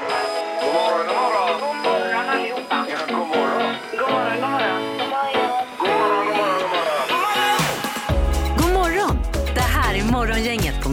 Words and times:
God 0.00 1.06
morgon, 1.08 1.77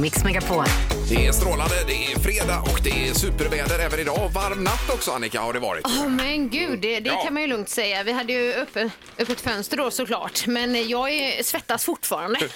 Mix 0.06 0.24
Megapol. 0.24 0.66
Det 1.10 1.26
är 1.28 1.32
strålande, 1.32 1.76
det 1.88 2.12
är 2.12 2.20
fredag 2.20 2.60
och 2.60 2.80
det 2.84 3.08
är 3.10 3.14
superväder 3.14 3.80
även 3.80 4.00
idag. 4.00 4.32
Varm 4.34 4.64
natt 4.64 4.90
också 4.90 5.12
Annika 5.12 5.40
har 5.42 5.54
det 5.54 5.60
varit. 5.60 5.86
Åh 5.86 6.08
men 6.10 6.50
gud, 6.50 6.80
det, 6.82 7.00
det 7.00 7.10
Ja. 7.10 7.24
kan 7.24 7.34
man 7.34 7.42
ju 7.44 7.48
lugnt 7.48 7.70
säga. 7.70 8.04
Vi 8.04 8.12
hade 8.12 8.34
ju 8.34 8.54
öppet, 8.54 8.92
öppet 9.18 9.42
fönster 9.42 9.78
då 9.78 9.92
såklart. 9.92 10.48
Men 10.48 10.90
jag 10.90 11.10
är, 11.12 11.44
svettas 11.44 11.86
fortfarande. 11.86 12.40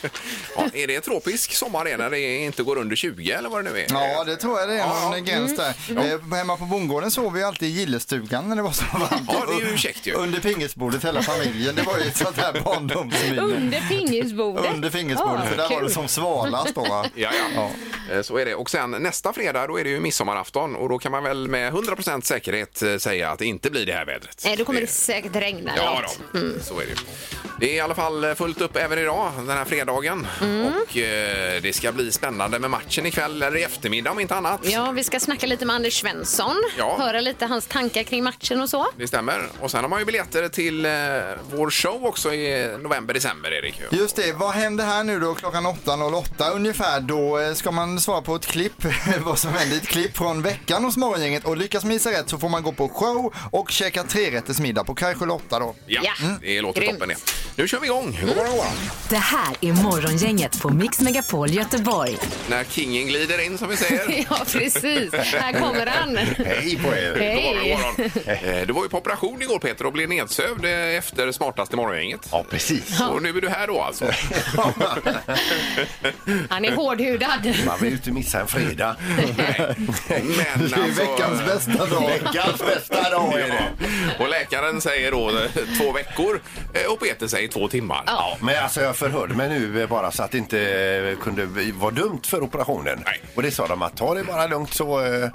Ja, 0.57 0.63
är 0.73 0.87
det 0.87 1.01
tropisk 1.01 1.53
sommar 1.53 1.85
det 1.85 1.97
när 1.97 2.09
det 2.09 2.37
inte 2.37 2.63
går 2.63 2.77
under 2.77 2.95
20 2.95 3.31
eller 3.31 3.49
vad 3.49 3.65
det 3.65 3.71
nu 3.71 3.79
är? 3.79 3.85
Ja, 3.89 4.23
det 4.23 4.35
tror 4.35 4.59
jag 4.59 4.69
det 4.69 4.73
är 4.75 4.77
Ja. 4.77 5.09
någon 5.09 5.25
gräns 5.25 5.57
där. 5.57 5.73
Eh, 6.13 6.35
hemma 6.37 6.57
på 6.57 6.65
bondgården 6.65 7.11
sov 7.11 7.33
vi 7.33 7.43
alltid 7.43 7.69
i 7.69 7.71
gillestugan 7.71 8.49
när 8.49 8.55
det 8.55 8.61
var 8.61 8.71
så 8.71 8.83
varmt. 8.93 9.29
Ja, 9.33 9.45
det 9.47 9.65
är 9.65 9.71
ju 9.71 9.77
käckt 9.77 10.05
ju. 10.07 10.13
Under 10.13 10.39
pingisbordet 10.39 11.05
hela 11.05 11.21
familjen. 11.21 11.75
Det 11.75 11.81
var 11.81 11.97
ju 11.97 12.03
ett 12.03 12.17
sånt 12.17 12.37
här 12.37 12.61
barndomsminne. 12.65 13.41
Under 13.41 13.81
pingisbordet. 13.89 14.73
Under 14.73 14.89
fingersbordet, 14.89 15.49
för 15.49 15.57
där 15.57 15.69
var 15.69 15.81
det 15.81 15.89
som 15.89 16.07
svalast 16.07 16.75
då 16.75 16.81
va? 16.81 17.05
Ja, 17.15 17.29
ja. 17.55 17.71
Eh, 18.11 18.21
Så 18.21 18.37
är 18.37 18.45
det. 18.45 18.55
Och 18.55 18.69
sen 18.69 18.91
nästa 18.91 19.33
fredag 19.33 19.67
då 19.67 19.79
är 19.79 19.83
det 19.83 19.89
ju 19.89 19.99
midsommarafton 19.99 20.75
och 20.75 20.89
då 20.89 20.99
kan 20.99 21.11
man 21.11 21.23
väl 21.23 21.47
med 21.47 21.73
100% 21.73 22.21
säkerhet 22.21 22.81
eh, 22.81 22.97
säga 22.97 23.29
att 23.29 23.39
det 23.39 23.45
inte 23.45 23.69
blir 23.69 23.85
det 23.85 23.93
här 23.93 24.05
vädret. 24.05 24.41
Nej, 24.45 24.55
då 24.57 24.65
kommer 24.65 24.81
det 24.81 24.87
säkert 24.87 25.35
regna. 25.35 25.71
Ja, 25.77 26.01
något. 26.01 26.19
då. 26.33 26.63
så 26.63 26.79
är 26.79 26.83
det 26.85 26.89
ju. 26.89 26.95
Det 27.59 27.69
är 27.71 27.75
i 27.75 27.79
alla 27.79 27.95
fall 27.95 28.35
fullt 28.35 28.61
upp 28.61 28.75
även 28.75 28.99
idag, 28.99 29.31
den 29.37 29.49
här 29.57 29.65
fredagen. 29.65 30.27
Mm. 30.41 30.65
Och 30.67 30.97
eh, 30.97 31.61
det 31.61 31.73
ska 31.75 31.91
bli 31.91 32.11
spännande 32.11 32.59
med 32.59 32.69
matchen 32.69 33.05
ikväll 33.05 33.43
eller 33.43 33.57
i 33.57 33.63
eftermiddag 33.63 34.11
om 34.11 34.19
inte 34.19 34.35
annat. 34.35 34.59
Ja, 34.63 34.91
vi 34.91 35.03
ska 35.03 35.19
snacka 35.19 35.47
lite 35.47 35.65
med 35.65 35.75
Anders 35.75 36.01
Svensson. 36.01 36.63
Ja. 36.77 36.95
Höra 36.99 37.21
lite 37.21 37.45
hans 37.45 37.67
tankar 37.67 38.03
kring 38.03 38.23
matchen 38.23 38.61
och 38.61 38.69
så. 38.69 38.87
Det 38.97 39.07
stämmer. 39.07 39.41
Och 39.59 39.71
sen 39.71 39.81
har 39.81 39.89
man 39.89 39.99
ju 39.99 40.05
biljetter 40.05 40.49
till 40.49 40.85
eh, 40.85 40.91
vår 41.51 41.69
show 41.69 42.05
också 42.05 42.33
i 42.33 42.77
november-december, 42.79 43.53
Erik. 43.53 43.81
Just 43.91 44.15
det, 44.15 44.33
vad 44.33 44.51
händer 44.51 44.85
här 44.85 45.03
nu 45.03 45.19
då 45.19 45.33
klockan 45.33 45.67
8.08 45.67 46.51
ungefär? 46.55 46.99
Då 46.99 47.28
eh, 47.37 47.53
ska 47.53 47.71
man 47.71 47.99
svara 47.99 48.21
på 48.21 48.35
ett 48.35 48.45
klipp, 48.45 48.85
vad 49.25 49.39
som 49.39 49.53
händer 49.53 49.75
i 49.75 49.79
ett 49.79 49.87
klipp 49.87 50.17
från 50.17 50.41
veckan 50.41 50.83
hos 50.83 50.97
Morgongänget 50.97 51.45
och 51.45 51.57
lyckas 51.57 51.83
man 51.83 51.93
gissa 51.93 52.11
rätt 52.11 52.29
så 52.29 52.37
får 52.37 52.49
man 52.49 52.63
gå 52.63 52.71
på 52.71 52.89
show 52.89 53.33
och 53.51 53.71
käka 53.71 54.03
trerättersmiddag 54.03 54.83
på 54.83 54.95
Kaj 54.95 55.15
8 55.15 55.59
då. 55.59 55.75
Ja, 55.85 56.01
Ja. 56.03 56.11
det 56.41 56.61
låter 56.61 56.81
Grymt. 56.81 56.93
toppen 56.93 57.09
det. 57.09 57.15
Nu 57.55 57.67
kör 57.67 57.79
vi 57.79 57.85
igång. 57.87 58.17
God 58.21 58.35
morgon. 58.35 58.65
Det 59.09 59.15
här 59.17 59.55
är 59.61 59.73
Morgongänget 59.73 60.59
på 60.61 60.69
Mix 60.69 60.99
Megapol 61.01 61.49
Göteborg. 61.49 62.17
När 62.49 62.63
kingen 62.63 63.07
glider 63.07 63.45
in 63.45 63.57
som 63.57 63.67
vi 63.69 63.77
säger. 63.77 63.99
Ja, 64.29 64.37
precis. 64.51 65.13
Här 65.13 65.53
kommer 65.59 65.85
han. 65.85 66.17
Hej 66.17 66.79
på 66.83 66.87
er. 66.87 67.09
God 67.11 67.19
morgon, 67.19 67.57
Hej. 67.63 67.69
god 67.69 67.79
morgon. 67.79 68.59
Eh, 68.61 68.67
Du 68.67 68.73
var 68.73 68.83
ju 68.83 68.89
på 68.89 68.97
operation 68.97 69.41
igår 69.41 69.59
Peter 69.59 69.85
och 69.85 69.93
blev 69.93 70.09
nedsövd 70.09 70.65
eh, 70.65 70.71
efter 70.71 71.31
smartaste 71.31 71.75
morgongänget. 71.75 72.27
Ja, 72.31 72.45
precis. 72.49 73.01
Och 73.01 73.21
nu 73.21 73.29
är 73.29 73.41
du 73.41 73.49
här 73.49 73.67
då 73.67 73.81
alltså. 73.81 74.05
Han 76.49 76.65
är 76.65 76.71
hårdhudad. 76.75 77.18
Man 77.65 77.79
vill 77.79 77.89
ju 77.89 77.95
inte 77.95 78.11
missa 78.11 78.39
en 78.39 78.47
fredag. 78.47 78.95
Men 79.07 79.27
Det 80.07 80.41
är 80.41 80.83
alltså, 80.83 81.01
veckans 81.01 81.45
bästa 81.45 81.85
dag. 81.85 82.01
Veckans 82.23 82.59
bästa 82.59 83.09
dag 83.09 83.33
är 83.33 83.47
det. 83.47 83.69
Ja. 83.79 84.23
Och 84.23 84.29
läkaren 84.29 84.81
säger 84.81 85.11
då 85.11 85.29
eh, 85.29 85.45
två 85.79 85.91
veckor 85.91 86.41
eh, 86.73 86.91
och 86.91 86.99
Peter 86.99 87.27
säger 87.27 87.47
två 87.47 87.67
timmar. 87.67 88.03
Ja, 88.05 88.37
men 88.41 88.63
alltså 88.63 88.81
jag 88.81 88.95
förhörde 88.95 89.33
mig 89.33 89.49
nu 89.49 89.81
eh, 89.81 89.89
bara 89.89 90.11
så 90.11 90.23
att 90.23 90.31
det 90.31 90.37
inte 90.37 90.59
eh, 90.61 91.23
kunde 91.23 91.45
vara 91.71 91.91
dumt 91.91 92.21
för 92.25 92.43
operationen. 92.43 93.01
Nej. 93.05 93.21
Och 93.35 93.43
det 93.43 93.51
sa 93.51 93.67
de 93.67 93.81
att 93.81 93.97
ta 93.97 94.13
det 94.13 94.23
bara 94.23 94.47
lugnt 94.47 94.73
så, 94.73 95.05
eh, 95.05 95.29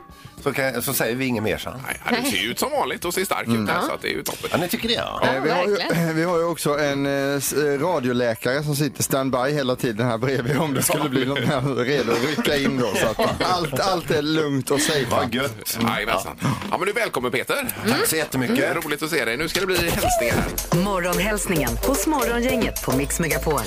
så, 0.45 0.53
kan, 0.53 0.83
så 0.83 0.93
säger 0.95 1.17
vi 1.17 1.25
inget 1.27 1.43
mer 1.43 1.59
sen. 1.59 1.73
Nej, 1.87 2.01
ja, 2.05 2.17
du 2.25 2.31
ser 2.31 2.37
ju 2.39 2.51
ut 2.51 2.59
som 2.59 2.71
vanligt 2.73 3.05
och 3.05 3.15
ser 3.15 3.25
stark 3.25 3.49
ut 3.49 3.69
här 3.71 3.81
så 3.81 3.93
att 3.93 4.03
det 4.03 4.09
är 4.09 4.13
ju 4.13 4.23
toppen. 4.23 4.49
Ja, 4.53 4.57
ni 4.57 4.69
tycker 4.69 4.89
det? 4.89 4.95
Ja. 4.95 5.21
Ja, 5.23 5.35
Eh, 5.35 5.43
Vi 5.43 5.51
har, 5.51 5.65
ju, 5.67 6.13
vi 6.15 6.23
har 6.25 6.39
ju 6.39 6.45
också 6.45 6.79
en 6.79 7.07
eh, 7.07 7.37
s- 7.37 7.53
eh, 7.53 7.79
radioläkare 7.81 8.63
som 8.63 8.77
sitter 8.77 9.03
standby 9.03 9.39
hela 9.53 9.77
tiden 9.77 10.07
här 10.07 10.19
bredvid 10.19 10.59
om 10.59 10.75
det 10.75 10.83
skulle 10.83 11.09
bli 11.09 11.25
något 11.27 11.39
här 11.45 11.61
redo 11.85 12.13
att 12.13 12.25
rycka 12.37 12.57
in 12.57 12.79
då. 12.81 12.93
Så 12.95 13.07
att 13.07 13.43
allt, 13.43 13.81
allt 13.81 14.11
är 14.11 14.23
lugnt 14.23 14.71
och 14.71 14.81
safe. 14.81 15.07
Vad 15.11 15.35
gött. 15.35 15.79
Jajamensan. 15.83 16.37
Ja, 16.71 16.79
men 16.79 16.81
du 16.81 16.91
är 16.91 16.95
välkommen 16.95 17.31
Peter. 17.33 17.69
Tack 17.89 18.07
så 18.07 18.17
jättemycket. 18.17 18.59
Mm. 18.71 18.83
Roligt 18.83 19.03
att 19.03 19.11
se 19.11 19.25
dig. 19.25 19.37
Nu 19.37 19.49
ska 19.49 19.61
det 19.61 19.67
bli 19.67 19.77
hälsningar 19.91 20.35
här. 20.35 20.79
Morgonhälsningen 20.85 21.71
hos 21.87 22.07
Morgongänget 22.07 22.83
på 22.85 22.97
Mix 22.97 23.21
Megapol. 23.21 23.61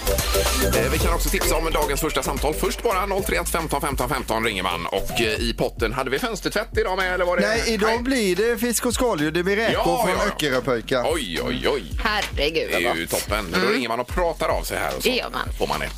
Eh, 0.75 0.91
Vi 0.91 0.97
kan 0.97 1.13
också 1.13 1.29
tipsa 1.29 1.55
om 1.55 1.71
dagens 1.73 2.01
första 2.01 2.23
samtal. 2.23 2.53
Först 2.53 2.83
bara 2.83 3.07
031 3.21 3.49
15 3.49 3.81
15 3.81 4.09
15 4.09 4.43
ringer 4.45 4.63
man. 4.63 4.85
Och 4.85 5.21
eh, 5.21 5.27
i 5.27 5.53
potten, 5.57 5.93
hade 5.93 6.09
vi 6.09 6.19
fönstertvätt 6.19 6.66
idag 6.71 6.97
med 6.97 7.13
eller 7.13 7.25
var 7.25 7.37
det? 7.37 7.47
Nej, 7.47 7.63
idag 7.67 8.03
blir 8.03 8.35
det 8.35 8.57
fisk 8.57 8.85
och 8.85 8.93
skaldjur. 8.93 9.31
Det 9.31 9.43
blir 9.43 9.55
räkor 9.55 9.73
Ja, 9.73 9.83
från 10.05 10.15
ja, 10.15 10.21
ja. 10.25 10.31
Öckeröpöjka. 10.31 11.03
Oj, 11.07 11.39
oj, 11.43 11.67
oj. 11.69 11.83
Herregud 12.03 12.67
Det 12.69 12.73
vad 12.73 12.83
är 12.83 12.89
gott. 12.89 12.97
ju 12.97 13.07
toppen. 13.07 13.45
Men 13.45 13.61
Då 13.61 13.67
ringer 13.71 13.89
man 13.89 13.99
och 13.99 14.07
pratar 14.07 14.47
av 14.49 14.63
sig 14.63 14.77
här 14.77 14.95
och 14.97 15.03
så. 15.03 15.09
Det 15.09 15.15
gör 15.15 15.29
man. 15.29 15.53
Får 15.59 15.67
man 15.67 15.79
det. 15.79 15.89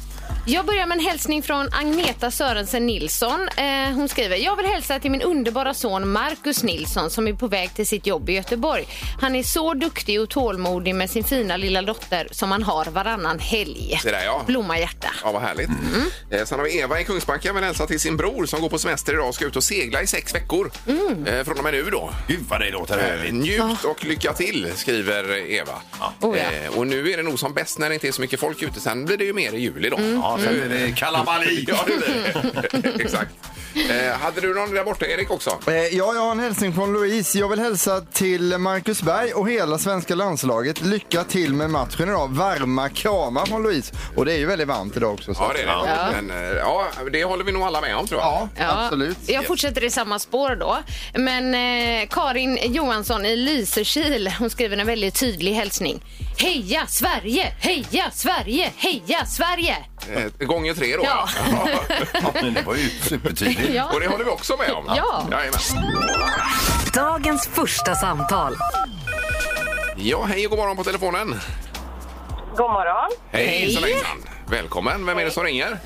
Jag 0.51 0.65
börjar 0.65 0.85
med 0.85 0.97
en 0.97 1.03
hälsning 1.05 1.43
från 1.43 1.69
Agneta 1.73 2.31
Sörensen 2.31 2.85
Nilsson. 2.85 3.49
Eh, 3.57 3.93
hon 3.95 4.09
skriver, 4.09 4.37
jag 4.37 4.55
vill 4.55 4.65
hälsa 4.65 4.99
till 4.99 5.11
min 5.11 5.21
underbara 5.21 5.73
son 5.73 6.09
Marcus 6.11 6.63
Nilsson 6.63 7.09
som 7.09 7.27
är 7.27 7.33
på 7.33 7.47
väg 7.47 7.73
till 7.73 7.87
sitt 7.87 8.07
jobb 8.07 8.29
i 8.29 8.33
Göteborg. 8.33 8.87
Han 9.21 9.35
är 9.35 9.43
så 9.43 9.73
duktig 9.73 10.21
och 10.21 10.29
tålmodig 10.29 10.95
med 10.95 11.09
sin 11.09 11.23
fina 11.23 11.57
lilla 11.57 11.81
dotter 11.81 12.27
som 12.31 12.51
han 12.51 12.63
har 12.63 12.85
varannan 12.85 13.39
helg. 13.39 13.99
Det 14.03 14.11
där, 14.11 14.23
ja. 14.25 14.43
Blomma 14.47 14.79
hjärta. 14.79 15.07
Ja, 15.23 15.31
vad 15.31 15.41
härligt. 15.41 15.69
Eh, 16.31 16.45
Sen 16.45 16.59
har 16.59 16.65
vi 16.65 16.79
Eva 16.79 16.99
i 16.99 17.03
Kungsbacka 17.03 17.53
vill 17.53 17.63
hälsa 17.63 17.87
till 17.87 17.99
sin 17.99 18.17
bror 18.17 18.45
som 18.45 18.61
går 18.61 18.69
på 18.69 18.79
semester 18.79 19.13
idag 19.13 19.27
och 19.27 19.35
ska 19.35 19.45
ut 19.45 19.55
och 19.55 19.63
segla 19.63 20.01
i 20.01 20.07
sex 20.07 20.35
veckor. 20.35 20.71
Eh, 21.27 21.43
från 21.43 21.57
och 21.57 21.63
med 21.63 21.73
nu 21.73 21.83
då. 21.91 22.13
Gud 22.27 22.39
vad 22.49 22.59
det 22.61 22.71
låter 22.71 22.97
Eh, 22.97 23.03
härligt. 23.03 23.33
Njut 23.33 23.83
och 23.83 24.05
lycka 24.05 24.33
till, 24.33 24.71
skriver 24.75 25.51
Eva. 25.51 25.73
Oh, 26.21 26.37
ja. 26.37 26.43
eh, 26.43 26.77
och 26.77 26.87
nu 26.87 27.11
är 27.11 27.17
det 27.17 27.23
nog 27.23 27.39
som 27.39 27.53
bäst 27.53 27.79
när 27.79 27.89
det 27.89 27.93
inte 27.93 28.07
är 28.07 28.11
så 28.11 28.21
mycket 28.21 28.39
folk 28.39 28.61
ute. 28.61 28.79
Sen 28.79 29.05
blir 29.05 29.17
det 29.17 29.23
ju 29.23 29.33
mer 29.33 29.53
i 29.53 29.59
juli 29.59 29.89
då. 29.89 29.97
Ja, 29.99 30.38
sen 30.43 30.53
blir 30.53 30.69
det 30.69 30.91
kalabalik. 30.95 31.69
Ja, 31.69 31.75
det 31.87 31.97
blir 31.97 32.81
det. 32.93 33.01
Exakt. 33.03 33.31
Eh, 33.75 34.17
hade 34.19 34.41
du 34.41 34.53
någon 34.53 34.73
där 34.73 34.83
borta, 34.83 35.05
Erik, 35.05 35.31
också? 35.31 35.49
Eh, 35.67 35.73
Ja, 35.75 35.89
jag 35.91 36.21
har 36.21 36.31
en 36.31 36.39
hälsning 36.39 36.73
från 36.73 36.93
Louise. 36.93 37.39
Jag 37.39 37.49
vill 37.49 37.59
hälsa 37.59 38.01
till 38.01 38.57
Marcus 38.57 39.01
Berg 39.01 39.33
och 39.33 39.49
hela 39.49 39.77
svenska 39.77 40.15
landslaget. 40.15 40.81
Lycka 40.81 41.23
till 41.23 41.53
med 41.53 41.69
matchen 41.69 42.09
idag. 42.09 42.27
Varma 42.29 42.89
kramar 42.89 43.45
från 43.45 43.63
Louise. 43.63 43.93
Och 44.15 44.25
det 44.25 44.33
är 44.33 44.37
ju 44.37 44.45
väldigt 44.45 44.67
varmt 44.67 44.97
idag 44.97 45.13
också. 45.13 45.33
Så. 45.33 45.43
Ja, 45.43 45.51
det 45.53 45.61
är 45.61 45.65
det. 45.65 45.71
Ja. 45.89 46.21
Men, 46.21 46.31
eh, 46.51 46.57
ja, 46.57 46.87
det 47.11 47.23
håller 47.23 47.43
vi 47.43 47.51
nog 47.51 47.61
alla 47.63 47.81
med 47.81 47.95
om, 47.97 48.07
tror 48.07 48.21
jag. 48.21 48.47
Ja, 48.57 48.83
absolut. 48.85 49.17
Jag 49.27 49.45
fortsätter 49.45 49.83
i 49.83 49.89
samma 49.89 50.19
spår 50.19 50.55
då. 50.55 50.77
Men 51.13 51.53
eh, 51.55 52.07
Karin 52.09 52.73
Johansson 52.73 53.25
i 53.25 53.35
Lysekil, 53.35 54.31
hon 54.39 54.49
skriver 54.49 54.77
en 54.77 54.87
väldigt 54.87 55.19
tydlig 55.19 55.53
hälsning. 55.53 56.01
Heja 56.41 56.87
Sverige! 56.87 57.53
Heja 57.59 58.11
Sverige! 58.11 58.71
Heja 58.77 59.25
Sverige! 59.25 59.77
Eh, 60.15 60.47
gånger 60.47 60.73
tre 60.73 60.95
då. 60.95 61.03
Ja. 61.03 61.29
Ja, 62.13 62.31
men 62.33 62.53
det 62.53 62.61
var 62.61 62.75
ju 62.75 62.89
supertydligt. 62.89 63.73
Ja. 63.73 63.89
Och 63.93 63.99
det 63.99 64.07
håller 64.07 64.25
vi 64.25 64.31
också 64.31 64.57
med 64.57 64.71
om. 64.71 64.83
Ja. 64.87 65.27
Jajamän. 65.31 65.59
Dagens 66.93 67.47
första 67.47 67.95
samtal. 67.95 68.55
Ja, 69.97 70.23
hej 70.23 70.45
och 70.45 70.49
god 70.49 70.59
morgon 70.59 70.77
på 70.77 70.83
telefonen. 70.83 71.27
God 72.57 72.71
morgon. 72.71 73.09
Hej, 73.31 73.47
Hej. 73.47 73.59
hejsan, 73.59 73.83
hejsan. 73.83 74.17
Välkommen. 74.47 75.05
Vem 75.05 75.17
är 75.17 75.25
det 75.25 75.31
som 75.31 75.43
ringer? 75.43 75.77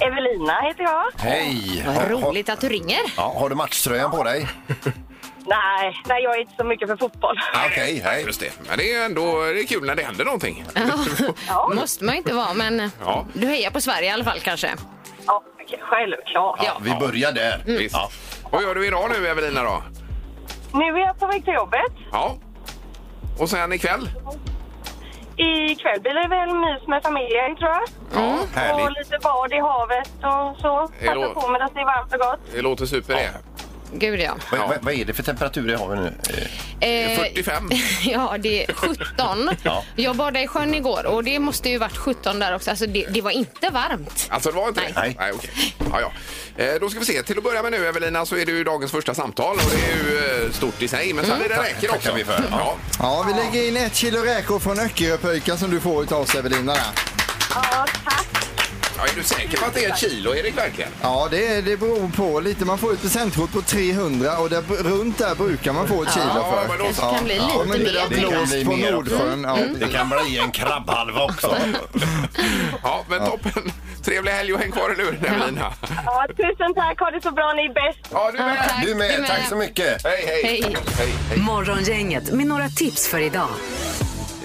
Evelina 0.00 0.60
heter 0.60 0.82
jag. 0.82 1.04
Hej! 1.16 1.84
Vad 1.86 2.10
roligt 2.10 2.48
att 2.48 2.60
du 2.60 2.68
ringer. 2.68 3.00
Ja, 3.16 3.34
har 3.38 3.48
du 3.48 3.54
matchtröjan 3.54 4.10
på 4.10 4.24
dig? 4.24 4.48
Nej, 5.48 6.00
nej, 6.08 6.22
jag 6.22 6.36
är 6.36 6.40
inte 6.40 6.52
så 6.56 6.64
mycket 6.64 6.88
för 6.88 6.96
fotboll. 6.96 7.36
Okej, 7.66 8.00
hej. 8.04 8.24
Just 8.26 8.40
det. 8.40 8.52
Men 8.68 8.78
det 8.78 8.92
är 8.94 9.04
ändå 9.04 9.42
det 9.44 9.60
är 9.60 9.66
kul 9.66 9.86
när 9.86 9.94
det 9.94 10.02
händer 10.02 10.24
någonting. 10.24 10.64
Ja. 11.48 11.70
måste 11.74 12.04
man 12.04 12.14
inte 12.14 12.34
vara, 12.34 12.54
men 12.54 12.90
Ja. 13.04 13.26
du 13.34 13.46
hejar 13.46 13.70
på 13.70 13.80
Sverige 13.80 14.08
i 14.08 14.10
alla 14.10 14.24
fall 14.24 14.40
kanske. 14.40 14.70
Ja, 15.26 15.42
självklart. 15.80 16.60
Ja. 16.64 16.78
Vi 16.82 16.94
börjar 17.00 17.32
där. 17.32 17.62
Visst. 17.66 17.94
Ja. 17.94 18.08
Vad 18.52 18.62
gör 18.62 18.74
du 18.74 18.86
idag 18.86 19.10
nu, 19.20 19.26
Evelina? 19.28 19.62
Då? 19.62 19.82
Nu 20.72 20.84
är 20.84 20.98
jag 20.98 21.18
på 21.18 21.26
väg 21.26 21.44
till 21.44 21.54
jobbet. 21.54 21.92
Ja. 22.12 22.36
Och 23.38 23.50
sen 23.50 23.72
ikväll? 23.72 24.10
Ikväll 25.36 26.00
blir 26.00 26.14
det 26.14 26.28
väl 26.28 26.48
mys 26.54 26.88
med 26.88 27.02
familjen, 27.02 27.56
tror 27.56 27.70
jag. 27.70 27.82
Ja, 28.14 28.38
Och 28.42 28.48
härligt. 28.60 28.98
lite 28.98 29.18
bad 29.22 29.52
i 29.52 29.58
havet 29.60 30.08
och 30.16 30.60
så. 30.60 30.90
Är 31.00 31.14
det- 31.14 31.20
Passa 31.28 31.40
på 31.40 31.48
medan 31.48 31.70
det 31.74 31.80
är 31.80 31.84
varmt 31.84 32.12
och 32.14 32.20
gott. 32.20 32.40
Det 32.54 32.62
låter 32.62 32.86
super 32.86 33.14
det. 33.14 33.30
Gud 33.92 34.20
ja. 34.20 34.36
Vad, 34.50 34.60
vad, 34.60 34.78
vad 34.80 34.94
är 34.94 35.04
det 35.04 35.12
för 35.14 35.22
temperatur 35.22 35.70
i 35.70 35.74
havet 35.76 35.98
nu? 35.98 36.12
Eh, 36.34 36.44
Eh, 36.80 37.16
45. 37.18 37.70
Ja, 38.04 38.36
det 38.38 38.64
är 38.64 38.72
17. 38.72 39.50
Ja. 39.62 39.84
Jag 39.96 40.16
badade 40.16 40.42
i 40.42 40.46
sjön 40.46 40.74
igår 40.74 41.06
och 41.06 41.24
det 41.24 41.38
måste 41.38 41.68
ju 41.68 41.78
varit 41.78 41.96
17 41.96 42.38
där 42.38 42.54
också. 42.54 42.70
Alltså 42.70 42.86
det, 42.86 43.06
det 43.10 43.20
var 43.20 43.30
inte 43.30 43.70
varmt. 43.70 44.26
Alltså 44.30 44.50
det 44.50 44.56
var 44.56 44.68
inte 44.68 44.80
Nej. 44.80 44.92
det? 44.94 45.00
Nej. 45.00 45.16
Nej 45.18 45.32
okej. 45.32 45.50
Ja, 45.92 46.00
ja. 46.00 46.12
Eh, 46.64 46.74
då 46.80 46.88
ska 46.90 46.98
vi 47.00 47.04
se. 47.06 47.22
Till 47.22 47.38
att 47.38 47.44
börja 47.44 47.62
med 47.62 47.72
nu 47.72 47.86
Evelina 47.86 48.26
så 48.26 48.36
är 48.36 48.46
det 48.46 48.52
ju 48.52 48.64
dagens 48.64 48.92
första 48.92 49.14
samtal 49.14 49.56
och 49.56 49.70
det 49.76 49.92
är 49.92 49.96
ju 49.96 50.44
eh, 50.44 50.50
stort 50.52 50.82
i 50.82 50.88
sig. 50.88 51.12
Men 51.12 51.24
sen 51.26 51.42
är 51.42 51.48
det 51.48 51.62
räcker 51.62 51.80
tackar 51.88 51.96
också. 51.96 52.12
vi 52.12 52.24
för. 52.24 52.44
Ja. 52.50 52.76
Ja, 52.98 53.24
vi 53.28 53.32
lägger 53.44 53.68
in 53.68 53.76
ett 53.76 53.94
kilo 53.94 54.18
räkor 54.20 54.58
från 54.58 54.78
Öckeröpöjka 54.80 55.56
som 55.56 55.70
du 55.70 55.80
får 55.80 56.02
utav 56.02 56.20
oss 56.20 56.34
Evelina. 56.34 56.72
där. 56.74 56.82
Ja, 57.54 57.86
tack. 58.04 58.26
Ja, 58.98 59.04
är 59.04 59.16
du 59.16 59.22
säker 59.22 59.58
på 59.58 59.64
att 59.66 59.74
det 59.74 59.84
är 59.84 59.90
ett 59.92 59.98
kilo, 59.98 60.34
Erik, 60.34 60.58
verkligen? 60.58 60.90
Ja, 61.02 61.28
det, 61.30 61.60
det 61.60 61.76
beror 61.76 62.10
på 62.16 62.40
lite. 62.40 62.64
Man 62.64 62.78
får 62.78 62.92
ett 62.92 63.02
presentkort 63.02 63.52
på 63.52 63.62
300 63.62 64.38
och 64.38 64.50
där, 64.50 64.62
runt 64.82 65.18
där 65.18 65.34
brukar 65.34 65.72
man 65.72 65.88
få 65.88 66.02
ett 66.02 66.12
kilo 66.12 66.24
Ja, 66.34 66.52
för. 66.66 66.68
men 66.78 66.86
då 66.86 66.92
så. 66.94 67.00
Kan 67.02 67.24
bli 67.24 67.34
lite 67.34 67.44
Om 67.46 67.74
inte 67.74 67.92
det 67.92 68.00
har 68.00 68.08
mer. 68.08 68.16
Det 68.16 68.20
kan 68.22 68.30
blåst 68.30 68.52
bli 68.52 68.64
på 68.64 68.70
mer 68.76 68.94
också. 68.96 69.12
Nordsjön. 69.14 69.42
Ja. 69.44 69.58
Det 69.86 69.92
kan 69.92 70.08
bli 70.08 70.38
en 70.38 70.50
krabbhalva 70.50 71.24
också. 71.24 71.56
Ja, 72.82 73.04
men 73.08 73.26
toppen. 73.26 73.72
Trevlig 74.04 74.32
helg 74.32 74.52
och 74.54 74.60
häng 74.60 74.72
kvar 74.72 74.92
i 74.92 74.96
luren, 74.96 75.24
Evelina. 75.24 75.72
Ja, 76.06 76.26
tusen 76.36 76.74
tack. 76.74 76.98
Ha 77.00 77.10
det 77.10 77.22
så 77.22 77.30
bra. 77.30 77.52
Ni 77.52 77.64
är 77.64 77.74
bäst. 77.74 78.08
Ja, 78.12 78.30
du 78.32 78.38
Ja, 78.38 78.44
med. 78.46 78.56
tack. 78.56 78.84
Du 78.86 78.94
med, 78.94 79.10
Du 79.16 79.20
med. 79.20 79.30
tack 79.30 79.48
så 79.48 79.56
mycket. 79.56 80.04
Hej, 80.04 80.24
hej. 80.26 80.42
Hej. 80.44 80.76
hej, 80.98 81.08
hej. 81.28 81.38
Morgongänget 81.38 82.32
med 82.32 82.46
några 82.46 82.68
tips 82.68 83.08
för 83.08 83.18
idag. 83.18 83.48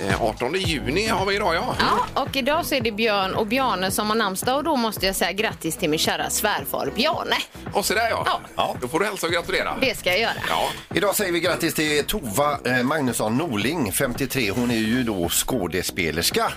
Eh, 0.09 0.21
18 0.23 0.53
juni 0.53 1.07
har 1.07 1.25
vi 1.25 1.35
idag, 1.35 1.55
ja. 1.55 1.75
Ja, 1.79 2.21
och 2.21 2.35
idag 2.35 2.65
så 2.65 2.75
är 2.75 2.81
det 2.81 2.91
Björn 2.91 3.33
och 3.35 3.47
Bjarne 3.47 3.91
som 3.91 4.07
har 4.09 4.15
namnsdag 4.15 4.57
och 4.57 4.63
då 4.63 4.75
måste 4.75 5.05
jag 5.05 5.15
säga 5.15 5.31
grattis 5.31 5.77
till 5.77 5.89
min 5.89 5.99
kära 5.99 6.29
svärfar 6.29 6.91
Bjarne. 6.95 7.35
Och 7.73 7.85
så 7.85 7.93
där 7.93 8.09
ja. 8.09 8.23
Ja. 8.25 8.39
ja. 8.55 8.75
Då 8.81 8.87
får 8.87 8.99
du 8.99 9.05
hälsa 9.05 9.27
och 9.27 9.33
gratulera. 9.33 9.75
Det 9.81 9.97
ska 9.97 10.09
jag 10.09 10.19
göra. 10.19 10.31
Ja, 10.49 10.67
Idag 10.93 11.15
säger 11.15 11.31
vi 11.31 11.39
grattis 11.39 11.73
till 11.73 12.03
Tova 12.05 12.57
eh, 12.65 12.83
Magnusson 12.83 13.37
Norling, 13.37 13.91
53. 13.91 14.51
Hon 14.51 14.71
är 14.71 14.75
ju 14.75 15.03
då 15.03 15.29
skådespelerska. 15.29 16.51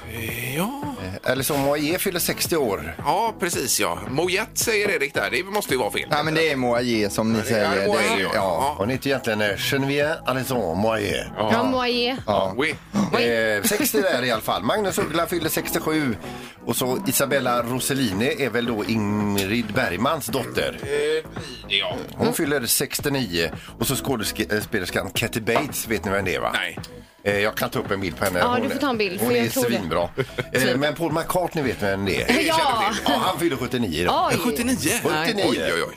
ja. 0.57 0.83
Eller 1.25 1.43
som 1.43 1.61
Moaie 1.61 1.99
fyller 1.99 2.19
60 2.21 2.57
år. 2.57 2.95
ja 2.99 3.35
precis 3.41 3.81
ja. 3.81 3.99
Mojette 4.09 4.61
säger 4.65 4.89
Erik 4.91 5.15
där. 5.15 5.29
Det 5.31 5.43
måste 5.45 5.75
ju 5.75 5.79
vara 5.81 5.91
fel. 5.91 6.09
Nej, 6.11 6.25
men 6.25 6.35
det 6.35 6.51
är 6.51 6.57
Moaie 6.57 7.11
som 7.11 7.33
ni 7.33 7.43
säger. 7.43 7.71
Det 7.71 7.83
är- 7.83 8.21
ja. 8.23 8.31
ja. 8.35 8.75
Hon 8.79 8.89
heter 8.91 9.07
egentligen 9.09 9.41
eh, 9.41 9.47
Geneviève 9.57 10.17
Alison 10.27 10.79
Moaie. 10.79 11.27
Ja, 11.39 11.63
Moaie. 11.63 12.17
Ja. 12.27 12.55
Oui. 12.57 12.75
Eh, 13.13 13.19
60 13.63 14.01
där 14.03 14.25
i 14.25 14.31
alla 14.31 14.43
fall. 14.43 14.63
Magnus 14.63 14.99
Uggla 14.99 15.27
fyller 15.27 15.49
67. 15.49 16.17
Och 16.65 16.77
så 16.77 16.99
Isabella 17.07 17.63
Rossellini 17.63 18.43
är 18.43 18.51
väl 18.51 18.67
då 18.67 18.85
Ingrid 18.85 19.67
Bergmans 19.75 20.27
dotter. 20.27 20.79
Eh, 20.83 21.31
ja. 21.69 21.97
Hon 22.13 22.35
fyller 22.35 22.67
69. 22.67 23.51
Och 23.79 23.87
så 23.87 23.97
skådespelerskan 23.97 25.11
Kathy 25.11 25.41
Bates, 25.41 25.89
vet 25.89 26.05
ni 26.05 26.11
vem 26.11 26.25
det 26.25 26.35
är 26.35 26.41
va? 26.41 26.51
Nej. 26.55 26.79
Eh, 27.27 27.39
Jag 27.41 27.55
kan 27.55 27.71
ta 27.71 27.79
upp 27.79 27.91
en 27.91 28.01
bild 28.01 28.17
på 28.19 28.25
henne. 28.25 28.39
Ja, 28.39 28.47
Hon 28.47 28.63
du 28.63 28.69
får 28.71 28.79
ta 28.79 28.91
en 28.91 28.99
bild, 28.99 29.21
Hon 29.21 29.29
för 29.29 29.37
är 29.37 29.43
jag 29.43 29.53
tror 29.53 29.63
det. 29.71 29.77
svinbra. 29.79 30.09
Eh, 30.53 30.77
Men 30.77 30.95
Paul 30.95 31.13
McCartney 31.13 31.65
vet 31.65 31.83
vem 31.83 32.05
det 32.05 32.23
är. 32.23 32.27
Känner 32.27 32.43
Ja. 32.49 32.93
till. 32.93 33.03
Ja, 33.07 33.13
han 33.25 33.39
fyller 33.39 33.57
79 33.57 34.01
idag. 34.03 34.31
Oj. 34.35 34.41
79? 34.45 34.77
79. 35.03 35.45
Oj, 35.49 35.73
oj, 35.75 35.83
oj. 35.83 35.95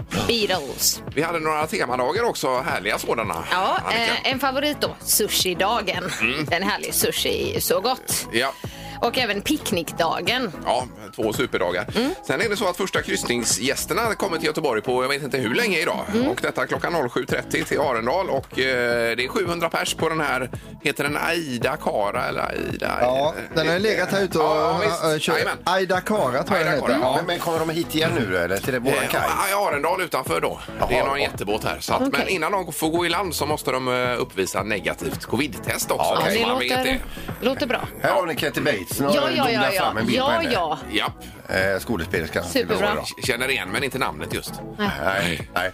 Beatles. 0.47 1.01
Vi 1.15 1.21
hade 1.21 1.39
några 1.39 1.67
temadagar 1.67 2.23
också, 2.23 2.59
härliga 2.59 2.99
sådana. 2.99 3.43
Ja, 3.51 3.77
Annika. 3.85 4.03
eh, 4.23 4.31
en 4.31 4.39
favorit 4.39 4.81
då. 4.81 4.95
Sushi-dagen. 5.05 6.03
Den 6.49 6.63
härlig 6.63 6.93
sushi 6.93 7.61
så 7.61 7.79
gott. 7.81 8.27
Ja. 8.31 8.53
Och 9.01 9.17
även 9.17 9.41
picknickdagen. 9.41 10.51
Ja, 10.65 10.87
två 11.15 11.33
superdagar. 11.33 11.85
Mm. 11.95 12.11
Sen 12.27 12.41
är 12.41 12.49
det 12.49 12.57
så 12.57 12.67
att 12.69 12.77
första 12.77 13.01
kryssningsgästerna 13.01 14.15
kommer 14.15 14.37
till 14.37 14.45
Göteborg 14.47 14.81
på 14.81 15.03
jag 15.03 15.09
vet 15.09 15.23
inte 15.23 15.37
hur 15.37 15.55
länge 15.55 15.79
idag. 15.79 16.05
Mm. 16.13 16.27
Och 16.27 16.39
detta 16.41 16.67
klockan 16.67 16.93
07.30 16.95 17.63
till 17.63 17.79
Arendal 17.79 18.29
och 18.29 18.59
eh, 18.59 19.15
det 19.17 19.23
är 19.25 19.27
700 19.27 19.69
pers 19.69 19.93
på 19.93 20.09
den 20.09 20.19
här, 20.21 20.49
heter 20.83 21.03
den 21.03 21.17
Aida 21.17 21.77
Kara 21.77 22.25
eller 22.27 22.41
Aida? 22.49 22.97
Ja, 23.01 23.33
den 23.55 23.67
har 23.67 23.73
ju 23.73 23.79
legat 23.79 24.11
här 24.11 24.21
ute 24.23 24.37
och 24.39 24.43
Ja, 24.45 24.77
visst. 24.83 25.03
äh, 25.03 25.09
kört. 25.19 25.27
Jajamän. 25.35 25.57
Aida 25.63 26.01
Kara 26.01 26.43
tror 26.43 26.57
jag 26.59 26.67
Aida 26.67 26.71
den 26.71 26.79
Kara, 26.81 26.93
heter. 26.93 27.05
ja. 27.05 27.15
Men, 27.15 27.25
men 27.25 27.39
kommer 27.39 27.59
de 27.59 27.69
hit 27.69 27.95
igen 27.95 28.11
nu 28.19 28.37
eller 28.37 28.57
till 28.57 28.73
det 28.73 28.79
våran 28.79 28.97
Eh, 29.03 29.09
kaj? 29.09 29.21
Ja, 29.51 29.65
i 29.65 29.67
Arendal 29.67 30.01
utanför 30.01 30.41
då. 30.41 30.59
det 30.89 30.95
är 30.97 31.05
någon 31.05 31.17
ja. 31.21 31.27
jättebåt 31.31 31.63
här. 31.63 31.77
Så 31.79 31.93
att, 31.93 32.01
Okej. 32.01 32.11
Men 32.19 32.27
innan 32.27 32.51
de 32.51 32.73
får 32.73 32.89
gå 32.89 33.05
i 33.05 33.09
land 33.09 33.35
så 33.35 33.45
måste 33.45 33.71
de 33.71 33.87
eh, 33.87 34.21
uppvisa 34.21 34.63
negativt 34.63 35.25
covid-test 35.25 35.91
också. 35.91 36.03
Ja, 36.03 36.21
Ja, 36.25 36.31
så 36.33 36.39
det 36.39 36.45
man 36.47 36.59
vet 36.59 36.69
låter, 36.69 36.83
det. 36.83 37.45
låter 37.45 37.67
bra. 37.67 37.81
Här 38.01 38.11
har 38.11 38.25
ni 38.25 38.35
Kathy 38.35 38.61
Bates. 38.61 38.88
Har 38.99 39.15
Ja, 39.15 39.29
ja, 39.35 39.49
ja, 39.51 39.71
ja. 39.73 39.81
fram 39.81 39.97
en 39.97 40.05
bild 40.05 40.19
på 40.19 40.25
Ja, 40.25 40.29
henne. 40.31 40.53
ja. 40.53 40.77
Japp, 40.91 41.13
Eh, 41.49 41.79
skådespelerskan. 41.79 42.43
Superbra. 42.43 43.03
känner 43.27 43.49
igen 43.49 43.69
men 43.71 43.83
inte 43.83 43.97
namnet 43.97 44.33
just. 44.33 44.53
Nej, 44.77 45.49
nej. 45.53 45.71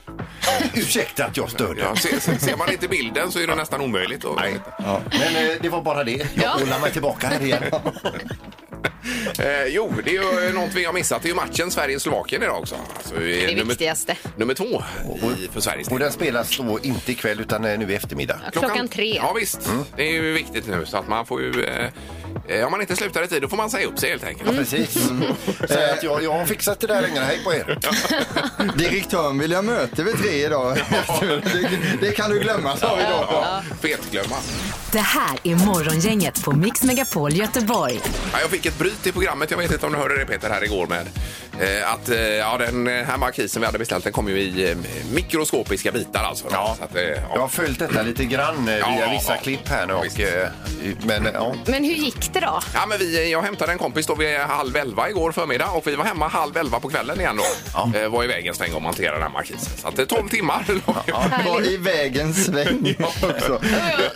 Ursäkta 0.73 1.25
att 1.25 1.37
jag 1.37 1.49
störde. 1.49 1.81
Ja, 1.81 1.95
ser, 1.95 2.19
ser- 2.19 2.37
ser 2.37 2.57
man 2.57 2.71
inte 2.71 2.87
bilden 2.87 3.31
så 3.31 3.39
är 3.39 3.47
det 3.47 3.55
nästan 3.55 3.81
omöjligt. 3.81 4.25
Att, 4.25 4.35
Nej. 4.35 4.59
Men 5.09 5.49
eh, 5.49 5.51
det 5.61 5.69
var 5.69 5.81
bara 5.81 6.03
det. 6.03 6.11
Jag 6.11 6.59
Ja. 6.71 6.79
mig 6.81 6.91
tillbaka 6.91 7.27
här 7.27 7.41
igen. 7.43 7.63
Eh, 9.39 9.65
jo, 9.69 9.93
det 10.05 10.15
är 10.15 10.47
ju 10.47 10.53
något 10.53 10.73
vi 10.73 10.85
har 10.85 10.93
missat. 10.93 11.21
Det 11.21 11.25
är 11.27 11.29
ju 11.29 11.35
matchen 11.35 11.71
Sverige-Slovakien 11.71 12.43
idag 12.43 12.59
också. 12.59 12.75
Alltså, 12.97 13.15
det 13.15 13.45
Det 13.55 13.63
viktigaste. 13.63 14.15
Nummer 14.37 14.53
två 14.53 14.83
i, 15.37 15.47
för 15.53 15.61
Sveriges 15.61 15.87
Och 15.87 15.93
del. 15.93 15.99
den 16.03 16.11
spelas 16.11 16.57
då 16.57 16.79
inte 16.83 17.11
ikväll 17.11 17.39
utan 17.41 17.65
eh, 17.65 17.79
nu 17.79 17.91
i 17.91 17.95
eftermiddag. 17.95 18.39
Klockan 18.51 18.87
tre. 18.87 19.15
Ja 19.15 19.33
visst, 19.39 19.69
det 19.95 20.03
är 20.03 20.11
ju 20.11 20.33
viktigt 20.33 20.67
nu 20.67 20.85
så 20.85 20.97
att 20.97 21.07
man 21.07 21.25
får 21.25 21.41
ju... 21.41 21.63
Eh, 21.65 21.89
eh, 22.47 22.65
om 22.65 22.71
man 22.71 22.81
inte 22.81 22.95
slutar 22.95 23.23
i 23.23 23.27
tid 23.27 23.41
då 23.41 23.47
får 23.47 23.57
man 23.57 23.69
säga 23.69 23.87
upp 23.87 23.99
sig 23.99 24.09
helt 24.09 24.23
enkelt. 24.23 24.49
Mm. 24.49 24.55
Precis. 24.63 25.09
Säg 25.67 25.89
att 25.91 26.03
jag, 26.03 26.23
jag 26.23 26.31
har 26.33 26.45
fixat 26.45 26.79
det 26.79 26.87
där 26.87 27.01
längre. 27.01 27.23
Hej 27.23 27.39
på 27.43 27.53
er. 27.53 27.79
Direktören 28.77 29.39
vill 29.39 29.51
jag 29.51 29.65
möte 29.65 30.03
vid 30.03 30.17
tre 30.17 30.45
idag. 30.45 30.77
det, 31.19 31.69
det 32.01 32.11
kan 32.11 32.29
du 32.31 32.39
glömma, 32.39 32.77
sa 32.77 32.95
vi 32.95 33.03
då. 33.03 33.61
Fetglömma. 33.81 34.35
Det 34.91 34.99
här 34.99 35.39
är 35.43 35.55
Morgongänget 35.55 36.43
på 36.43 36.51
Mix 36.51 36.83
Megapol 36.83 37.33
Göteborg. 37.33 37.99
Ja, 38.33 38.39
jag 38.41 38.49
fick 38.49 38.65
ett 38.65 38.77
bryt 38.79 39.07
i 39.07 39.11
programmet, 39.11 39.51
jag 39.51 39.57
vet 39.57 39.71
inte 39.71 39.85
om 39.85 39.91
du 39.91 39.97
hörde 39.97 40.17
det 40.17 40.25
Peter 40.25 40.49
här 40.49 40.63
igår 40.63 40.87
med 40.87 41.07
eh, 41.59 41.91
att 41.93 42.09
eh, 42.09 42.19
ja, 42.19 42.57
den 42.57 42.87
här 42.87 43.17
markisen 43.17 43.61
vi 43.61 43.65
hade 43.65 43.77
beställt 43.79 44.03
den 44.03 44.13
kom 44.13 44.27
ju 44.29 44.39
i 44.39 44.71
eh, 44.71 44.77
mikroskopiska 45.13 45.91
bitar 45.91 46.23
alltså. 46.23 46.45
Ja. 46.51 46.75
Så 46.77 46.83
att, 46.83 46.95
eh, 46.95 47.01
Jag 47.03 47.19
ja. 47.33 47.41
har 47.41 47.47
följt 47.47 47.79
detta 47.79 48.01
lite 48.01 48.25
grann 48.25 48.67
eh, 48.67 48.77
Ja, 48.77 48.87
via 48.89 49.05
ja, 49.05 49.11
vissa 49.11 49.35
ja. 49.35 49.41
klipp 49.41 49.67
här 49.69 49.87
nu. 49.87 49.93
Ja, 49.93 49.99
Och, 49.99 50.19
eh, 50.19 50.49
men 51.03 51.25
eh, 51.25 51.31
ja. 51.33 51.55
Men 51.65 51.83
hur 51.83 51.93
gick 51.93 52.33
det 52.41 52.45
då? 52.47 52.59
Ja, 52.73 52.85
men 52.85 52.97
vi, 52.99 53.31
jag 53.31 53.41
hämtade 53.41 53.71
en 53.71 53.77
kompis 53.77 54.05
då 54.07 54.15
vid 54.15 54.37
halv 54.37 54.75
elva 54.77 55.09
igår 55.09 55.31
förmiddag 55.31 55.67
och 55.69 55.87
vi 55.87 55.95
var 55.95 56.05
hemma 56.05 56.27
halv 56.27 56.57
elva 56.57 56.79
på 56.79 56.89
kvällen 56.89 57.19
igen 57.19 57.37
då. 57.37 57.99
Eh, 57.99 58.09
var 58.09 58.23
iväg 58.23 58.45
en 58.47 58.55
sväng 58.55 58.73
och 58.73 58.81
monterade 58.81 59.15
den 59.15 59.23
här 59.23 59.29
markisen. 59.29 59.77
Så 59.81 59.87
att 59.87 59.95
det 59.95 60.01
är 60.01 60.05
12 60.05 60.29
timmar. 60.29 60.65
Var 61.45 61.61
i 61.67 61.77
vägens 61.77 62.45
sväng 62.45 62.95
också. 63.23 63.61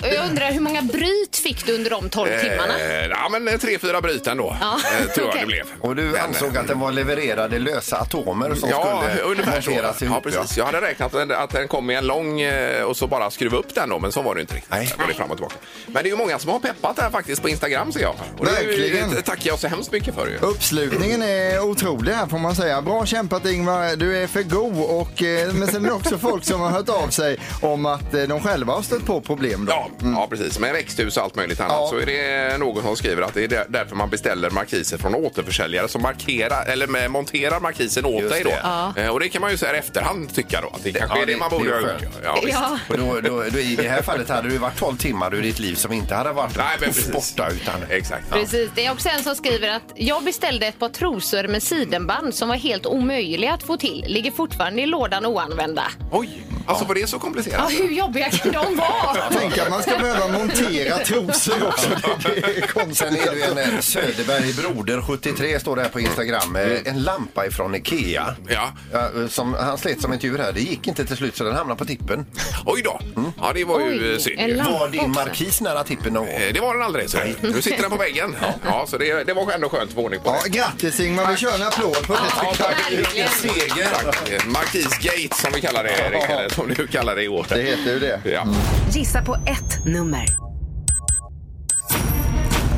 Jag, 0.01 0.13
jag 0.13 0.29
undrar 0.29 0.51
hur 0.51 0.59
många 0.59 0.81
bryt 0.81 1.37
fick 1.43 1.65
du 1.65 1.75
under 1.75 1.89
de 1.89 2.09
12 2.09 2.29
timmarna? 2.41 2.79
Eh, 2.79 3.05
ja, 3.07 3.29
men 3.31 3.47
eh, 3.47 3.57
tre, 3.57 3.79
fyra 3.79 4.01
bryt 4.01 4.27
ändå, 4.27 4.57
Ja, 4.61 4.77
eh, 5.01 5.05
tror 5.07 5.27
jag 5.27 5.27
okej. 5.29 5.41
det 5.41 5.47
blev. 5.47 5.65
Och 5.81 5.95
du 5.95 6.01
Men, 6.03 6.21
ansåg 6.21 6.57
att 6.57 6.67
den 6.67 6.79
var 6.79 6.91
levererade 6.91 7.59
lösa 7.59 7.97
atomer 7.97 8.55
som 8.55 8.69
Ja, 8.69 9.03
skulle 9.07 9.21
ungefär 9.23 9.61
så. 9.61 9.69
monteras 9.71 10.01
ihop. 10.01 10.21
Ja, 10.25 10.31
precis. 10.31 10.57
Jag 10.57 10.65
hade 10.65 10.81
räknat 10.81 11.13
att 11.15 11.27
den- 11.29 11.37
att 11.37 11.49
den 11.49 11.67
kom 11.67 11.89
i 11.91 11.95
en 11.95 12.07
lång 12.07 12.41
eh, 12.41 12.83
och 12.83 12.97
så 12.97 13.07
bara 13.07 13.31
skruva 13.31 13.57
upp 13.57 13.75
den 13.75 13.89
då, 13.89 13.99
men 13.99 14.11
så 14.11 14.21
var 14.21 14.35
det 14.35 14.41
inte 14.41 14.55
riktigt. 14.55 14.71
Nej. 14.71 14.93
Det 15.07 15.13
fram 15.13 15.31
och 15.31 15.37
tillbaka. 15.37 15.55
Men 15.85 15.93
det 16.03 16.09
är 16.09 16.11
ju 16.11 16.17
många 16.17 16.39
som 16.39 16.49
har 16.51 16.59
peppat 16.59 16.95
det 16.95 17.01
här 17.01 17.09
faktiskt 17.09 17.41
på 17.41 17.49
Instagram 17.49 17.91
ser 17.91 17.99
jag. 18.01 18.08
Och 18.37 18.45
det 18.45 18.51
är 18.51 18.61
ju- 18.61 18.67
Verkligen. 18.67 19.09
Det 19.11 19.21
tackar 19.21 19.47
jag 19.49 19.59
så 19.59 19.67
hemskt 19.67 19.91
mycket 19.91 20.15
för 20.15 20.27
ju. 20.27 20.37
Uppslutningen 20.37 21.21
är 21.21 21.59
otrolig 21.61 22.13
här 22.13 22.27
får 22.27 22.37
man 22.39 22.55
säga. 22.55 22.81
Bra 22.81 23.05
kämpat 23.05 23.45
Ingvar, 23.45 23.95
du 23.95 24.17
är 24.17 24.27
för 24.27 24.43
god. 24.43 24.83
Och, 24.83 25.23
eh, 25.23 25.53
men 25.53 25.67
sen 25.67 25.85
är 25.85 25.89
det 25.89 25.93
också 25.95 26.17
folk 26.17 26.43
som 26.43 26.61
har 26.61 26.69
hört 26.69 26.89
av 26.89 27.07
sig 27.09 27.37
om 27.61 27.85
att 27.85 28.13
eh, 28.13 28.21
de 28.23 28.39
själva 28.39 28.73
har 28.73 28.81
stött 28.81 29.05
på 29.05 29.21
problem. 29.21 29.65
Då. 29.65 29.71
Ja, 29.71 29.89
ja, 30.15 30.27
precis. 30.29 30.59
Med 30.59 30.73
växthus 30.73 31.17
och 31.17 31.23
allt 31.23 31.35
möjligt 31.35 31.59
annat 31.59 31.71
Ja. 31.79 31.87
så 31.89 31.97
är 31.97 32.05
det 32.05 32.57
någon 32.57 32.83
som 32.83 32.95
skriver 32.95 33.21
att 33.21 33.33
det 33.33 33.43
är 33.43 33.47
där- 33.47 33.65
därför 33.69 33.95
man 33.95 34.09
beställer 34.09 34.49
markiser 34.49 34.97
från 34.97 35.15
återförsäljare 35.15 35.87
som 35.87 36.01
markerar, 36.01 36.65
eller 36.65 36.87
med, 36.87 37.11
monterar 37.11 37.59
markisen 37.59 38.05
åt 38.05 38.21
Just 38.21 38.33
dig 38.33 38.43
då. 38.43 38.49
det. 38.95 39.01
Eh, 39.03 39.09
Och 39.09 39.19
det 39.19 39.29
kan 39.29 39.41
man 39.41 39.51
ju 39.51 39.57
så 39.57 39.65
här 39.65 39.73
i 39.73 39.77
efterhand 39.77 40.33
tycka 40.35 40.61
då, 40.61 40.67
att 40.67 40.83
det 40.83 40.91
kanske 40.91 41.17
Ja, 41.17 41.21
är 41.21 41.25
det 41.25 41.33
det- 41.33 41.39
man 41.39 41.49
det 41.49 41.55
är 41.55 41.59
borde 41.59 41.71
ha 41.73 41.81
skönt. 41.81 42.03
gjort. 42.03 42.11
Ja, 42.23 42.39
visst. 42.45 42.57
Ja. 42.61 42.79
Och 42.89 42.97
då, 42.97 43.19
då, 43.29 43.43
då, 43.51 43.59
I 43.59 43.75
det 43.75 43.89
här 43.89 44.01
fallet 44.01 44.29
hade 44.29 44.47
det 44.47 44.53
ju 44.53 44.59
varit 44.59 44.77
12 44.79 44.97
timmar 44.97 45.33
ur 45.35 45.41
ditt 45.41 45.59
liv 45.59 45.75
som 45.75 45.91
inte 45.93 46.15
hade 46.15 46.31
varit 46.31 46.57
Nej, 46.57 46.65
men 46.79 46.89
precis. 46.89 47.11
borta. 47.11 47.49
Utan, 47.51 47.75
Exakt. 47.99 48.29
Precis. 48.29 48.71
Det 48.75 48.85
är 48.85 48.91
också 48.91 49.09
en 49.09 49.23
som 49.23 49.35
skriver 49.35 49.69
att 49.75 49.93
jag 49.95 50.23
beställde 50.23 50.67
ett 50.67 50.79
par 50.79 50.89
trosor 50.89 51.47
med 51.47 51.63
sidenband 51.63 52.35
som 52.35 52.49
var 52.49 52.55
helt 52.55 52.85
omöjliga 52.85 53.53
att 53.53 53.63
få 53.63 53.77
till. 53.77 54.05
Ligger 54.07 54.31
fortfarande 54.31 54.81
i 54.81 54.85
lådan 54.85 55.25
oanvända. 55.25 55.83
Oj, 56.11 56.29
alltså 56.69 56.85
var 56.85 56.95
det 56.95 57.07
så 57.07 57.15
Ja, 57.15 57.19
komplicerat? 57.19 57.71
hur 57.71 57.89
jobbiga 57.91 58.29
kan 58.29 58.51
de 58.51 58.75
vara? 58.75 59.15
Tänk 59.31 59.57
att 59.57 59.69
man 59.69 59.81
ska 59.81 59.97
behöva 59.97 60.27
montera 60.27 60.97
trosor 60.97 61.67
också. 61.67 61.89
Det, 62.23 62.57
är 62.57 62.67
konstigt. 62.67 62.97
Sen 62.97 63.15
är 63.15 63.31
det 63.31 63.37
ju 63.37 63.43
en 63.43 63.57
eh, 63.73 63.79
Söderberg 63.79 64.53
Broder 64.53 65.01
73 65.01 65.59
står 65.59 65.75
det 65.75 65.81
här 65.81 65.89
på 65.89 65.99
Instagram. 65.99 66.55
Eh, 66.55 66.77
En 66.85 67.03
lampa 67.03 67.45
ifrån 67.45 67.75
Ikea. 67.75 68.35
Ja. 68.47 68.71
eh, 68.93 69.27
som, 69.27 69.53
han 69.53 69.77
slet 69.77 70.01
som 70.01 70.11
ett 70.11 70.23
djur 70.23 70.37
här. 70.37 70.51
Det 70.51 70.61
gick 70.61 70.87
inte 70.87 71.05
till 71.05 71.17
slut 71.17 71.35
så 71.37 71.43
den 71.43 71.55
hamnade 71.55 71.77
på 71.77 71.85
tippen. 71.85 72.25
Oj 72.65 72.81
då. 72.81 72.99
Ja, 73.41 73.51
det 73.53 73.63
var 73.63 73.79
ju 73.79 74.13
Oj, 74.13 74.19
synd. 74.19 74.39
en 74.39 74.49
ju. 74.49 74.55
lampa. 74.55 74.71
Var 74.79 74.89
din 74.89 74.99
också. 74.99 75.09
markis 75.09 75.61
nära 75.61 75.83
tippen 75.83 76.13
någon 76.13 76.25
gång? 76.25 76.35
Eh, 76.35 76.53
Det 76.53 76.59
var 76.59 76.73
den 76.73 76.83
aldrig. 76.83 77.09
Så. 77.09 77.17
Nu 77.41 77.61
sitter 77.61 77.81
den 77.81 77.91
på 77.91 77.97
väggen. 77.97 78.35
Ja, 78.65 78.85
så 78.87 78.97
det, 78.97 79.23
det 79.23 79.33
var 79.33 79.51
ändå 79.51 79.69
skönt 79.69 79.83
att 79.89 79.95
få 79.95 80.01
ordning 80.01 80.19
på 80.19 80.29
Ja, 80.29 80.39
det. 80.43 80.49
grattis 80.49 80.99
Ingmar, 80.99 81.31
vi 81.31 81.37
kör 81.37 81.55
en 81.55 81.63
applåd 81.63 82.07
på 82.07 82.13
det. 82.13 82.19
Ja, 82.43 82.53
tack. 82.57 82.91
verkligen. 82.91 83.29
Seger. 83.29 83.87
Tack. 84.03 84.29
Eh, 84.29 84.45
Markis 84.45 84.97
Gate 84.99 85.35
som 85.41 85.51
vi 85.55 85.61
kallar 85.61 85.83
det, 85.83 85.89
Erik, 85.89 86.29
eller 86.29 86.49
som 86.59 86.73
du 86.77 86.87
kallar 86.87 87.15
det 87.15 87.23
i 87.23 87.27
år. 87.27 87.45
Det 87.49 87.61
heter 87.61 87.93
ju 87.93 87.99
det. 87.99 88.19
Ja. 88.31 88.47
Gissa 88.91 89.21
på 89.21 89.33
ett 89.35 89.85
nummer. 89.85 90.25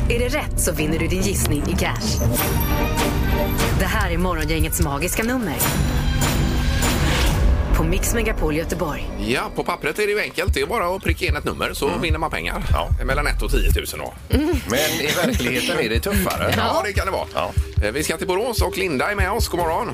Är 0.09 0.19
det 0.19 0.27
rätt 0.27 0.59
så 0.59 0.71
vinner 0.73 0.99
du 0.99 1.07
din 1.07 1.21
gissning 1.21 1.63
i 1.69 1.75
cash. 1.79 2.25
Det 3.79 3.85
här 3.85 4.11
är 4.11 4.17
Morgongängets 4.17 4.81
magiska 4.81 5.23
nummer. 5.23 5.55
på 7.77 7.83
Mix 7.83 8.13
Megapol 8.13 8.55
Göteborg. 8.55 9.09
Ja, 9.27 9.41
på 9.55 9.63
pappret 9.63 9.99
är 9.99 10.05
det 10.07 10.11
ju 10.13 10.19
enkelt. 10.21 10.53
Det 10.53 10.61
är 10.61 10.65
bara 10.65 10.95
att 10.95 11.03
pricka 11.03 11.25
in 11.25 11.35
ett 11.35 11.43
nummer 11.45 11.73
så 11.73 11.91
vinner 12.01 12.19
man 12.19 12.31
pengar. 12.31 12.63
Ja. 12.71 12.89
Mellan 13.05 13.27
1 13.27 13.41
och 13.41 13.51
10 13.51 13.59
000 13.75 13.85
då. 13.97 14.13
Men 14.69 14.79
i 15.01 15.09
verkligheten 15.25 15.79
är 15.79 15.89
det 15.89 15.99
tuffare. 15.99 16.53
Ja, 16.57 16.81
det 16.85 16.93
kan 16.93 17.05
det 17.05 17.11
vara. 17.11 17.27
Ja. 17.33 17.51
Eh, 17.83 17.91
Vi 17.91 18.03
ska 18.03 18.17
till 18.17 18.27
Borås 18.27 18.61
och 18.61 18.77
Linda 18.77 19.11
är 19.11 19.15
med 19.15 19.31
oss. 19.31 19.47
God 19.47 19.59
morgon. 19.59 19.87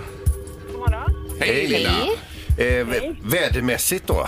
God 0.72 0.80
morgon. 0.80 1.38
Hej 1.40 1.68
Linda. 1.68 1.90
Hej. 1.90 2.12
Eh, 2.58 2.64
vä- 2.64 3.16
vädermässigt 3.24 4.08
då? 4.08 4.28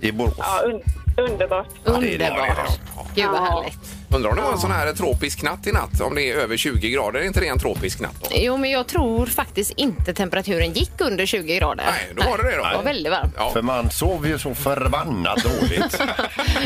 I 0.00 0.12
Borås? 0.12 0.34
Ja, 0.38 0.60
un 0.64 0.82
underbart. 1.30 1.66
Ja, 1.84 1.92
det 1.92 2.14
är 2.14 2.18
det. 2.18 2.30
Underbart. 2.30 2.80
Gud 3.14 3.26
vad 3.30 3.40
härligt. 3.40 3.78
Undrar 4.10 4.30
om 4.30 4.36
det 4.36 4.42
var 4.42 4.52
en 4.52 4.58
sån 4.58 4.70
här 4.70 4.92
tropisk 4.92 5.42
natt 5.42 5.66
i 5.66 5.72
natt? 5.72 6.00
Om 6.00 6.14
det 6.14 6.22
är 6.30 6.36
över 6.36 6.56
20 6.56 6.90
grader, 6.90 7.20
är 7.20 7.24
inte 7.24 7.40
det 7.40 7.46
en 7.48 7.58
tropisk 7.58 8.00
natt 8.00 8.14
då? 8.20 8.28
Jo, 8.34 8.56
men 8.56 8.70
jag 8.70 8.86
tror 8.86 9.26
faktiskt 9.26 9.70
inte 9.76 10.14
temperaturen 10.14 10.72
gick 10.72 11.00
under 11.00 11.26
20 11.26 11.56
grader. 11.58 11.84
Nej, 11.86 12.12
då 12.16 12.30
var 12.30 12.38
det 12.38 12.42
det 12.50 12.56
då. 12.56 12.64
Det 12.64 12.76
var 12.76 12.82
väldigt 12.82 13.12
varmt. 13.12 13.34
Ja. 13.36 13.50
För 13.50 13.62
man 13.62 13.90
sov 13.90 14.26
ju 14.28 14.38
så 14.38 14.54
förbannat 14.54 15.38
dåligt. 15.44 16.02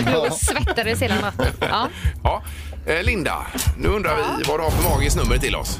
Jag 0.12 0.32
svettades 0.32 1.02
hela 1.02 1.20
natten. 1.20 1.46
Ja. 1.60 1.88
Ja. 2.24 2.42
Eh, 2.86 3.02
Linda, 3.02 3.46
nu 3.78 3.88
undrar 3.88 4.16
vi 4.16 4.44
vad 4.48 4.58
du 4.60 4.64
har 4.64 4.70
för 4.70 4.90
magiskt 4.90 5.16
nummer 5.16 5.38
till 5.38 5.56
oss. 5.56 5.78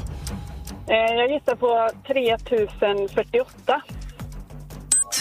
Eh, 0.87 1.15
jag 1.15 1.31
gissar 1.31 1.55
på 1.55 1.89
3048. 2.07 3.81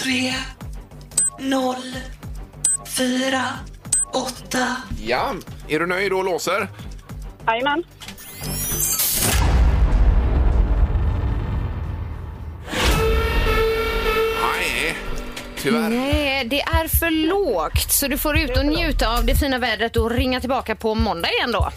Tre, 0.02 0.34
noll, 1.38 1.96
fyra, 2.96 3.42
åtta. 4.12 4.76
Ja, 5.02 5.34
är 5.68 5.78
du 5.78 5.86
nöjd 5.86 6.12
och 6.12 6.24
låser? 6.24 6.68
Jajamän. 7.46 7.84
Nej, 14.42 14.96
tyvärr. 15.56 15.88
Nej, 15.88 16.44
det 16.44 16.60
är 16.60 16.88
för 16.88 17.10
lågt. 17.10 17.92
Så 17.92 18.08
du 18.08 18.18
får 18.18 18.38
ut 18.38 18.58
och 18.58 18.66
njuta 18.66 19.18
av 19.18 19.24
det 19.26 19.34
fina 19.34 19.58
vädret 19.58 19.96
och 19.96 20.10
ringa 20.10 20.40
tillbaka 20.40 20.76
på 20.76 20.94
måndag 20.94 21.28
igen 21.30 21.52
då. 21.52 21.70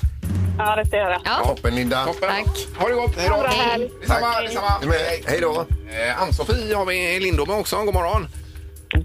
Ja, 0.57 0.75
det 0.75 0.85
ska 0.85 0.97
jag 0.97 1.09
göra. 1.09 1.21
Ja. 1.25 1.45
Toppen 1.45 1.75
Linda. 1.75 2.05
Toppen. 2.05 2.29
Tack. 2.29 2.79
Ha 2.79 2.87
det 2.87 2.95
gott. 2.95 3.15
Hej 3.17 3.29
då. 3.29 3.37
Bra. 3.37 3.47
Hej. 3.47 3.91
Detsamma, 4.01 4.33
Tack. 4.33 4.43
detsamma. 4.43 4.71
Du 4.81 4.87
med? 4.87 4.97
Hej 5.27 5.41
då. 5.41 5.65
Eh, 5.89 6.21
Ann-Sofie 6.21 6.75
har 6.75 6.85
vi 6.85 7.15
i 7.15 7.19
Lindome 7.19 7.53
också. 7.53 7.75
God 7.83 7.93
morgon. 7.93 8.27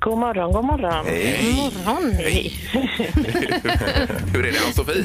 God 0.00 0.18
morgon, 0.18 0.52
god 0.52 0.64
morgon. 0.64 1.04
Morgon. 1.86 2.12
Hej. 2.12 2.52
Hur 4.32 4.46
är 4.46 4.52
det 4.52 4.58
Ann-Sofie? 4.66 5.04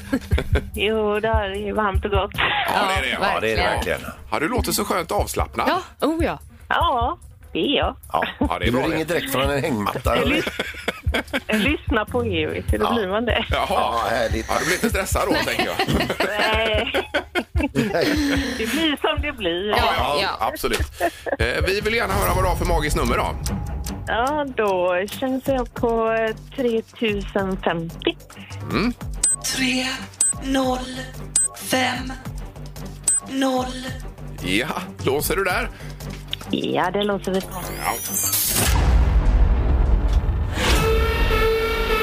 Jo, 0.74 1.20
det 1.20 1.28
är 1.28 1.74
varmt 1.74 2.06
och 2.06 2.12
gott. 2.12 2.32
Ja, 2.74 2.88
det 2.88 2.94
är 2.94 3.02
det. 3.02 3.18
Ja, 3.22 3.40
det 3.40 3.52
är 3.52 3.58
det 3.58 3.64
verkligen. 3.64 4.00
Ja, 4.32 4.40
du 4.40 4.48
låter 4.48 4.72
så 4.72 4.86
skönt 4.86 5.12
avslappnad. 5.12 5.70
Ja, 6.00 6.08
oh 6.08 6.24
ja. 6.26 6.40
Ja, 6.70 7.18
det 7.54 7.60
är 7.60 7.78
jag. 7.78 7.96
Ja. 8.14 8.24
Ja, 8.40 8.58
det 8.60 8.68
är 8.68 8.72
du 8.72 8.78
ringer 8.78 9.06
direkt 9.06 9.32
från 9.32 9.50
en 9.50 9.62
hängmatta. 9.62 10.16
eller? 10.22 10.44
Jag 11.48 11.60
lyssnar 11.60 12.06
på 12.06 12.26
er, 12.26 12.48
vet 12.48 12.72
du, 12.72 12.78
då 12.78 12.94
blir 12.94 13.08
man 13.08 13.26
det. 13.26 13.46
Jaha. 13.52 13.66
Ja, 13.70 14.04
härligt. 14.10 14.46
Ja, 14.50 14.56
du 14.60 14.66
blir 14.66 14.74
inte 14.76 14.90
stressad 14.90 15.28
då, 15.28 15.34
tänker 15.34 15.66
jag. 15.66 15.76
Nej, 16.28 16.92
det 18.58 18.72
blir 18.72 19.02
som 19.02 19.22
det 19.22 19.32
blir. 19.32 19.70
Ja, 19.70 20.20
ja. 20.22 20.30
absolut. 20.40 21.02
Eh, 21.40 21.66
vi 21.68 21.82
vill 21.82 21.94
gärna 21.94 22.14
höra 22.14 22.34
vad 22.36 22.44
du 22.44 22.48
har 22.48 22.56
för 22.56 22.66
magiskt 22.66 22.98
nummer 22.98 23.18
då. 23.18 23.36
Ja, 24.08 24.46
då 24.58 25.04
chansar 25.20 25.54
jag 25.54 25.74
på 25.74 26.12
eh, 26.12 26.36
3050. 26.56 28.18
Tre, 29.56 29.88
noll, 30.44 31.00
fem, 31.58 32.14
noll. 33.30 33.88
Ja, 34.42 34.68
låser 35.06 35.36
du 35.36 35.44
där? 35.44 35.70
Ja, 36.52 36.92
det 36.92 37.04
låter 37.04 37.32
vi 37.32 37.42
på. 37.42 37.62
Ja. 37.86 37.94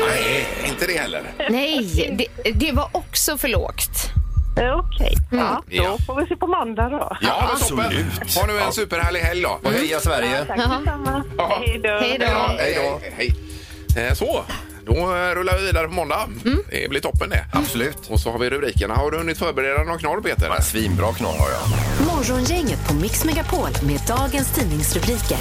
Nej, 0.08 0.46
inte 0.68 0.86
det 0.86 0.98
heller. 0.98 1.22
Nej, 1.50 2.16
det, 2.44 2.50
det 2.52 2.72
var 2.72 2.88
också 2.92 3.38
för 3.38 3.48
lågt. 3.48 4.10
Eh, 4.60 4.78
Okej, 4.78 5.14
ja, 5.32 5.62
då 5.66 5.76
Ja. 5.76 5.98
får 6.06 6.20
vi 6.20 6.26
se 6.26 6.36
på 6.36 6.46
måndag 6.46 6.88
då. 6.88 7.16
Ja, 7.20 7.48
men 7.50 7.68
toppen. 7.68 7.86
absolut. 7.86 8.34
Ha 8.36 8.46
nu 8.46 8.58
en 8.58 8.72
superhärlig 8.72 9.20
helg 9.20 9.42
då. 9.42 9.58
Och 9.64 9.72
heja 9.72 10.00
Sverige. 10.00 10.44
Tack 10.44 10.56
detsamma. 10.56 11.24
Ja. 11.38 11.58
Hej 11.66 11.80
då. 11.82 11.88
Hej 11.88 12.16
då. 12.18 12.24
Ja, 12.26 12.54
Hej 12.58 12.74
då. 12.82 13.00
Hej. 13.16 13.34
Eh, 14.08 14.14
Så, 14.14 14.44
då 14.86 14.92
eh, 14.94 15.34
rullar 15.34 15.58
vi 15.58 15.66
vidare 15.66 15.86
på 15.88 15.94
måndag. 15.94 16.28
Det 16.70 16.88
blir 16.90 17.00
toppen 17.00 17.30
det. 17.30 17.44
Absolut. 17.52 17.98
Och 18.08 18.20
så 18.20 18.30
har 18.30 18.38
vi 18.38 18.50
rubrikerna. 18.50 18.94
Har 18.94 19.10
du 19.10 19.16
hunnit 19.18 19.38
förbereda 19.38 19.82
någon 19.82 19.98
knorr 19.98 20.20
Peter? 20.20 20.46
Ja, 20.56 20.62
Svinbra 20.62 21.12
knorr 21.12 21.38
har 21.38 21.48
jag. 21.50 21.62
Morgongänget 22.14 22.88
på 22.88 22.94
Mix 22.94 23.24
Megapol 23.24 23.68
med 23.82 24.00
dagens 24.08 24.52
tidningsrubriker. 24.54 25.38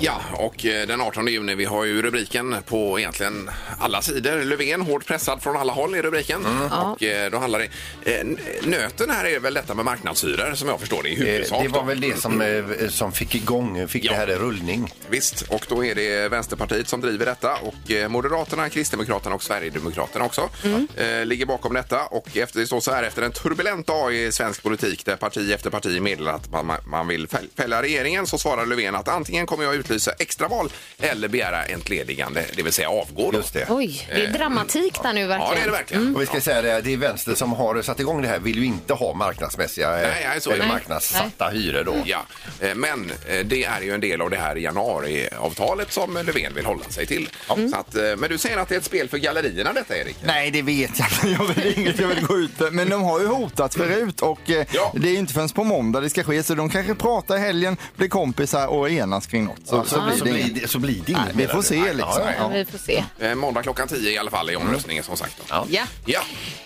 Ja, 0.00 0.20
och 0.34 0.64
eh, 0.66 0.86
den 0.86 1.00
18 1.00 1.26
juni, 1.28 1.54
vi 1.54 1.64
har 1.64 1.84
ju 1.84 2.02
rubriken 2.02 2.56
på 2.66 2.98
egentligen 2.98 3.50
alla 3.78 4.02
sidor. 4.02 4.44
Löfven 4.44 4.80
hårt 4.80 5.06
pressad 5.06 5.42
från 5.42 5.56
alla 5.56 5.72
håll 5.72 5.94
i 5.96 6.02
rubriken. 6.02 6.46
Och 6.46 7.02
eh, 7.02 7.30
då 7.30 7.38
handlar 7.38 7.58
det... 7.58 8.12
eh, 8.18 8.26
Nöten 8.62 9.10
här 9.10 9.24
är 9.24 9.40
väl 9.40 9.54
detta 9.54 9.74
med 9.74 9.84
marknadshyror 9.84 10.54
som 10.54 10.68
jag 10.68 10.80
förstår 10.80 11.02
det 11.02 11.08
i 11.08 11.14
huvudsak. 11.14 11.62
Det 11.62 11.68
var 11.68 11.84
väl 11.84 12.00
det 12.00 12.20
som, 12.20 12.62
som 12.88 13.12
fick 13.12 13.34
igång, 13.34 13.88
fick 13.88 14.04
Ja. 14.04 14.10
det 14.12 14.16
här 14.18 14.30
i 14.30 14.34
rullning. 14.34 14.92
Visst, 15.10 15.42
och 15.42 15.66
då 15.68 15.84
är 15.84 15.94
det 15.94 16.28
Vänsterpartiet 16.28 16.88
som 16.88 17.00
driver 17.00 17.26
detta 17.26 17.56
och 17.56 18.10
Moderaterna, 18.10 18.68
Kristdemokraterna 18.68 19.34
och 19.34 19.42
Sverigedemokraterna 19.42 20.24
också 20.24 20.48
eh, 20.96 21.24
ligger 21.24 21.46
bakom 21.46 21.74
detta. 21.74 22.06
Och 22.06 22.36
efter, 22.36 22.60
det 22.60 22.66
står 22.66 22.80
så 22.80 22.92
här, 22.92 23.02
efter 23.02 23.22
en 23.22 23.32
turbulent 23.32 23.86
dag 23.86 24.14
i 24.14 24.32
svensk 24.32 24.62
politik 24.62 25.04
där 25.04 25.16
parti 25.16 25.52
efter 25.52 25.70
parti 25.70 26.00
meddelar 26.02 26.32
att 26.32 26.50
man, 26.50 26.72
man 26.86 27.08
vill 27.08 27.26
fäll- 27.28 27.48
fälla 27.56 27.82
regeringen 27.82 28.26
så 28.26 28.38
svarar 28.38 28.66
Löfven 28.66 28.94
att 28.94 29.08
antingen 29.08 29.46
kommer 29.46 29.64
jag 29.64 29.74
utlysa 29.86 30.12
extraval 30.18 30.72
eller 30.98 31.28
begära 31.28 31.64
entledigande, 31.64 32.44
det 32.56 32.62
vill 32.62 32.72
säga 32.72 32.88
avgå. 32.90 33.30
Då. 33.30 33.38
Just 33.38 33.52
det. 33.52 33.66
Oj, 33.68 34.08
det 34.14 34.24
är 34.24 34.32
dramatik 34.32 35.02
där 35.02 35.12
nu 35.12 35.26
verkligen. 35.26 35.50
Ja, 35.50 35.54
det 35.54 35.60
är 35.60 35.64
det 35.66 35.70
verkligen. 35.72 36.14
Och 36.16 36.22
vi 36.22 36.26
ska 36.26 36.40
säga 36.40 36.62
det, 36.62 36.80
det 36.80 36.92
är 36.92 36.96
vänster 36.96 37.34
som 37.34 37.52
har 37.52 37.82
satt 37.82 38.00
igång 38.00 38.22
det 38.22 38.28
här 38.28 38.38
vill 38.38 38.58
ju 38.58 38.64
inte 38.64 38.94
ha 38.94 39.14
marknadsmässiga 39.14 40.00
eh, 40.02 40.08
Nej, 40.08 40.26
nej, 40.28 40.40
så 40.40 40.50
är 40.50 40.52
det. 40.54 40.56
eller 40.58 40.66
Nej. 40.68 40.74
marknadssatta 40.74 41.48
hyror 41.48 41.84
då. 41.84 41.94
Ja, 42.04 42.26
eh, 42.60 42.74
men 42.74 43.10
eh, 43.28 43.38
det 43.46 43.64
är 43.64 43.80
ju 43.80 43.94
en 43.94 44.00
del 44.00 44.20
av 44.20 44.30
det 44.30 44.36
här 44.36 44.56
januariavtalet 44.56 45.92
som 45.92 46.14
Löfven 46.14 46.54
vill 46.54 46.66
hålla 46.66 46.84
sig 46.84 47.06
till. 47.06 47.28
Så 47.46 47.76
att, 47.76 47.94
eh, 47.96 48.02
men 48.16 48.30
du 48.30 48.38
säger 48.38 48.56
att 48.58 48.68
det 48.68 48.74
är 48.74 48.78
ett 48.78 48.84
spel 48.84 49.08
för 49.08 49.18
gallerierna 49.18 49.72
detta, 49.72 49.96
Erik? 49.96 50.16
Nej, 50.24 50.50
det 50.50 50.62
vet 50.62 50.98
jag 50.98 51.08
inte. 51.08 51.42
Jag 51.42 51.54
vill 51.54 51.78
inget 51.78 51.98
jag 52.00 52.08
vill 52.08 52.26
gå 52.26 52.38
ut 52.38 52.60
med. 52.60 52.72
Men 52.72 52.88
de 52.88 53.02
har 53.02 53.20
ju 53.20 53.26
hotat 53.26 53.74
förut 53.74 54.20
och 54.22 54.50
eh, 54.50 54.66
Ja. 54.72 54.92
det 54.96 55.08
är 55.08 55.16
inte 55.18 55.34
förrän 55.34 55.48
på 55.48 55.64
måndag 55.64 56.00
det 56.00 56.10
ska 56.10 56.22
ske. 56.24 56.42
Så 56.42 56.54
de 56.54 56.70
kanske 56.70 56.94
pratar 56.94 57.36
i 57.36 57.40
helgen, 57.40 57.76
blir 57.96 58.08
kompisar 58.08 58.66
och 58.66 58.90
enas 58.90 59.26
kring 59.26 59.44
något. 59.44 59.58
Så, 59.64 59.75
Så, 59.84 59.94
så, 59.94 60.00
blir 60.00 60.16
så, 60.16 60.24
det 60.24 60.30
blir, 60.30 60.40
inget. 60.40 60.62
det, 60.62 60.68
så 60.68 60.78
blir 60.78 61.02
det 61.06 61.12
inget 61.12 61.34
vi 61.34 61.46
får 61.46 61.62
se 61.62 61.74
liksom. 61.92 62.22
ja, 62.24 62.30
ja. 62.38 62.48
Vi 62.48 62.64
får 62.64 62.78
se. 62.78 63.04
Eh, 63.18 63.34
Måndag 63.34 63.62
klockan 63.62 63.88
10 63.88 64.10
i 64.10 64.18
alla 64.18 64.30
fall 64.30 64.50
i 64.50 64.56
omröstningen 64.56 65.04
som 65.04 65.16
sagt. 65.16 65.36
Då. 65.38 65.44
Ja. 65.48 65.66
Ja. 65.70 65.84
Ja. 66.06 66.20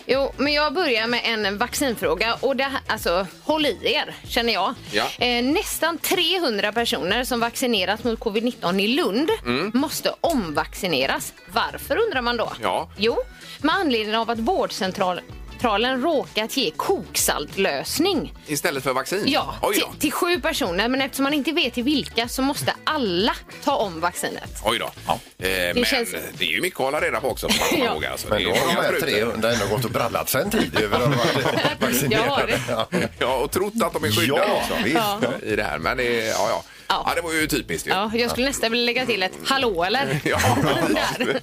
Jo, 0.07 0.33
men 0.37 0.53
jag 0.53 0.75
börjar 0.75 1.07
med 1.07 1.21
en 1.25 1.59
vaccinfråga. 1.59 2.35
Och 2.41 2.57
det, 2.57 2.65
här- 2.65 2.81
alltså, 2.87 3.27
håll 3.43 3.67
i 3.67 3.79
er, 3.83 4.15
känner 4.29 4.53
jag. 4.53 4.75
Ja. 4.93 5.07
Eh, 5.19 5.45
nästan 5.45 5.99
300 5.99 6.73
personer 6.73 7.25
som 7.25 7.41
vaccinerats 7.41 8.05
mot 8.05 8.19
covid-19 8.19 8.81
i 8.81 8.89
Lund 8.89 9.31
måste 9.75 10.13
omvaccineras. 10.21 11.33
Varför 11.53 11.97
undrar 11.97 12.23
man 12.23 12.37
då? 12.37 12.53
Ja. 12.63 12.89
Jo, 12.97 13.17
med 13.63 13.75
anledning 13.75 14.17
av 14.17 14.31
att 14.31 14.39
vårdcentralen 14.39 15.25
råkat 15.63 16.57
ge 16.57 16.71
koksaltlösning. 16.77 18.35
Istället 18.47 18.83
för 18.83 18.93
vaccin? 18.93 19.25
Ja, 19.27 19.55
Oj 19.63 19.75
till, 19.75 19.85
till 20.01 20.13
sju 20.13 20.41
personer. 20.41 20.89
Men 20.89 21.01
eftersom 21.03 21.23
man 21.25 21.35
inte 21.35 21.53
vet 21.53 21.75
till 21.75 21.85
vilka 21.85 22.29
så 22.29 22.43
måste 22.43 22.75
alla 22.85 23.37
ta 23.65 23.77
om 23.77 24.01
vaccinet. 24.01 24.51
Oj 24.65 24.79
då. 24.79 24.85
Eh, 25.47 25.51
men 25.75 25.85
känns- 25.85 26.15
det 26.39 26.45
är 26.45 26.49
ju 26.49 26.61
mycket 26.61 26.81
att 26.81 26.85
hålla 26.85 27.01
reda 27.01 27.21
på 27.21 27.29
också. 27.29 27.49
får 27.49 27.77
man 27.79 27.87
Ja. 27.87 27.93
ihåg, 27.95 28.05
alltså. 28.07 28.29
Men 28.29 28.39
Det 28.39 28.45
då 28.45 28.51
är 28.51 28.59
har 28.61 28.67
de 28.67 28.75
här 28.75 28.87
sprutor. 28.89 29.07
300 29.07 29.53
ändå 29.53 29.67
gått 29.67 29.85
och 29.85 29.91
brallat 29.91 30.29
sig 30.29 30.43
en 30.43 30.51
tid 30.51 30.79
över 30.81 30.97
att 31.01 31.81
vaccinerade. 31.81 32.59
Ja, 32.69 32.87
det- 32.91 32.99
Ja. 33.01 33.09
Ja, 33.19 33.37
och 33.37 33.51
trott 33.51 33.73
att 33.83 33.93
de 33.93 34.05
är 34.05 34.11
skyddade 34.11 34.43
Ja, 34.49 34.55
också. 34.63 34.75
visst. 34.85 35.43
I 35.45 35.57
det 35.57 35.63
här. 35.63 35.79
Men 35.79 35.97
det, 35.97 36.21
är- 36.21 36.29
ja, 36.31 36.47
ja. 36.51 36.63
Ja. 36.91 37.05
Ja. 37.09 37.15
det 37.15 37.21
var 37.21 37.33
ju 37.33 37.47
typiskt 37.47 37.87
ju. 37.87 37.91
Ja, 37.91 38.11
jag 38.15 38.31
skulle 38.31 38.47
nästan 38.47 38.71
vilja 38.73 38.87
lägga 38.87 39.07
till 39.07 39.23
ett 39.23 39.33
hallå 39.45 39.85
eller? 39.85 40.21
Ja, 40.25 40.39
Där. 40.89 41.41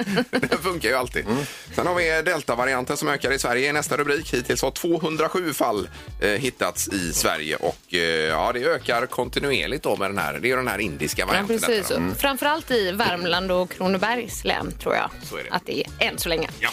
det 0.49 0.57
funkar 0.57 0.89
ju 0.89 0.95
alltid. 0.95 1.25
Mm. 1.25 1.43
Sen 1.75 1.87
har 1.87 1.95
vi 1.95 2.21
deltavarianten 2.21 2.97
som 2.97 3.07
ökar 3.07 3.31
i 3.31 3.39
Sverige 3.39 3.69
i 3.69 3.73
nästa 3.73 3.97
rubrik. 3.97 4.33
Hittills 4.33 4.61
har 4.61 4.71
207 4.71 5.53
fall 5.53 5.89
eh, 6.21 6.29
hittats 6.29 6.87
i 6.87 7.13
Sverige 7.13 7.55
och 7.55 7.93
eh, 7.93 7.99
ja, 7.99 8.51
det 8.53 8.59
ökar 8.63 9.05
kontinuerligt 9.05 9.83
då 9.83 9.95
med 9.95 10.09
den 10.09 10.17
här. 10.17 10.33
Det 10.33 10.47
är 10.47 10.49
ju 10.49 10.55
den 10.55 10.67
här 10.67 10.79
indiska 10.79 11.21
Ja, 11.21 11.25
varianten. 11.25 11.59
precis. 11.59 11.87
detta 11.87 11.99
då. 11.99 12.15
Framförallt 12.15 12.71
i 12.71 12.91
Värmland 12.91 13.51
och 13.51 13.71
Kronobergs 13.71 14.43
län, 14.43 14.73
tror 14.81 14.95
jag. 14.95 15.09
Så 15.23 15.37
är 15.37 15.43
det. 15.43 15.49
Att 15.51 15.65
det 15.65 15.79
är 15.79 16.07
än 16.07 16.17
så 16.17 16.29
länge. 16.29 16.49
Ja. 16.59 16.69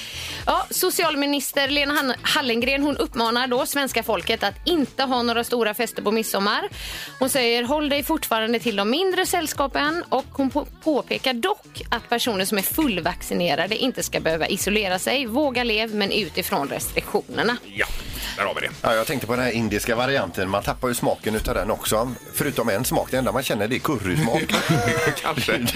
Ja, 0.47 0.67
socialminister 0.71 1.69
Lena 1.69 2.15
Hallengren 2.23 2.83
hon 2.83 2.97
uppmanar 2.97 3.47
då 3.47 3.67
svenska 3.67 4.03
folket 4.03 4.43
att 4.43 4.55
inte 4.65 5.03
ha 5.03 5.23
några 5.23 5.45
stora 5.45 5.75
fester 5.75 6.03
på 6.03 6.11
midsommar. 6.11 6.69
Hon 7.19 7.29
säger 7.29 7.63
håll 7.63 7.89
dig 7.89 8.03
fortfarande 8.03 8.59
till 8.59 8.77
de 8.77 8.91
mindre 8.91 9.27
sällskapen 9.27 10.05
och 10.09 10.25
hon 10.33 10.51
på- 10.51 10.67
påpekar 10.85 11.35
dock 11.35 11.83
att 11.91 12.09
personer 12.09 12.45
som 12.45 12.59
är 12.59 12.63
fullvaccinerade 12.63 13.77
inte 13.77 14.03
ska 14.03 14.21
behöva 14.21 14.47
isolera 14.49 14.99
sig. 14.99 15.27
Våga 15.27 15.65
lev, 15.65 15.95
men 15.95 16.13
utifrån 16.13 16.69
restriktionerna. 16.69 17.57
Ja. 17.65 17.87
där 18.37 18.45
har 18.45 18.55
vi 18.55 18.61
det. 18.61 18.71
Ja, 18.83 18.95
jag 18.95 19.07
tänkte 19.07 19.27
på 19.27 19.37
den 19.37 19.45
här 19.45 19.53
indiska 19.53 19.97
varianten. 19.97 20.51
Man 20.51 20.63
tappar 20.63 20.89
ju 20.89 20.95
smaken 20.95 21.35
utav 21.35 21.55
den 21.55 21.71
också. 21.71 22.15
Förutom 22.35 22.69
en 22.69 22.85
smak. 22.85 23.11
Det 23.11 23.17
enda 23.17 23.33
man 23.33 23.43
känner 23.43 23.69
det 23.69 23.77
är 23.77 23.81
currysmak. 23.81 24.43
Kanske. 25.23 25.53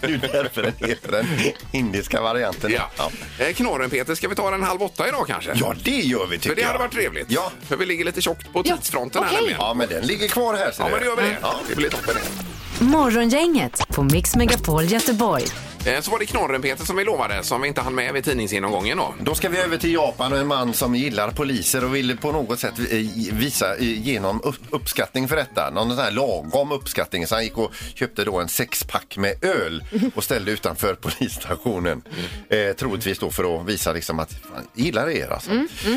det 0.00 0.04
är 0.04 0.32
därför 0.32 0.62
den 0.62 0.72
heter 0.88 1.12
den 1.12 1.26
indiska 1.72 2.20
varianten. 2.20 2.72
Ja. 2.72 3.10
Eh, 3.38 3.52
Knorren 3.54 3.90
Peter, 3.90 4.09
ska 4.16 4.28
vi 4.28 4.34
ta 4.34 4.50
den 4.50 4.62
halv 4.62 4.82
åtta 4.82 5.08
idag 5.08 5.26
kanske? 5.26 5.52
Ja, 5.54 5.74
det 5.84 5.90
gör 5.90 6.26
vi 6.26 6.38
tycker 6.38 6.48
För 6.48 6.56
det 6.56 6.62
hade 6.62 6.74
jag. 6.74 6.78
varit 6.78 6.92
trevligt. 6.92 7.26
Ja. 7.28 7.52
För 7.68 7.76
vi 7.76 7.86
ligger 7.86 8.04
lite 8.04 8.20
tjockt 8.20 8.52
på 8.52 8.62
Ja, 8.64 8.76
tidsfronten 8.76 9.22
här 9.22 9.28
okej. 9.28 9.38
nämligen. 9.40 9.60
Ja, 9.60 9.74
men 9.74 9.88
den 9.88 10.06
ligger 10.06 10.28
kvar 10.28 10.54
här. 10.54 10.70
ser 10.70 10.82
Ja, 10.82 10.88
du. 10.88 10.90
men 10.90 11.00
det 11.00 11.06
gör 11.06 11.16
vi 11.16 11.22
det. 11.22 11.38
Ja. 11.42 11.54
Det 11.68 11.76
blir 11.76 11.88
toppen 11.90 12.14
det. 12.14 12.84
Morgongänget 12.84 13.88
på 13.88 14.02
Mix 14.02 14.36
Megapol 14.36 14.84
Göteborg. 14.84 15.44
Eh, 15.86 16.00
Så 16.00 16.10
var 16.10 16.18
det 16.18 16.26
Knorren 16.26 16.62
Peter 16.62 16.84
som 16.84 16.96
vi 16.96 17.04
lovade, 17.04 17.42
som 17.42 17.62
vi 17.62 17.68
inte 17.68 17.80
hann 17.80 17.94
med 17.94 18.14
vid 18.14 18.24
tidningsgenomgången 18.24 18.98
då. 18.98 19.14
Då 19.20 19.34
ska 19.34 19.48
vi 19.48 19.58
över 19.58 19.76
till 19.78 19.92
Japan 19.92 20.32
och 20.32 20.38
en 20.38 20.46
man 20.46 20.74
som 20.74 20.94
gillar 20.94 21.30
poliser 21.30 21.84
och 21.84 21.94
vill 21.94 22.16
på 22.16 22.32
något 22.32 22.60
sätt 22.60 22.78
eh, 22.78 22.84
visa 23.32 23.76
eh, 23.76 24.06
genom 24.06 24.40
upp- 24.44 24.66
uppskattning 24.70 25.28
för 25.28 25.36
detta. 25.36 25.70
Någon 25.70 25.88
sån 25.90 25.98
här 26.04 26.10
lagom 26.10 26.72
uppskattning. 26.72 27.26
Så 27.26 27.34
han 27.34 27.44
gick 27.44 27.58
och 27.58 27.72
köpte 27.94 28.24
då 28.24 28.40
en 28.40 28.48
sexpack 28.48 29.16
med 29.16 29.44
öl 29.44 29.84
och 30.14 30.24
ställde 30.24 30.50
utanför 30.52 30.94
polisstationen. 31.00 32.02
Eh, 32.48 32.72
troligtvis 32.76 33.18
då 33.18 33.30
för 33.30 33.60
att 33.60 33.66
visa 33.66 33.92
liksom 33.92 34.18
att 34.20 34.32
fan, 34.32 34.66
gillar 34.74 35.10
er 35.10 35.28
alltså. 35.32 35.50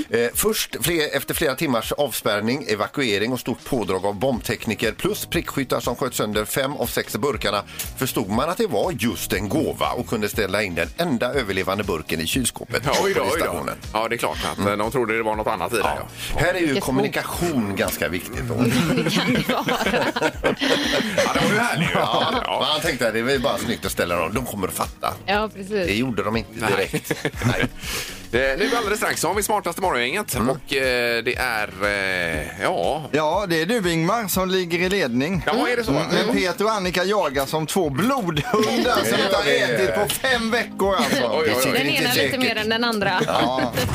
Eh, 0.09 0.29
först 0.33 0.75
fler, 0.81 1.15
efter 1.17 1.33
flera 1.33 1.55
timmars 1.55 1.91
avspärrning, 1.91 2.65
evakuering 2.69 3.31
och 3.33 3.39
stort 3.39 3.63
pådrag 3.65 4.05
av 4.05 4.15
bombtekniker 4.19 4.91
plus 4.91 5.25
prickskyttar 5.25 5.79
som 5.79 5.95
sköt 5.95 6.13
sönder 6.15 6.45
fem 6.45 6.73
av 6.73 6.85
sex 6.85 7.17
burkarna 7.17 7.63
förstod 7.97 8.29
man 8.29 8.49
att 8.49 8.57
det 8.57 8.67
var 8.67 8.91
just 8.99 9.33
en 9.33 9.49
gåva 9.49 9.72
och 9.81 10.07
kunde 10.07 10.29
ställa 10.29 10.63
in 10.63 10.75
den 10.75 10.89
enda 10.97 11.33
överlevande 11.33 11.83
burken 11.83 12.21
i 12.21 12.27
kylskåpet. 12.27 12.83
Ja, 12.85 12.91
oj 13.03 13.13
då, 13.13 13.21
oj 13.21 13.41
då. 13.45 13.69
Ja, 13.93 14.07
det 14.07 14.15
är 14.15 14.17
klart 14.17 14.37
att 14.51 14.59
eh, 14.67 14.77
de 14.77 14.91
trodde 14.91 15.17
det 15.17 15.23
var 15.23 15.35
något 15.35 15.47
annat 15.47 15.73
i 15.73 15.75
det. 15.75 15.81
Ja. 15.81 15.97
Ja. 16.33 16.39
Här 16.39 16.53
är 16.53 16.59
ju 16.59 16.65
Vilket 16.65 16.83
kommunikation 16.83 17.75
ganska 17.75 18.07
viktigt. 18.07 18.43
Då. 18.47 18.53
Det 19.03 19.09
kan 19.09 19.33
det 19.33 19.49
vara. 19.49 19.65
Ja, 21.25 21.33
det 21.33 21.39
var 21.39 21.53
ju 21.53 21.59
härligt. 21.59 21.89
Ja, 21.93 22.41
Ja. 22.45 22.65
Han 22.71 22.81
tänkte 22.81 23.07
att 23.07 23.13
det 23.13 23.19
är 23.19 23.39
bara 23.39 23.57
snyggt 23.57 23.85
att 23.85 23.91
ställa 23.91 24.15
dem. 24.15 24.33
De 24.33 24.45
kommer 24.45 24.67
att 24.67 24.73
fatta. 24.73 25.13
Ja, 25.25 25.49
Det 25.53 25.63
precis. 25.63 25.95
gjorde 25.95 26.23
de 26.23 26.37
inte 26.37 26.67
direkt. 26.67 27.13
Nej. 27.45 27.65
Eh, 28.33 28.39
Nu 28.57 28.69
alldeles 28.77 28.99
strax 28.99 29.21
så 29.21 29.27
har 29.27 29.35
vi 29.35 29.43
smartaste 29.43 29.81
morgongänget 29.81 30.35
Mm. 30.35 30.49
och 30.49 30.73
eh, 30.73 31.23
det 31.23 31.35
är, 31.35 31.69
eh, 31.83 32.61
ja, 32.61 33.03
Ja, 33.11 33.45
det 33.49 33.61
är 33.61 33.65
du 33.65 33.91
Ingmar 33.91 34.27
som 34.27 34.49
ligger 34.49 34.79
i 34.79 34.89
ledning. 34.89 35.43
ja 35.45 35.67
är 35.69 35.77
det 35.77 35.83
så? 35.83 35.91
Men 35.91 36.35
Peter 36.35 36.65
och 36.65 36.71
Annika 36.71 37.03
jagar 37.03 37.45
som 37.45 37.65
två 37.67 37.89
blodhundar 37.89 38.95
som 39.05 39.19
inte 39.19 39.35
har 39.35 39.43
ätit 39.73 39.95
på 39.95 40.07
fem 40.09 40.51
veckor 40.51 40.95
alltså. 40.95 41.23
Oj, 41.23 41.53
oj, 41.55 41.55
oj. 41.65 41.71
Den 41.71 41.87
ena 41.89 42.13
lite 42.13 42.37
mer 42.37 42.55
än 42.55 42.69
den 42.69 42.83
andra. 42.83 43.19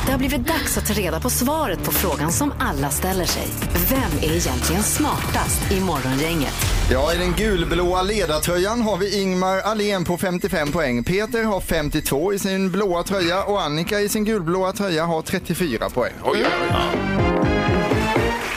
Det 0.05 0.11
har 0.11 0.17
blivit 0.17 0.47
dags 0.47 0.77
att 0.77 0.87
ta 0.87 0.93
reda 0.93 1.19
på 1.19 1.29
svaret 1.29 1.83
på 1.83 1.91
frågan 1.91 2.31
som 2.31 2.53
alla 2.59 2.89
ställer 2.89 3.25
sig. 3.25 3.47
Vem 3.89 4.29
är 4.31 4.35
egentligen 4.35 4.83
smartast 4.83 5.71
i 5.71 5.79
Morgongänget? 5.79 6.78
Ja, 6.91 7.13
i 7.13 7.17
den 7.17 7.33
gulblåa 7.33 8.01
ledartröjan 8.01 8.81
har 8.81 8.97
vi 8.97 9.21
Ingmar 9.21 9.57
Ahlén 9.57 10.05
på 10.05 10.17
55 10.17 10.71
poäng. 10.71 11.03
Peter 11.03 11.43
har 11.43 11.59
52 11.61 12.33
i 12.33 12.39
sin 12.39 12.71
blåa 12.71 13.03
tröja 13.03 13.43
och 13.43 13.61
Annika 13.61 13.99
i 13.99 14.09
sin 14.09 14.25
gulblåa 14.25 14.71
tröja 14.71 15.05
har 15.05 15.21
34 15.21 15.89
poäng. 15.89 16.13
Oj, 16.23 16.45
oj, 16.45 16.75
oj. 17.17 17.28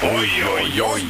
Oj, 0.05 0.45
oj, 0.57 0.83
oj. 0.83 1.05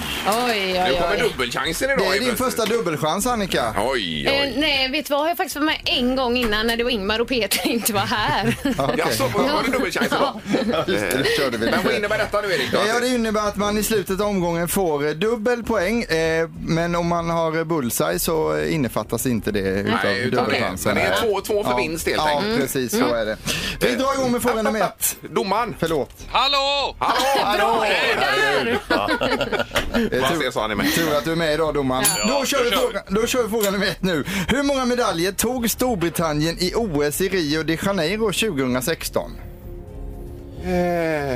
Oj, 0.46 0.72
Nu 0.72 0.82
oj, 0.92 0.98
kommer 1.00 1.16
oj. 1.16 1.28
dubbelchansen 1.30 1.90
idag. 1.90 1.98
Det 1.98 2.04
är 2.16 2.20
din 2.20 2.34
plötsligt. 2.36 2.38
första 2.38 2.66
dubbelchans 2.76 3.26
Annika. 3.26 3.74
Oj, 3.78 4.26
Eh, 4.26 4.32
oj. 4.42 4.54
nej, 4.56 4.88
vet 4.88 5.06
du 5.06 5.14
vad? 5.14 5.20
Jag 5.24 5.28
har 5.30 5.34
faktiskt 5.36 5.56
varit 5.56 5.66
med 5.66 5.80
en 5.84 6.16
gång 6.16 6.36
innan 6.36 6.66
när 6.66 6.76
det 6.76 6.84
var 6.84 6.90
Ingmar 6.90 7.18
och 7.20 7.28
Peter 7.28 7.66
inte 7.68 7.92
var 7.92 8.00
här. 8.00 8.54
Jaså, 8.98 9.26
var 9.28 9.62
det 9.66 9.72
dubbelchans 9.72 10.06
idag? 10.06 10.40
Just 10.86 11.10
det, 11.10 11.24
körde 11.38 11.56
vi 11.58 11.70
Men 11.70 11.84
vad 11.84 11.94
innebär 11.94 12.18
detta 12.18 12.40
nu 12.40 12.52
Erik? 12.54 12.72
då? 12.72 12.78
Ja, 12.88 13.00
det 13.00 13.08
innebär 13.08 13.48
att 13.48 13.56
man 13.56 13.78
i 13.78 13.82
slutet 13.82 14.20
av 14.20 14.26
omgången 14.26 14.68
får 14.68 15.06
eh, 15.06 15.10
dubbel 15.12 15.62
poäng. 15.64 16.02
Eh, 16.02 16.48
men 16.66 16.94
om 16.94 17.06
man 17.06 17.30
har 17.30 17.58
eh, 17.58 17.64
bullseye 17.64 18.18
så 18.18 18.56
eh, 18.56 18.74
innefattas 18.74 19.26
inte 19.26 19.50
det 19.50 19.60
utav 19.60 19.98
Nej, 20.04 20.18
utan 20.20 20.30
det, 20.30 20.36
dubbelchansen. 20.44 20.94
men 20.94 21.04
det 21.04 21.10
är 21.10 21.20
två, 21.22 21.40
två 21.40 21.64
för 21.64 21.76
vinst 21.76 22.06
helt 22.06 22.18
Ja, 22.26 22.38
enkelt. 22.38 22.60
precis 22.60 22.92
så 22.98 23.14
är 23.14 23.24
det. 23.26 23.36
Vi 23.80 23.94
drar 23.94 24.14
igång 24.14 24.32
med 24.32 24.42
fråga 24.42 24.62
nummer 24.62 24.80
ett. 24.80 25.16
Domaren! 25.30 25.74
Förlåt. 25.78 26.10
Hallå! 26.30 26.96
Hallå! 26.98 27.58
Bra, 27.58 27.86
där! 28.20 28.78
Eh, 28.90 30.20
Vad 30.20 30.30
tur- 30.30 30.38
ser 30.40 30.50
mig? 30.76 30.92
Tur 30.92 31.14
att 31.16 31.24
du 31.24 31.32
är 31.32 31.36
med 31.36 31.54
idag 31.54 31.74
domaren. 31.74 32.04
då, 32.28 32.44
kör 32.46 32.64
vi 32.64 32.70
då 32.70 32.76
kör 32.76 32.82
fråga, 32.82 33.02
då 33.08 33.26
kör 33.26 33.42
vi 33.42 33.48
fråga 33.48 33.70
nummer 33.70 33.86
ett 33.86 34.02
nu. 34.02 34.24
Hur 34.48 34.62
många 34.62 34.84
medaljer 34.84 35.32
tog 35.32 35.70
Storbritannien 35.70 36.56
i 36.58 36.72
OS 36.74 37.20
i 37.20 37.28
Rio 37.28 37.62
de 37.62 37.78
Janeiro 37.86 38.32
2016? 38.32 39.30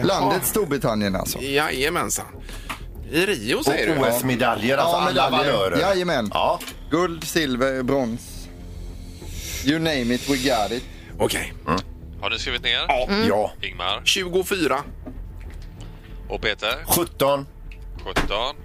Landet 0.02 0.44
Storbritannien 0.46 1.16
alltså. 1.16 1.38
Jajamensan. 1.42 2.26
I 3.10 3.26
Rio 3.26 3.64
säger 3.64 3.94
du? 3.94 4.00
OS-medaljer, 4.00 4.76
alltså 4.76 4.96
alla 4.96 5.30
valörer. 5.30 5.78
Jajamän. 5.80 6.30
Ja. 6.34 6.60
Guld, 6.90 7.24
silver, 7.24 7.82
brons. 7.82 8.20
You 9.64 9.78
name 9.78 10.14
it, 10.14 10.28
we 10.30 10.36
got 10.36 10.72
it. 10.72 10.84
Okej. 11.18 11.52
Har 12.20 12.30
ni 12.30 12.38
skrivit 12.38 12.62
ner? 12.62 12.86
ja. 13.28 13.52
Ingmar 13.62 14.00
24. 14.04 14.78
Och 16.28 16.40
Peter 16.40 16.84
17. 16.86 17.46
17 18.04 18.56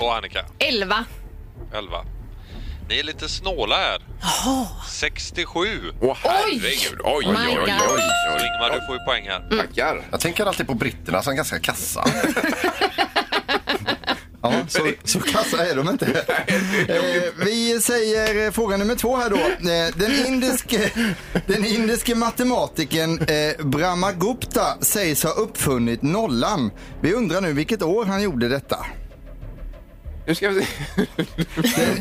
och 0.00 0.16
Annika 0.16 0.44
11. 0.58 1.04
11. 1.74 2.04
Ni 2.88 2.98
är 2.98 3.02
lite 3.02 3.28
snåla 3.28 3.76
här. 3.76 4.02
67. 4.88 5.92
Åh 6.00 6.16
herregud. 6.20 7.00
Oj, 7.04 7.26
oj, 7.26 7.26
oj, 7.26 7.32
My 7.32 7.56
oj, 7.56 7.74
oj. 7.90 8.42
Ingmar, 8.46 8.80
du 8.80 8.86
får 8.86 8.96
ju 8.96 9.04
poäng 9.04 9.28
här. 9.28 9.56
Tackar. 9.56 10.02
Jag 10.10 10.20
tänker 10.20 10.46
alltid 10.46 10.66
på 10.66 10.74
britterna 10.74 11.22
som 11.22 11.36
ganska 11.36 11.58
kassa. 11.58 12.04
Ja, 14.52 14.66
så, 14.68 14.90
så 15.04 15.20
kassa 15.20 15.66
är 15.66 15.76
de 15.76 15.88
inte. 15.88 16.06
Eh, 16.88 17.22
vi 17.44 17.80
säger 17.80 18.46
eh, 18.46 18.50
fråga 18.52 18.76
nummer 18.76 18.94
två 18.94 19.16
här 19.16 19.30
då. 19.30 19.36
Eh, 19.36 19.94
den, 19.96 20.26
indiske, 20.26 20.90
den 21.46 21.64
indiske 21.64 22.14
matematikern 22.14 23.18
eh, 23.18 23.66
Brahmagupta 23.66 24.76
sägs 24.80 25.22
ha 25.24 25.30
uppfunnit 25.30 26.02
nollan. 26.02 26.70
Vi 27.00 27.12
undrar 27.12 27.40
nu 27.40 27.52
vilket 27.52 27.82
år 27.82 28.04
han 28.04 28.22
gjorde 28.22 28.48
detta. 28.48 28.86
Nu 30.26 30.34
ska 30.34 30.48
vi 30.48 30.62
se. 30.62 30.66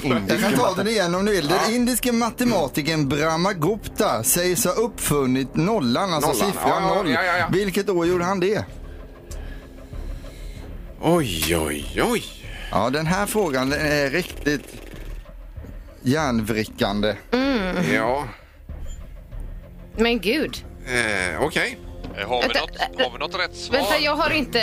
Jag 0.27 0.39
kan 0.41 0.53
ta 0.53 0.73
den 0.73 0.87
igen 0.87 1.15
om 1.15 1.25
du 1.25 1.31
vill. 1.31 1.47
Den 1.47 1.73
indiske 1.75 2.11
matematikern 2.11 3.09
Brahmagupta 3.09 4.23
sägs 4.23 4.65
ha 4.65 4.71
uppfunnit 4.71 5.55
nollan, 5.55 6.13
alltså 6.13 6.31
Nollan, 6.31 6.51
siffran 6.51 6.83
ja, 6.83 6.95
noll. 6.95 7.09
ja. 7.11 7.47
Vilket 7.51 7.89
år 7.89 8.07
gjorde 8.07 8.25
han 8.25 8.39
det? 8.39 8.65
Oj, 11.07 11.55
oj, 11.57 12.01
oj. 12.11 12.23
Ja, 12.71 12.89
den 12.89 13.05
här 13.07 13.25
frågan 13.25 13.69
den 13.69 13.81
är 13.81 14.09
riktigt 14.09 14.81
hjärnvrickande. 16.01 17.15
Ja, 17.93 18.27
Men 19.97 20.19
gud. 20.19 20.65
eh, 20.87 21.41
okej. 21.43 21.77
Eh, 22.17 22.27
Har 22.29 22.41
vi, 22.41 22.47
Vänta, 22.47 22.59
något, 22.59 23.01
har 23.01 23.11
vi 23.11 23.17
något 23.19 23.39
rätt 23.39 23.55
svar? 23.55 23.77
Vänta, 23.77 23.99
jag 23.99 24.15
har 24.15 24.29
inte, 24.29 24.59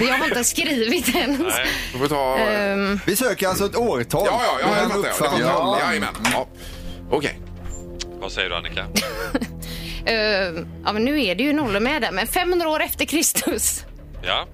jag 0.00 0.14
har 0.18 0.26
inte 0.28 0.44
skrivit 0.44 1.14
ens. 1.16 1.38
Nej. 1.40 1.66
Då 1.92 1.98
får 1.98 2.04
vi 2.04 2.08
ta... 2.08 2.38
Ehm, 2.38 3.00
Vi 3.06 3.16
söker 3.16 3.48
alltså 3.48 3.66
ett 3.66 3.76
årtal. 3.76 4.22
Ja, 4.26 4.40
ja, 4.44 4.58
ja, 4.60 4.98
jag 5.04 5.16
fattar. 5.16 5.36
Det 5.38 5.42
ja. 5.44 5.78
Jajamän. 5.80 6.14
Ja. 6.32 6.46
Okej. 7.10 7.40
Vad 8.20 8.32
säger 8.32 8.50
du 8.50 8.56
Annika? 8.56 8.86
ehm, 10.06 10.66
ja, 10.84 10.92
men 10.92 11.04
nu 11.04 11.24
är 11.24 11.34
det 11.34 11.42
ju 11.42 11.52
nollor 11.52 11.80
med 11.80 12.02
där, 12.02 12.10
men 12.12 12.26
500 12.26 12.68
år 12.68 12.82
efter 12.82 13.04
Kristus. 13.04 13.84
Ja. 14.22 14.46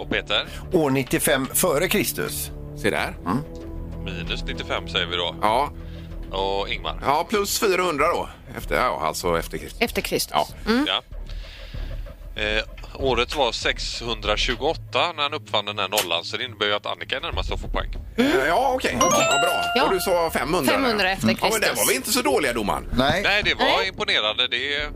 Och 0.00 0.10
Peter? 0.10 0.46
År 0.72 0.90
95 0.90 1.46
före 1.54 1.88
Kristus. 1.88 2.50
Se 2.76 2.90
där. 2.90 3.14
Minus 4.04 4.44
95 4.44 4.88
säger 4.88 5.06
vi 5.06 5.16
då. 5.16 5.34
Ja. 5.42 5.70
Och 6.30 6.68
Ingmar? 6.68 7.00
ja, 7.04 7.26
plus 7.28 7.58
400 7.60 8.06
då. 8.12 8.28
Efter, 8.56 8.76
ja, 8.76 9.00
alltså 9.02 9.38
efter 9.38 9.58
Kristus. 9.58 9.80
Efter 9.80 10.02
Kristus. 10.02 10.32
Ja. 10.34 10.46
Ja. 10.86 11.02
Eh, 12.42 12.64
året 12.94 13.36
var 13.36 13.52
628 13.52 15.12
när 15.16 15.22
han 15.22 15.34
uppfann 15.34 15.64
den 15.64 15.78
här 15.78 15.88
nollan 15.88 16.24
så 16.24 16.36
det 16.36 16.44
innebär 16.44 16.66
ju 16.66 16.74
att 16.74 16.86
Annika 16.86 17.16
är 17.16 17.20
närmast 17.20 17.52
att 17.52 17.60
få 17.60 17.68
poäng. 17.68 17.90
Eh, 18.16 18.46
Ja, 18.46 18.72
okej. 18.74 18.96
Ja, 19.00 19.08
bra. 19.42 19.62
Ja. 19.76 19.84
Och 19.84 19.90
du 19.92 20.00
sa 20.00 20.30
500? 20.30 20.72
500 20.72 21.10
efter 21.10 21.26
Ja, 21.28 21.34
men 21.40 21.50
Kristus. 21.50 21.60
där 21.60 21.74
var 21.76 21.88
vi 21.88 21.94
inte 21.94 22.12
så 22.12 22.22
dåliga, 22.22 22.52
domaren. 22.52 22.88
Nej, 22.92 23.22
Nej, 23.24 23.42
det 23.44 23.54
var 23.54 23.64
Nej. 23.64 23.88
imponerande. 23.88 24.48
Det 24.48 24.74
är, 24.76 24.90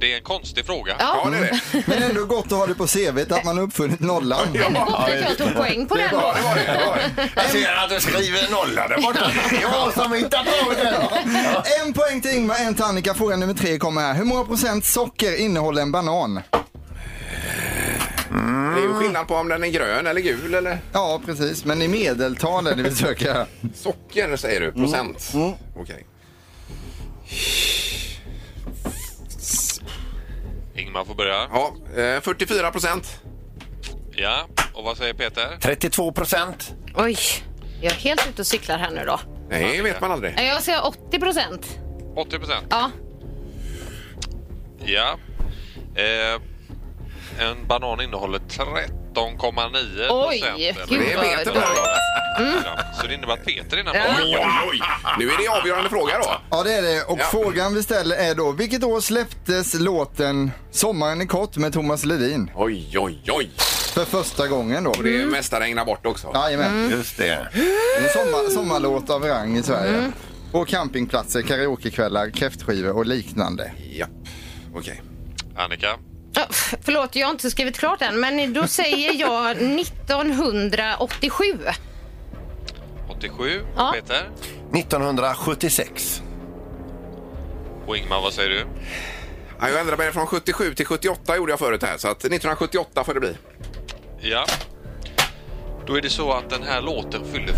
det 0.00 0.12
är 0.12 0.16
en 0.16 0.22
konstig 0.22 0.66
fråga. 0.66 0.96
Ja, 0.98 1.20
Ja, 1.24 1.30
det 1.30 1.36
är 1.36 1.40
det. 1.72 1.82
men 1.86 2.02
ändå 2.02 2.24
gott 2.24 2.46
att 2.46 2.58
ha 2.58 2.66
det 2.66 2.74
på 2.74 2.86
CVt 2.86 3.32
att 3.32 3.44
man 3.44 3.56
har 3.56 3.64
uppfunnit 3.64 4.00
nollan. 4.00 4.46
det 4.52 4.58
var 4.58 4.70
gott 4.86 4.94
att 4.94 5.20
jag 5.20 5.38
tog 5.38 5.54
poäng 5.54 5.86
på 5.86 5.94
den 5.96 6.08
då. 6.12 6.16
Ja, 6.16 6.34
det 6.34 6.42
var 6.42 6.54
det. 6.54 6.62
det, 6.62 6.86
var 6.86 6.96
det. 6.96 7.30
Jag 7.36 7.44
ser 7.50 7.74
att 7.84 7.90
du 7.90 8.00
skriver 8.00 8.50
nolla 8.50 8.88
där 8.88 9.02
borta. 9.02 9.30
Det 9.50 9.60
jag 9.60 9.92
som 9.92 10.12
hittar 10.12 10.44
på 10.44 10.72
den. 10.74 10.94
En 11.86 11.92
poäng 11.92 12.20
till 12.20 12.30
Ingmar, 12.30 12.56
en 12.66 12.74
till 12.74 12.84
Annika. 12.84 13.14
Fråga 13.14 13.36
nummer 13.36 13.54
tre 13.54 13.78
kommer 13.78 14.00
här. 14.00 14.14
Hur 14.14 14.24
många 14.24 14.44
procent 14.44 14.84
socker 14.84 15.36
innehåller 15.36 15.82
en 15.82 15.92
banan? 15.92 16.40
Det 18.74 18.80
är 18.80 18.82
ju 18.82 18.94
skillnad 18.94 19.28
på 19.28 19.34
om 19.34 19.48
den 19.48 19.64
är 19.64 19.68
grön 19.68 20.06
eller 20.06 20.20
gul 20.20 20.54
eller 20.54 20.78
Ja, 20.92 21.20
precis. 21.26 21.64
Men 21.64 21.82
i 21.82 21.88
medeltal 21.88 22.66
är 22.66 22.74
det 22.74 22.82
vi 22.82 22.94
söker. 22.94 23.46
socker 23.74 24.36
säger 24.36 24.60
du, 24.60 24.72
procent. 24.72 25.32
Okej. 25.76 26.06
Ingmar 30.76 31.04
får 31.04 31.14
börja. 31.14 31.46
Ja, 31.52 31.74
eh, 32.02 32.20
44 32.20 32.70
procent. 32.70 33.20
Ja, 34.12 34.46
och 34.74 34.84
vad 34.84 34.96
säger 34.96 35.14
Peter? 35.14 35.56
32 35.60 36.12
procent. 36.12 36.74
Oj, 36.94 37.16
jag 37.82 37.92
är 37.92 37.96
helt 37.96 38.28
ute 38.28 38.42
och 38.42 38.46
cyklar 38.46 38.78
här 38.78 38.90
nu 38.90 39.04
då. 39.04 39.20
Nej, 39.50 39.82
vet 39.82 40.00
man 40.00 40.12
aldrig. 40.12 40.34
Jag 40.38 40.62
säger 40.62 40.86
80 40.86 41.18
procent. 41.20 41.78
80 42.16 42.38
procent. 42.38 42.66
Ja. 42.70 42.90
Ja. 44.84 45.18
Eh, 46.02 46.40
en 47.48 47.66
banan 47.66 48.00
innehåller 48.00 48.38
13,9 48.38 50.06
Oj, 50.10 50.40
procent. 50.40 50.58
gud 50.90 51.00
Det 51.00 51.16
vad 51.16 51.44
du 51.44 51.60
Ja, 52.38 52.78
Så 53.00 53.06
det 53.06 53.14
innebär 53.14 53.32
att 53.32 53.44
Peter 53.44 53.76
är 53.76 53.84
närmast. 53.84 54.20
Oj, 54.24 54.36
oj, 54.38 54.46
oj. 54.72 54.80
Nu 55.18 55.30
är 55.30 55.38
det 55.38 55.48
avgörande 55.60 55.90
fråga 55.90 56.18
då. 56.18 56.40
Ja 56.50 56.62
det 56.62 56.72
är 56.72 56.82
det 56.82 57.02
och 57.02 57.18
Ja. 57.20 57.24
frågan 57.30 57.74
vi 57.74 57.82
ställer 57.82 58.16
är 58.16 58.34
då 58.34 58.52
vilket 58.52 58.84
år 58.84 59.00
släpptes 59.00 59.74
låten 59.74 60.50
Sommaren 60.70 61.20
är 61.20 61.26
kort 61.26 61.56
med 61.56 61.72
Thomas 61.72 62.04
Ledin? 62.04 62.50
Oj, 62.54 62.98
oj, 62.98 63.22
oj. 63.28 63.50
För 63.94 64.04
första 64.04 64.46
gången 64.46 64.84
då. 64.84 64.90
Och 64.90 65.02
det 65.02 65.20
är 65.22 65.26
mesta 65.26 65.60
regnar 65.60 65.84
bort 65.84 66.06
också. 66.06 66.30
Jajamän. 66.34 66.90
Just 66.90 67.16
det. 67.18 67.32
En 67.98 68.08
sommar, 68.08 68.50
sommarlåt 68.50 69.10
av 69.10 69.22
rang 69.24 69.56
i 69.56 69.62
Sverige. 69.62 70.12
På 70.52 70.64
campingplatser, 70.64 71.42
karaokekvällar, 71.42 72.30
kräftskivor 72.30 72.96
och 72.96 73.06
liknande. 73.06 73.72
Ja, 73.92 74.06
okej. 74.74 75.02
Annika? 75.56 75.86
Ja, 76.32 76.42
f- 76.50 76.74
Förlåt, 76.82 77.16
jag 77.16 77.26
har 77.26 77.32
inte 77.32 77.50
skrivit 77.50 77.78
klart 77.78 78.02
än, 78.02 78.20
men 78.20 78.52
då 78.52 78.66
säger 78.66 79.12
jag 79.20 79.56
1987. 79.62 81.44
87. 83.08 83.66
Ja. 83.76 83.92
Peter? 83.94 84.30
1976. 84.74 86.22
Och 87.86 87.96
Ingmar, 87.96 88.20
vad 88.20 88.32
säger 88.32 88.50
du? 88.50 88.66
Ja, 89.60 89.68
jag 89.68 89.80
ändrade 89.80 89.96
mig 90.02 90.12
från 90.12 90.26
77 90.26 90.74
till 90.74 90.86
78 90.86 91.36
gjorde 91.36 91.52
jag 91.52 91.58
förut 91.58 91.82
här, 91.82 91.96
så 91.98 92.08
att 92.08 92.18
1978 92.18 93.04
får 93.04 93.14
det 93.14 93.20
bli. 93.20 93.36
Ja. 94.20 94.46
Då 95.86 95.94
är 95.96 96.02
det 96.02 96.10
så 96.10 96.32
att 96.32 96.50
den 96.50 96.62
här 96.62 96.82
låten 96.82 97.24
fyller 97.32 97.54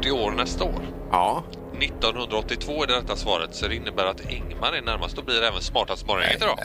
40 0.00 0.10
år 0.10 0.30
nästa 0.30 0.64
år. 0.64 0.82
Ja. 1.10 1.44
1982 1.80 2.82
är 2.82 2.86
det 2.86 2.96
rätta 2.96 3.16
svaret, 3.16 3.54
så 3.54 3.68
det 3.68 3.74
innebär 3.74 4.04
att 4.04 4.30
Ingmar 4.30 4.72
är 4.72 4.82
närmast. 4.82 5.16
Då 5.16 5.22
blir 5.22 5.42
även 5.42 5.60
smartast 5.60 6.06
morgongänget 6.06 6.42
idag. 6.42 6.58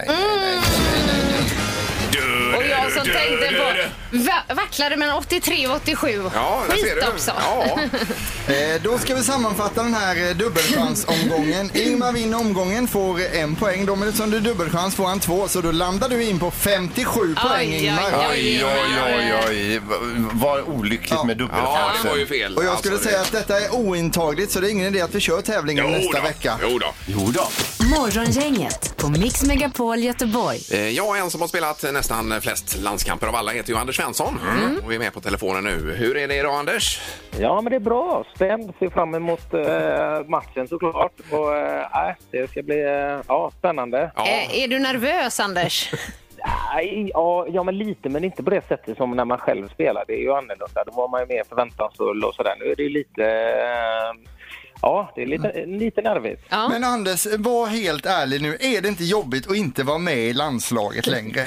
Och 2.57 2.63
jag 2.69 2.91
som 2.91 3.03
tänkte 3.03 3.47
på... 3.57 4.17
Va- 4.17 4.55
vacklade 4.55 4.97
mellan 4.97 5.17
83 5.17 5.67
och 5.67 5.75
87. 5.75 6.23
Ja, 6.35 6.63
där 6.69 6.75
ser 6.75 6.83
Skit 6.83 6.93
du. 7.01 7.07
också. 7.11 7.31
Ja. 7.39 7.79
Eh, 8.49 8.81
då 8.83 8.97
ska 8.97 9.15
vi 9.15 9.23
sammanfatta 9.23 9.83
den 9.83 9.93
här 9.93 10.27
eh, 10.29 10.35
dubbelchansomgången. 10.35 11.71
Ingmar 11.73 12.11
vinner 12.11 12.37
omgången, 12.37 12.87
får 12.87 13.19
en 13.35 13.55
poäng. 13.55 13.85
Då, 13.85 13.95
men 13.95 14.07
eftersom 14.09 14.31
är 14.37 14.39
dubbelchans 14.41 14.95
får 14.95 15.05
han 15.07 15.19
två, 15.19 15.47
så 15.47 15.61
då 15.61 15.71
landar 15.71 16.09
du 16.09 16.23
in 16.23 16.39
på 16.39 16.51
57 16.51 17.35
poäng 17.35 17.73
Ingmar. 17.73 18.03
oj. 18.31 18.63
Oj, 18.65 18.65
oj, 18.65 19.15
oj, 19.17 19.33
oj. 19.49 19.81
Vad 20.33 20.59
olyckligt 20.61 21.11
Ja. 21.11 21.23
med 21.23 21.33
ja, 21.33 21.45
dubbelchansen. 21.45 22.03
det 22.03 22.09
var 22.09 22.17
ju 22.17 22.25
fel. 22.27 22.57
Och 22.57 22.63
jag 22.65 22.79
skulle 22.79 22.93
Alltså, 22.95 23.09
säga 23.09 23.19
det- 23.31 23.39
att 23.39 23.47
detta 23.47 23.59
är 23.65 23.75
ointagligt, 23.75 24.51
så 24.51 24.59
det 24.59 24.67
är 24.67 24.71
ingen 24.71 24.87
idé 24.87 25.01
att 25.01 25.15
vi 25.15 25.19
kör 25.19 25.41
tävlingen 25.41 25.85
Jo 25.87 25.91
nästa 25.97 26.17
då. 26.17 26.23
vecka. 26.23 26.59
Jo 26.63 26.79
då. 26.79 26.93
Jo 27.05 27.31
då. 27.33 27.49
Morgongänget 27.97 28.97
på 28.97 29.09
Mix 29.09 29.47
Megapol 29.47 29.97
Göteborg. 29.99 30.57
Eh, 30.73 30.89
Jag 30.89 31.17
är 31.17 31.21
en 31.21 31.29
som 31.29 31.41
har 31.41 31.47
spelat 31.47 31.83
nästan 31.93 32.41
flest 32.41 32.77
landskamper 32.81 33.27
av 33.27 33.35
alla 33.35 33.51
heter 33.51 33.69
ju 33.73 33.77
Anders 33.79 33.95
Svensson. 33.97 34.39
Och 34.83 34.91
vi 34.91 34.95
är 34.95 34.99
med 34.99 35.13
på 35.13 35.19
telefonen 35.21 35.63
nu. 35.63 35.91
Hur 35.97 36.17
är 36.17 36.27
det 36.27 36.35
idag 36.35 36.53
Anders? 36.53 37.01
Ja, 37.39 37.61
men 37.61 37.69
det 37.71 37.75
är 37.75 37.79
bra. 37.79 38.23
Spänd. 38.35 38.73
Ser 38.79 38.89
fram 38.89 39.15
emot 39.15 39.53
eh, 39.53 40.27
matchen 40.27 40.67
såklart. 40.67 41.11
Och, 41.31 41.55
eh, 41.57 41.87
nej, 41.93 42.15
det 42.31 42.51
ska 42.51 42.61
bli 42.63 42.81
eh, 42.81 43.19
ja, 43.27 43.51
spännande. 43.59 44.11
Ja, 44.15 44.27
Eh, 44.27 44.63
Är 44.63 44.67
du 44.67 44.79
nervös, 44.79 45.39
Anders? 45.39 45.91
Nej, 46.73 47.11
ja, 47.13 47.45
ja, 47.49 47.63
men 47.63 47.77
lite, 47.77 48.09
men 48.09 48.23
inte 48.23 48.43
på 48.43 48.49
det 48.49 48.67
sättet 48.67 48.97
som 48.97 49.11
när 49.11 49.25
man 49.25 49.37
själv 49.37 49.67
spelar. 49.69 50.03
Det 50.07 50.13
är 50.13 50.21
ju 50.21 50.31
annorlunda. 50.33 50.83
Då 50.85 50.91
var 50.91 51.07
man 51.07 51.19
ju 51.21 51.25
mer 51.27 51.43
förväntansfull 51.49 52.23
och 52.23 52.35
sådär. 52.35 52.55
Nu 52.59 52.71
är 52.71 52.75
det 52.75 52.83
ju 52.83 52.89
lite... 52.89 53.23
Eh, 53.25 54.29
ja, 54.81 55.11
det 55.15 55.21
är 55.21 55.25
lite, 55.25 55.65
lite 55.65 56.01
nervigt. 56.01 56.45
Ja. 56.49 56.69
Men 56.69 56.83
Anders, 56.83 57.25
var 57.37 57.67
helt 57.67 58.05
ärlig 58.05 58.41
nu. 58.41 58.57
Är 58.59 58.81
det 58.81 58.87
inte 58.87 59.03
jobbigt 59.03 59.47
att 59.47 59.55
inte 59.55 59.83
vara 59.83 59.97
med 59.97 60.17
i 60.17 60.33
landslaget 60.33 61.07
längre? 61.07 61.45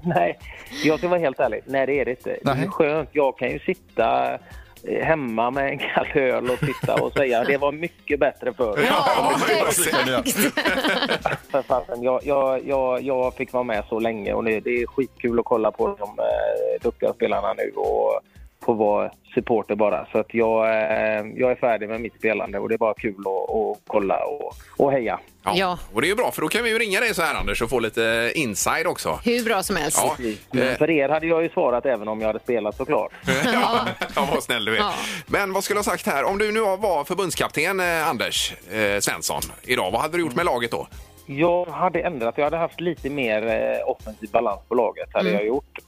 Nej, 0.04 0.38
jag 0.84 0.98
ska 0.98 1.08
vara 1.08 1.20
helt 1.20 1.40
ärlig. 1.40 1.60
Nej, 1.66 1.86
det 1.86 2.00
är 2.00 2.04
det 2.04 2.10
inte. 2.10 2.30
Det 2.42 2.54
Nej. 2.54 2.64
är 2.64 2.68
skönt. 2.68 3.08
Jag 3.12 3.38
kan 3.38 3.50
ju 3.50 3.58
sitta 3.58 4.38
eh, 4.84 5.04
hemma 5.04 5.50
med 5.50 5.68
en 5.68 5.78
kall 5.78 6.06
öl 6.14 6.50
och 6.50 6.58
sitta 6.58 6.94
och 6.94 7.12
säga 7.12 7.44
det 7.44 7.56
var 7.56 7.72
mycket 7.72 8.20
bättre 8.20 8.52
förr. 8.52 8.80
Ja, 8.88 9.32
exakt. 9.68 10.30
För 11.50 11.62
fasen, 11.62 12.02
jag, 12.02 12.20
jag, 12.24 12.66
jag, 12.66 13.02
jag 13.02 13.34
fick 13.34 13.52
vara 13.52 13.64
med 13.64 13.84
så 13.88 13.98
länge 13.98 14.32
och 14.32 14.44
nu, 14.44 14.60
det 14.60 14.70
är 14.70 14.86
skitkul 14.86 15.38
att 15.38 15.44
kolla 15.44 15.70
på 15.70 15.86
de 15.86 16.18
eh, 16.18 16.82
duktiga 16.82 17.12
spelarna 17.12 17.52
nu 17.52 17.72
och 17.76 18.20
få 18.64 18.72
vara 18.72 19.10
supporter 19.34 19.74
bara. 19.74 20.06
Så 20.12 20.18
att 20.18 20.34
jag, 20.34 20.68
eh, 20.68 21.26
jag 21.36 21.50
är 21.50 21.56
färdig 21.56 21.88
med 21.88 22.00
mitt 22.00 22.14
spelande 22.14 22.58
och 22.58 22.68
det 22.68 22.74
är 22.74 22.78
bara 22.78 22.94
kul 22.94 23.14
att, 23.18 23.54
att 23.56 23.78
kolla 23.86 24.24
och, 24.24 24.54
och 24.76 24.92
heja. 24.92 25.18
ja. 25.44 25.52
Ja. 25.56 25.78
Och 25.94 26.00
det 26.00 26.06
är 26.06 26.08
ju 26.08 26.14
bra 26.14 26.30
för 26.30 26.42
då 26.42 26.48
kan 26.48 26.64
vi 26.64 26.70
ju 26.70 26.78
ringa 26.78 27.00
dig 27.00 27.14
så 27.14 27.22
här 27.22 27.34
Anders 27.34 27.62
och 27.62 27.70
få 27.70 27.80
lite 27.80 28.32
inside 28.34 28.86
också. 28.86 29.20
Hur 29.24 29.44
bra 29.44 29.62
som 29.62 29.76
helst. 29.76 29.98
Ja, 30.02 30.16
Men 30.50 30.68
eh, 30.68 30.74
för 30.76 30.90
er 30.90 31.08
hade 31.08 31.26
jag 31.26 31.42
ju 31.42 31.48
svarat 31.48 31.86
även 31.86 32.08
om 32.08 32.20
jag 32.20 32.26
hade 32.26 32.40
spelat 32.40 32.76
såklart. 32.76 33.12
ja, 33.44 33.86
vad 34.32 34.42
snäll 34.42 34.64
du 34.64 34.74
är. 34.74 34.78
Ja. 34.78 34.92
Men 35.26 35.52
vad 35.52 35.64
skulle 35.64 35.78
jag 35.78 35.84
sagt 35.84 36.06
här? 36.06 36.24
Om 36.24 36.38
du 36.38 36.52
nu 36.52 36.60
var 36.60 37.04
förbundskapten 37.04 37.80
eh, 37.80 38.08
Anders 38.08 38.52
eh, 38.72 38.98
Svensson 39.00 39.40
idag, 39.62 39.90
vad 39.90 40.00
hade 40.00 40.16
du 40.16 40.22
gjort 40.22 40.34
med 40.34 40.44
laget 40.44 40.70
då? 40.70 40.88
Jag 41.26 41.64
hade 41.66 42.00
ändrat. 42.00 42.34
Jag 42.38 42.44
hade 42.44 42.56
haft 42.56 42.80
lite 42.80 43.10
mer 43.10 43.42
offensiv 43.86 44.30
balans 44.30 44.60
på 44.68 44.74
laget. 44.74 45.08
hade 45.12 45.30
jag 45.30 45.46
gjort. 45.46 45.78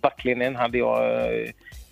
Backlinjen 0.00 0.56
hade 0.56 0.78
jag 0.78 1.00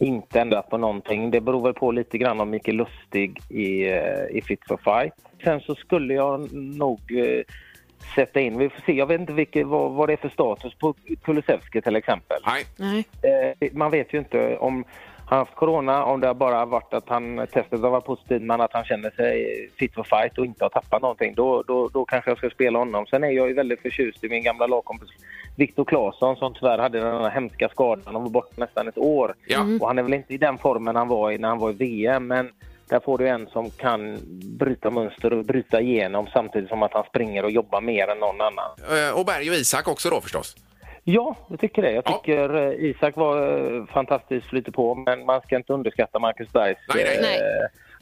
inte 0.01 0.41
ändrat 0.41 0.71
på 0.71 0.79
någonting. 0.79 1.31
Det 1.31 1.41
beror 1.41 1.63
väl 1.63 1.75
på 1.75 1.93
lite 1.93 2.19
grann 2.19 2.41
om 2.41 2.51
Mikael 2.51 2.77
Lustig 2.77 3.41
i, 3.49 3.91
eh, 3.91 4.37
i 4.37 4.43
Fit 4.47 4.61
for 4.69 4.77
Fight. 4.77 5.15
Sen 5.45 5.61
så 5.61 5.75
skulle 5.75 6.15
jag 6.15 6.53
nog 6.53 7.01
eh, 7.11 7.43
sätta 8.15 8.41
in, 8.41 8.59
vi 8.59 8.69
får 8.69 8.81
se, 8.81 8.93
jag 8.93 9.07
vet 9.07 9.21
inte 9.21 9.33
vilket, 9.33 9.67
vad, 9.67 9.93
vad 9.93 10.09
det 10.09 10.13
är 10.13 10.17
för 10.17 10.29
status 10.29 10.75
på 10.75 10.95
Kulusevski 11.23 11.83
till 11.83 11.97
exempel. 11.97 12.37
Nej, 12.47 12.65
Nej. 12.77 13.05
Eh, 13.61 13.69
man 13.73 13.91
vet 13.91 14.15
ju 14.15 14.19
inte 14.19 14.57
om 14.57 14.85
han 15.31 15.39
har 15.39 15.45
haft 15.45 15.57
corona, 15.57 16.05
om 16.05 16.21
det 16.21 16.27
har 16.27 16.35
bara 16.35 16.65
varit 16.65 16.95
att 16.95 17.09
han 17.09 17.47
testet 17.53 17.81
har 17.81 17.91
varit 17.91 18.05
positivt 18.05 18.43
men 18.43 18.61
att 18.61 18.73
han 18.73 18.85
känner 18.85 19.11
sig 19.11 19.69
fit 19.79 19.95
for 19.95 20.03
fight 20.03 20.39
och 20.39 20.47
inte 20.47 20.65
har 20.65 20.69
tappat 20.69 21.03
någonting. 21.03 21.35
Då, 21.35 21.63
då, 21.67 21.89
då 21.89 22.05
kanske 22.05 22.31
jag 22.31 22.39
ska 22.39 22.51
spela 22.51 22.79
honom. 22.79 23.07
Sen 23.07 23.25
är 23.25 23.31
jag 23.31 23.49
ju 23.49 23.55
väldigt 23.55 23.81
förtjust 23.81 24.25
i 24.25 24.29
min 24.29 24.43
gamla 24.43 24.67
lagkompis 24.67 25.09
Viktor 25.57 25.85
Claesson 25.85 26.37
som 26.37 26.55
tyvärr 26.55 26.79
hade 26.79 27.01
den 27.01 27.23
här 27.23 27.31
hemska 27.31 27.69
skadan 27.69 28.17
och 28.17 28.23
var 28.23 28.29
borta 28.31 28.53
nästan 28.57 28.89
ett 28.89 28.99
år. 28.99 29.35
Ja. 29.47 29.61
Och 29.81 29.87
han 29.87 29.99
är 29.99 30.03
väl 30.03 30.15
inte 30.15 30.35
i 30.35 30.39
den 30.39 30.59
formen 30.59 30.97
han 30.97 31.09
var 31.09 31.31
i 31.31 31.39
när 31.39 31.49
han 31.49 31.59
var 31.59 31.71
i 31.71 31.73
VM 31.73 32.27
men 32.27 32.51
där 32.89 33.01
får 33.01 33.19
du 33.19 33.29
en 33.29 33.47
som 33.47 33.71
kan 33.71 34.19
bryta 34.59 34.91
mönster 34.91 35.33
och 35.33 35.45
bryta 35.45 35.81
igenom 35.81 36.27
samtidigt 36.33 36.69
som 36.69 36.83
att 36.83 36.93
han 36.93 37.05
springer 37.05 37.45
och 37.45 37.51
jobbar 37.51 37.81
mer 37.81 38.09
än 38.09 38.19
någon 38.19 38.41
annan. 38.41 38.71
Eh, 39.09 39.19
och 39.19 39.27
Berg 39.27 39.51
och 39.51 39.57
Isak 39.57 39.89
också 39.89 40.11
då 40.11 40.21
förstås. 40.21 40.57
Ja, 41.05 41.37
jag 41.49 41.61
tycker 41.61 41.83
det. 41.83 41.93
Jag 41.93 42.03
Ja. 42.07 42.13
tycker 42.25 42.55
eh, 42.57 42.85
Isak 42.91 43.17
var 43.17 43.65
eh, 43.77 43.85
fantastiskt 43.87 44.47
flyter 44.47 44.73
på, 44.73 44.95
men 44.95 45.25
man 45.27 45.41
ska 45.41 45.57
inte 45.57 45.73
underskatta 45.73 46.19
Marcus 46.19 46.53
Bergs 46.53 46.79
Nej, 46.95 47.05
nej. 47.05 47.19
Nej. 47.23 47.41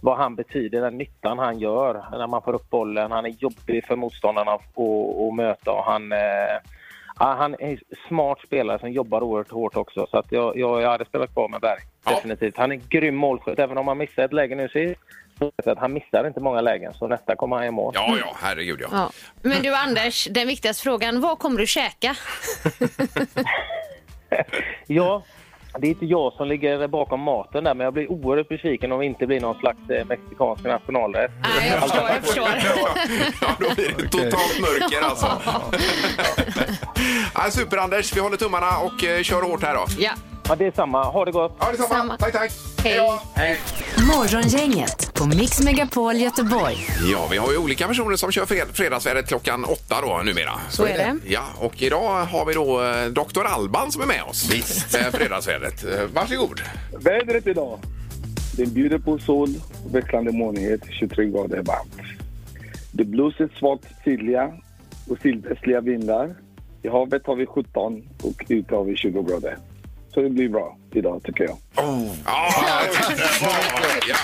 vad 0.03 0.17
han 0.17 0.35
betyder, 0.35 0.81
den 0.81 0.99
nyttan 0.99 1.39
han 1.39 1.59
gör 1.59 2.05
när 2.13 2.27
man 2.27 2.43
får 2.43 2.53
upp 2.55 2.71
bollen. 2.71 3.11
Han 3.13 3.25
är 3.27 3.35
jobbig 3.39 3.85
för 3.87 3.97
motståndarna 3.97 4.53
att 4.53 4.79
att 5.29 5.35
möta 5.35 5.73
och 5.73 5.85
han, 5.85 6.13
eh, 6.13 6.19
ja, 7.21 7.35
han 7.39 7.55
är 7.55 7.63
en 7.71 7.79
smart 8.09 8.39
spelare 8.47 8.79
som 8.79 8.91
jobbar 8.93 9.23
oerhört 9.23 9.51
hårt 9.51 9.77
också. 9.77 10.07
Så 10.11 10.19
att 10.19 10.33
jag, 10.33 10.57
jag, 10.59 10.83
jag 10.83 10.91
hade 10.91 11.05
spelat 11.05 11.33
kvar 11.33 11.49
med 11.49 11.61
Berg, 11.61 11.81
Ja. 12.05 12.11
definitivt. 12.15 12.57
Han 12.57 12.73
är 12.73 12.77
en 12.77 12.83
grym 12.89 13.15
målskytt, 13.17 13.59
även 13.59 13.79
om 13.79 13.89
han 13.89 13.99
missar 13.99 14.23
ett 14.23 14.33
läge 14.33 14.55
nu 14.55 14.69
sist. 14.69 15.01
att 15.67 15.79
Han 15.79 15.93
missar 15.93 16.27
inte 16.27 16.41
många 16.41 16.61
lägen, 16.61 16.95
så 16.95 17.09
nästa 17.09 17.37
kommer 17.37 17.57
han 17.57 17.67
i 17.67 17.71
mål. 17.71 17.93
Ja, 17.97 18.17
ja, 18.21 18.37
herregud 18.43 18.81
ja. 18.81 18.89
Ja. 18.93 19.11
Men 19.43 19.63
du 19.63 19.75
Anders, 19.75 20.25
den 20.31 20.47
viktigaste 20.47 20.83
frågan, 20.83 21.21
vad 21.21 21.39
kommer 21.39 21.59
du 21.61 21.67
käka? 21.67 22.17
Ja, 24.87 25.23
det 25.79 25.87
är 25.87 25.91
inte 25.91 26.07
jag 26.07 26.33
som 26.33 26.49
ligger 26.49 26.89
bakom 26.89 27.21
maten 27.21 27.65
där, 27.65 27.75
men 27.75 27.85
jag 27.85 27.95
blir 27.95 28.13
oerhört 28.13 28.49
besviken 28.49 28.93
om 28.93 28.99
det 28.99 29.07
inte 29.07 29.27
blir 29.27 29.41
någon 29.41 29.59
slags 29.59 29.91
eh, 29.91 30.07
mexikansk 30.07 30.65
nationalrätt. 30.65 31.31
Nej, 31.43 31.71
jag 31.71 31.83
förstår, 31.83 32.09
jag 32.09 32.25
förstår. 32.25 32.49
Ja, 33.41 33.49
då 33.61 33.75
blir 33.75 33.95
det 33.97 34.09
totalt 34.09 34.61
mörker 34.61 35.01
alltså. 35.03 35.27
ja, 37.35 37.51
super 37.51 37.77
Anders, 37.77 38.17
vi 38.17 38.21
håller 38.21 38.37
tummarna 38.37 38.79
och 38.79 39.05
eh, 39.05 39.23
kör 39.23 39.43
hårt 39.43 39.63
här 39.63 39.75
då. 39.75 39.85
Ja. 39.99 40.13
Ja, 40.49 40.57
det 40.57 40.67
är 40.67 40.71
samma. 40.73 41.03
Ha 41.05 41.25
det 41.25 41.33
gott! 41.33 41.57
Ja, 41.59 41.67
detsamma. 41.71 41.89
Samma. 41.89 42.17
Tack, 42.17 42.33
tack. 42.33 42.51
Hej. 42.85 42.97
då. 42.97 43.21
Hej. 43.35 43.59
Morgongänget 44.17 45.15
på 45.15 45.27
Mix 45.27 45.65
Megapol 45.65 46.17
Göteborg. 46.17 46.77
Ja, 47.13 47.29
vi 47.31 47.37
har 47.37 47.53
ju 47.53 47.59
olika 47.59 47.89
personer 47.89 48.17
som 48.17 48.33
kör 48.33 48.47
fred 48.47 48.67
fredagsvädret 48.73 49.29
klockan 49.29 49.65
åtta 49.65 50.01
då 50.03 50.21
numera. 50.25 50.53
Så 50.71 50.85
är 50.85 50.99
det. 50.99 51.17
Ja, 51.27 51.43
och 51.61 51.83
idag 51.83 52.25
har 52.25 52.45
vi 52.47 52.55
då 52.55 52.83
eh, 52.85 53.07
Dr. 53.07 53.45
Alban 53.45 53.93
som 53.93 54.03
är 54.03 54.07
med 54.07 54.23
oss. 54.23 54.51
Visst. 54.53 54.95
Eh, 54.95 55.11
fredagsvädret. 55.13 55.85
Eh, 55.85 56.05
Varsågod. 56.15 56.61
Vädret 57.01 57.47
idag. 57.47 57.79
Det 58.57 58.67
bjuder 58.67 58.99
på 58.99 59.19
sol, 59.19 59.49
växlande 59.93 60.33
molnighet, 60.33 60.81
23 60.91 61.25
grader 61.25 61.63
varmt. 61.63 61.95
Det 62.93 63.05
blåser 63.05 63.49
svagt 63.59 63.85
sydliga 64.05 64.53
och 65.11 65.19
sydvästliga 65.23 65.81
vindar. 65.81 66.35
I 66.83 66.89
havet 66.89 67.27
har 67.27 67.37
vi 67.37 67.47
17 67.47 68.03
och 68.23 68.45
ute 68.49 68.75
har 68.75 68.85
vi 68.85 68.97
20 68.97 69.23
grader. 69.23 69.57
Så 70.19 70.23
det 70.23 70.31
blir 70.31 70.49
bra 70.49 70.77
idag 70.95 71.21
tycker 71.25 71.45
jag. 71.45 71.85
Oh. 71.85 72.07
Ja, 72.27 72.51
ja. 72.57 74.15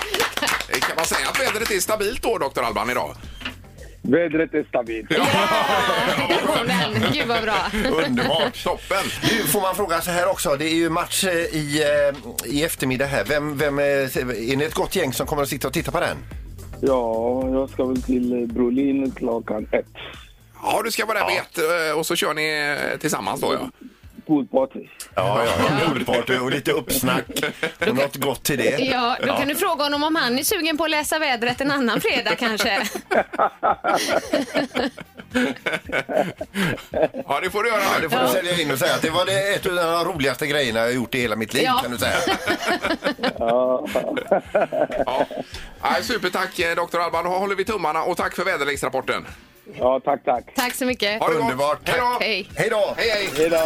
Kan 0.80 0.96
man 0.96 1.04
säga 1.04 1.28
att 1.28 1.40
vädret 1.40 1.70
är 1.70 1.80
stabilt 1.80 2.22
då, 2.22 2.38
Dr. 2.38 2.62
Alban, 2.62 2.90
idag? 2.90 3.14
Vädret 4.02 4.54
är 4.54 4.64
stabilt. 4.68 5.08
Kom 6.46 6.66
den. 6.66 7.12
Gud 7.12 7.26
vad 7.26 7.42
bra. 7.42 7.54
Underbart. 8.06 8.64
Toppen! 8.64 9.04
Nu 9.22 9.42
får 9.46 9.60
man 9.60 9.74
fråga 9.74 10.00
så 10.00 10.10
här 10.10 10.30
också. 10.30 10.56
Det 10.56 10.64
är 10.64 10.74
ju 10.74 10.90
match 10.90 11.24
eh, 11.24 11.32
i, 11.32 11.82
eh, 11.82 12.52
i 12.52 12.64
eftermiddag 12.64 13.06
här. 13.06 13.24
Vem, 13.24 13.58
vem, 13.58 13.78
eh, 13.78 13.84
är 13.84 14.56
ni 14.56 14.64
ett 14.64 14.74
gott 14.74 14.96
gäng 14.96 15.12
som 15.12 15.26
kommer 15.26 15.42
att 15.42 15.48
sitta 15.48 15.68
och 15.68 15.74
titta 15.74 15.90
på 15.90 16.00
den? 16.00 16.16
Ja, 16.80 17.48
jag 17.48 17.70
ska 17.70 17.84
väl 17.84 18.02
till 18.02 18.48
Brolin 18.52 19.10
klockan 19.10 19.66
ett. 19.72 19.86
Ja, 20.62 20.82
du 20.84 20.90
ska 20.90 21.06
vara 21.06 21.18
där 21.18 21.24
på 21.24 21.30
ett 21.30 21.58
eh, 21.90 21.98
och 21.98 22.06
så 22.06 22.16
kör 22.16 22.34
ni 22.34 22.76
tillsammans 23.00 23.40
då, 23.40 23.54
ja. 23.54 23.86
Poolparty. 24.26 24.88
Ja, 25.14 25.44
ja. 25.44 25.50
Poolparty 25.88 26.38
och 26.38 26.50
lite 26.50 26.72
uppsnack 26.72 27.24
och 27.88 27.94
något 27.96 28.16
gott 28.16 28.42
till 28.44 28.58
det. 28.58 28.78
Ja, 28.78 29.16
då 29.26 29.36
kan 29.36 29.48
du 29.48 29.54
fråga 29.56 29.84
honom 29.84 30.02
om 30.04 30.16
han 30.16 30.38
är 30.38 30.42
sugen 30.42 30.76
på 30.76 30.84
att 30.84 30.90
läsa 30.90 31.18
vädret 31.18 31.60
en 31.60 31.70
annan 31.70 32.00
fredag 32.00 32.34
kanske. 32.38 32.82
Ja, 37.28 37.40
det 37.42 37.50
får 37.50 37.62
du 37.62 37.68
göra. 37.68 37.80
Ja, 37.80 38.00
det 38.00 38.10
får 38.10 38.18
du 38.22 38.28
sälja 38.28 38.60
in 38.60 38.70
och 38.70 38.78
säga 38.78 38.94
att 38.94 39.02
det 39.02 39.10
var 39.10 39.24
det 39.26 39.54
ett 39.54 39.66
av 39.66 39.74
de 39.74 40.04
roligaste 40.12 40.46
grejerna 40.46 40.80
jag 40.80 40.94
gjort 40.94 41.14
i 41.14 41.20
hela 41.20 41.36
mitt 41.36 41.54
liv 41.54 41.62
Ja. 41.64 41.78
kan 41.82 41.90
du 41.90 41.98
säga. 41.98 42.16
Ja. 43.38 43.86
Ja. 45.82 45.96
Supertack, 46.02 46.58
eh, 46.58 46.74
Dr. 46.74 46.98
Alban. 46.98 47.24
Då 47.24 47.30
håller 47.30 47.56
vi 47.56 47.64
tummarna 47.64 48.02
och 48.02 48.16
tack 48.16 48.34
för 48.36 48.44
väderleksrapporten. 48.44 49.26
Ja, 49.78 50.00
tack, 50.04 50.24
tack. 50.24 50.54
Tack 50.54 50.74
så 50.74 50.86
mycket. 50.86 51.20
Ha 51.20 51.28
det 51.28 51.34
gott. 51.34 51.42
Underbart. 51.42 51.88
Hej 51.88 51.98
då! 52.00 52.16
Hej. 52.20 52.48
Hej 52.56 52.70
då! 52.70 52.94
Hej, 52.96 53.10
hej! 53.10 53.28
Hej 53.36 53.50
då. 53.50 53.58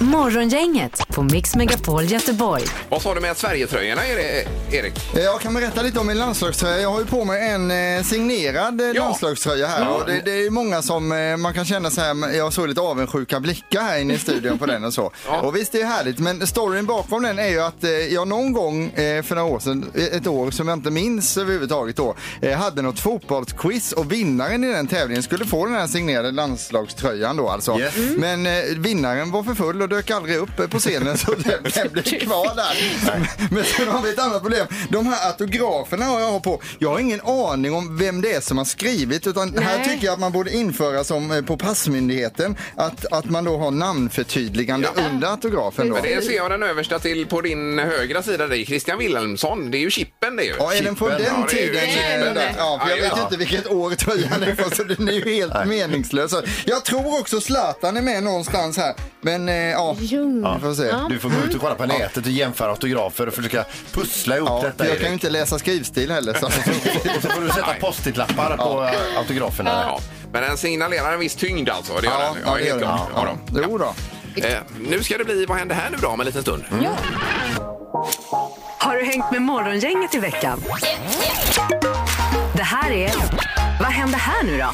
Morgongänget 0.00 1.08
på 1.08 1.22
Mix 1.22 1.54
Megapol 1.56 2.04
Göteborg. 2.04 2.62
Vad 2.88 3.02
sa 3.02 3.14
du 3.14 3.20
med 3.20 3.36
Sverigetröjorna, 3.36 4.02
Eri- 4.02 4.46
Erik? 4.72 4.92
Jag 5.14 5.40
kan 5.40 5.54
berätta 5.54 5.82
lite 5.82 6.00
om 6.00 6.06
min 6.06 6.18
landslagströja. 6.18 6.80
Jag 6.80 6.90
har 6.92 6.98
ju 7.00 7.06
på 7.06 7.24
mig 7.24 7.50
en 7.50 7.70
eh, 7.70 8.02
signerad 8.04 8.80
eh, 8.80 8.86
Ja. 8.86 9.04
landslagströja 9.04 9.66
här. 9.66 9.88
Och 9.88 10.06
det, 10.06 10.22
det 10.24 10.46
är 10.46 10.50
många 10.50 10.82
som 10.82 11.12
eh, 11.12 11.36
man 11.36 11.54
kan 11.54 11.64
känna 11.64 11.90
så 11.90 12.00
här, 12.00 12.34
jag 12.36 12.52
såg 12.52 12.68
lite 12.68 12.80
avundsjuka 12.80 13.40
blickar 13.40 13.80
här 13.82 13.98
inne 13.98 14.14
i 14.14 14.18
studion 14.18 14.58
på 14.58 14.66
den 14.66 14.84
och 14.84 14.94
så. 14.94 15.12
Och 15.42 15.56
visst 15.56 15.72
det 15.72 15.80
är 15.80 15.86
härligt, 15.86 16.18
men 16.18 16.46
storyn 16.46 16.86
bakom 16.86 17.22
den 17.22 17.38
är 17.38 17.48
ju 17.48 17.60
att 17.60 17.84
eh, 17.84 17.90
jag 17.90 18.28
någon 18.28 18.52
gång 18.52 18.84
eh, 18.90 19.22
för 19.22 19.34
några 19.34 19.48
år 19.48 19.58
sedan, 19.60 19.90
eh, 19.94 20.04
ett 20.04 20.26
år 20.26 20.50
som 20.50 20.68
jag 20.68 20.78
inte 20.78 20.90
minns 20.90 21.36
överhuvudtaget 21.36 21.96
då, 21.96 22.14
eh, 22.42 22.58
hade 22.58 22.82
något 22.82 23.00
fotbollsquiz 23.00 23.92
och 23.92 24.12
vinnaren 24.12 24.64
i 24.64 24.72
den 24.72 24.86
tävlingen 24.86 25.22
skulle 25.22 25.44
få 25.46 25.66
den 25.66 25.74
här 25.74 25.86
signerade 25.86 26.30
landslagströjan 26.30 27.36
då 27.36 27.48
alltså. 27.48 27.78
Yes. 27.78 27.94
Men 28.16 28.46
eh, 28.46 28.52
vinnaren 28.76 29.30
var 29.30 29.42
för 29.42 29.54
full 29.54 29.81
och 29.82 29.88
dök 29.88 30.10
aldrig 30.10 30.36
upp 30.36 30.70
på 30.70 30.78
scenen 30.78 31.18
så 31.18 31.34
den, 31.34 31.62
den 31.74 31.92
blev 31.92 32.02
kvar 32.02 32.56
där. 32.56 33.28
Men 33.50 33.64
sen 33.64 33.88
har 33.88 34.02
vi 34.02 34.10
ett 34.10 34.18
annat 34.18 34.42
problem. 34.42 34.66
De 34.88 35.06
här 35.06 35.26
autograferna 35.28 36.04
har 36.04 36.20
jag 36.20 36.42
på. 36.42 36.60
Jag 36.78 36.88
har 36.90 36.98
ingen 36.98 37.20
aning 37.20 37.74
om 37.74 37.98
vem 37.98 38.20
det 38.20 38.32
är 38.32 38.40
som 38.40 38.58
har 38.58 38.64
skrivit 38.64 39.26
utan 39.26 39.58
här 39.58 39.78
Nej. 39.78 39.88
tycker 39.88 40.06
jag 40.06 40.12
att 40.12 40.20
man 40.20 40.32
borde 40.32 40.50
införa 40.56 41.04
som 41.04 41.30
eh, 41.30 41.42
på 41.42 41.56
passmyndigheten 41.56 42.56
att, 42.76 43.12
att 43.12 43.24
man 43.24 43.44
då 43.44 43.58
har 43.58 43.70
namnförtydligande 43.70 44.88
Ja. 44.96 45.02
under 45.12 45.28
autografen 45.28 45.88
då. 45.88 45.94
Men 45.94 46.02
det 46.02 46.24
ser 46.24 46.36
jag 46.36 46.50
den 46.50 46.62
översta 46.62 46.98
till 46.98 47.26
på 47.26 47.40
din 47.40 47.78
högra 47.78 48.22
sida 48.22 48.46
där, 48.46 48.64
Christian 48.64 48.98
Wilhelmsson. 48.98 49.70
Det 49.70 49.76
är 49.78 49.80
ju 49.80 49.90
chippen 49.90 50.36
det 50.36 50.42
är 50.42 50.46
ju. 50.46 50.54
Ja, 50.58 50.74
är 50.74 50.82
den 50.82 50.96
från 50.96 51.08
den 51.10 51.22
ja, 51.24 51.46
det 51.50 51.58
är 51.58 51.62
ju 51.62 51.68
tiden? 51.68 51.86
chippen. 51.88 52.38
Ja, 52.58 52.80
för 52.82 52.90
jag 52.90 52.98
Ja, 52.98 53.02
vet 53.02 53.12
ja. 53.16 53.22
inte 53.22 53.36
vilket 53.36 53.66
år 53.66 53.90
tröjan 53.90 54.42
är 54.42 54.54
från 54.54 54.70
så 54.70 54.84
den 54.84 55.08
är 55.08 55.12
ju 55.12 55.34
helt 55.34 55.66
meningslös. 55.66 56.32
Jag 56.64 56.84
tror 56.84 57.20
också 57.20 57.40
Zlatan 57.40 57.96
är 57.96 58.02
med 58.02 58.22
någonstans 58.22 58.76
här. 58.76 58.94
Men 59.20 59.48
eh, 59.48 59.71
ja, 59.72 59.92
vi 59.98 60.60
får 60.60 60.74
se. 60.74 60.92
Du 61.08 61.18
får 61.18 61.28
gå 61.28 61.36
ut 61.48 61.54
och 61.54 61.60
kolla 61.60 61.74
på 61.74 61.86
nätet 61.86 62.26
och 62.26 62.32
jämföra 62.32 62.70
autografer 62.70 63.26
och 63.26 63.34
försöka 63.34 63.64
pussla 63.92 64.36
ihop 64.36 64.48
Ja, 64.48 64.62
detta. 64.62 64.84
jag 64.88 64.94
kan 64.94 65.00
ju 65.00 65.06
Erik. 65.06 65.12
inte 65.12 65.30
läsa 65.30 65.58
skrivstil 65.58 66.10
heller. 66.10 66.34
Så. 66.40 66.46
Och 67.16 67.22
så 67.22 67.28
får 67.28 67.40
du 67.40 67.48
sätta 67.48 67.74
post-it-lappar 67.80 68.56
på 68.56 68.82
eh, 68.84 69.18
autograferna. 69.18 69.70
Ja. 69.70 70.00
Men 70.32 70.42
den 70.42 70.56
signalerar 70.56 71.12
en 71.12 71.20
viss 71.20 71.34
tyngd 71.34 71.68
alltså. 71.68 71.92
Det 72.00 72.06
gör 72.06 72.12
Ja, 72.12 72.32
den. 72.34 72.42
ja, 72.46 72.54
det 72.54 72.60
gör 72.60 72.66
helt 72.68 72.80
den. 72.80 72.88
klart. 72.88 73.08
Ja, 73.14 73.36
Ja. 73.54 73.60
Jo 73.68 73.78
då. 73.78 73.94
Eh, 74.46 74.58
nu 74.80 75.02
ska 75.02 75.18
det 75.18 75.24
bli 75.24 75.46
Vad 75.46 75.58
händer 75.58 75.74
här 75.74 75.90
nu 75.90 75.96
då 76.02 76.08
om 76.08 76.20
en 76.20 76.26
liten 76.26 76.42
stund? 76.42 76.64
Har 78.78 78.96
du 78.96 79.04
hängt 79.04 79.30
med 79.30 79.42
Morgongänget 79.42 80.14
i 80.14 80.18
veckan? 80.18 80.62
Det 82.56 82.62
här 82.62 82.90
är 82.90 83.12
Vad 83.82 83.90
händer 83.92 84.18
här 84.18 84.42
nu 84.42 84.58
då? 84.58 84.70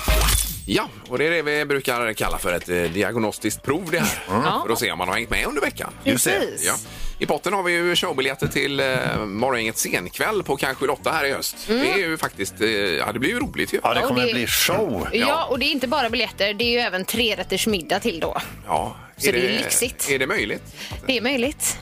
Ja, 0.71 0.89
och 1.09 1.19
det 1.19 1.27
är 1.27 1.31
det 1.31 1.43
vi 1.43 1.65
brukar 1.65 2.13
kalla 2.13 2.39
för 2.39 2.53
ett 2.53 2.69
eh, 2.69 2.83
diagnostiskt 2.83 3.63
prov 3.63 3.89
det 3.91 3.99
här. 4.01 4.63
För 4.67 4.73
att 4.73 4.79
se 4.79 4.93
om 4.93 4.99
man 4.99 5.09
har 5.09 5.15
hängt 5.15 5.31
med 5.31 5.47
under 5.47 5.61
veckan. 5.61 5.93
Just 6.05 6.25
det. 6.25 6.31
Precis. 6.41 6.67
Ja. 6.67 6.75
I 7.19 7.27
potten 7.27 7.53
har 7.53 7.63
vi 7.63 7.73
ju 7.73 7.97
showbiljetter 7.97 8.47
till 8.47 8.81
eh, 8.81 8.87
Morgongängets 9.27 9.83
scenkväll 9.83 10.43
på 10.43 10.57
kanske 10.57 10.87
Lotta 10.87 11.11
här 11.11 11.25
i 11.25 11.33
höst. 11.33 11.57
Det 11.67 11.93
är 11.93 11.97
ju 11.99 12.17
faktiskt, 12.17 12.61
eh, 12.61 12.69
ja 12.71 13.13
det 13.13 13.19
blir 13.19 13.31
ju 13.31 13.39
roligt 13.39 13.73
ju. 13.75 13.81
Ja, 13.83 13.95
det 13.95 14.01
kommer 14.01 14.21
det- 14.21 14.27
att 14.27 14.35
bli 14.35 14.47
show. 14.47 15.09
Ja, 15.13 15.45
och 15.51 15.59
det 15.59 15.65
är 15.67 15.73
inte 15.73 15.89
bara 15.89 16.11
biljetter, 16.11 16.55
det 16.55 16.65
är 16.65 16.71
ju 16.73 16.79
även 16.79 17.05
trerätters 17.05 17.67
middag 17.67 18.01
till 18.01 18.21
då. 18.21 18.37
Ja. 18.67 18.97
Så 19.17 19.33
det 19.33 19.39
är 19.47 19.59
lyxigt. 19.59 20.11
Är 20.11 20.19
det 20.19 20.27
möjligt? 20.27 20.63
Det 21.07 21.17
är 21.17 21.21
möjligt. 21.23 21.79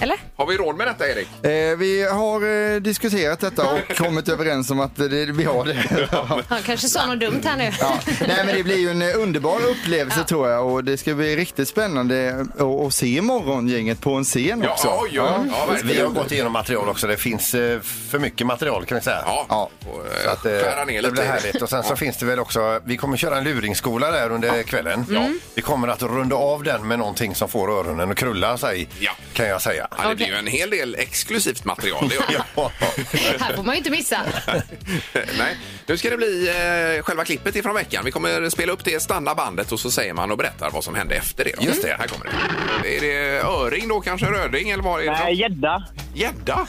Eller? 0.00 0.16
Har 0.36 0.46
vi 0.46 0.56
råd 0.56 0.76
med 0.76 0.86
detta 0.86 1.08
Erik? 1.08 1.28
Eh, 1.44 1.76
vi 1.78 2.02
har 2.12 2.72
eh, 2.74 2.80
diskuterat 2.80 3.40
detta 3.40 3.62
och 3.70 3.96
kommit 3.96 4.28
överens 4.28 4.70
om 4.70 4.80
att 4.80 4.98
eh, 4.98 5.04
det, 5.06 5.24
vi 5.24 5.44
har 5.44 5.64
det. 5.64 6.08
Han 6.48 6.62
kanske 6.62 6.88
sa 6.88 7.06
något 7.06 7.20
dumt 7.20 7.40
här 7.44 7.56
nu. 7.56 7.72
Ja. 7.80 7.98
Nej, 8.28 8.42
men 8.46 8.56
det 8.56 8.62
blir 8.62 8.76
ju 8.78 8.90
en 8.90 9.02
eh, 9.02 9.08
underbar 9.18 9.60
upplevelse 9.70 10.24
tror 10.24 10.48
jag 10.48 10.66
och 10.66 10.84
det 10.84 10.96
ska 10.96 11.14
bli 11.14 11.36
riktigt 11.36 11.68
spännande 11.68 12.46
att, 12.58 12.62
att 12.86 12.94
se 12.94 13.22
morgongänget 13.22 14.00
på 14.00 14.14
en 14.14 14.24
scen 14.24 14.60
Ja, 14.64 14.70
också. 14.72 14.86
ja, 14.88 15.06
ja, 15.12 15.44
ja, 15.50 15.66
Vi 15.68 15.72
verkligen. 15.72 16.06
har 16.06 16.12
gått 16.12 16.32
igenom 16.32 16.52
material 16.52 16.88
också. 16.88 17.06
Det 17.06 17.16
finns 17.16 17.54
eh, 17.54 17.80
för 17.80 18.18
mycket 18.18 18.46
material 18.46 18.84
kan 18.84 18.98
vi 18.98 19.04
säga. 19.04 19.22
Ja, 19.26 19.46
Ja. 19.48 19.70
Och, 19.90 20.02
Så 20.22 20.26
eh, 20.26 20.32
att, 20.32 20.46
eh, 20.46 20.52
skära 20.52 20.84
ner 20.84 20.94
det 20.94 21.00
lite. 21.02 21.12
blir 21.12 21.22
härligt. 21.24 21.62
Och 21.62 21.68
sen 21.68 21.82
så 21.82 21.96
finns 21.96 22.16
det 22.16 22.26
väl 22.26 22.38
också, 22.38 22.80
vi 22.84 22.96
kommer 22.96 23.16
köra 23.16 23.38
en 23.38 23.44
luringskola 23.44 24.10
där 24.10 24.30
under 24.32 24.62
kvällen. 24.62 25.06
Vi 25.54 25.62
kommer 25.62 25.88
att 25.88 26.02
runda 26.02 26.36
av 26.36 26.62
den 26.62 26.88
med 26.88 26.98
någonting 26.98 27.34
som 27.34 27.48
får 27.48 27.70
öronen 27.78 28.10
att 28.10 28.16
krulla 28.16 28.58
sig, 28.58 28.88
Ja. 28.98 29.12
kan 29.32 29.46
jag 29.48 29.62
säga. 29.62 29.85
Ja, 29.98 30.08
det 30.08 30.14
blir 30.14 30.26
ju 30.26 30.34
en 30.34 30.46
hel 30.46 30.70
del 30.70 30.94
exklusivt 30.94 31.64
material. 31.64 32.08
Det 32.08 32.14
gör 32.14 32.44
det. 33.34 33.44
Här 33.44 33.56
får 33.56 33.62
man 33.62 33.74
ju 33.74 33.78
inte 33.78 33.90
missa. 33.90 34.20
Nej, 35.38 35.56
nu 35.86 35.96
ska 35.96 36.10
det 36.10 36.16
bli 36.16 36.48
eh, 36.96 37.02
själva 37.02 37.24
klippet 37.24 37.56
ifrån 37.56 37.74
veckan. 37.74 38.04
Vi 38.04 38.10
kommer 38.10 38.50
spela 38.50 38.72
upp 38.72 38.84
det, 38.84 39.02
stanna 39.02 39.34
bandet 39.34 39.72
och 39.72 39.80
så 39.80 39.90
säger 39.90 40.14
man 40.14 40.30
och 40.30 40.38
berättar 40.38 40.70
vad 40.70 40.84
som 40.84 40.94
hände 40.94 41.14
efter 41.14 41.44
det. 41.44 41.52
Då. 41.58 41.64
Just 41.64 41.82
det. 41.82 41.96
Här 41.98 42.06
kommer 42.06 42.26
det. 42.82 42.96
Är 42.96 43.00
det 43.00 43.40
öring 43.40 43.88
då, 43.88 44.00
kanske 44.00 44.26
röding 44.26 44.70
eller 44.70 44.82
vad 44.82 45.00
är 45.00 45.04
det? 45.04 45.12
Nej, 45.12 45.34
gädda. 45.34 45.84
Gädda? 46.14 46.66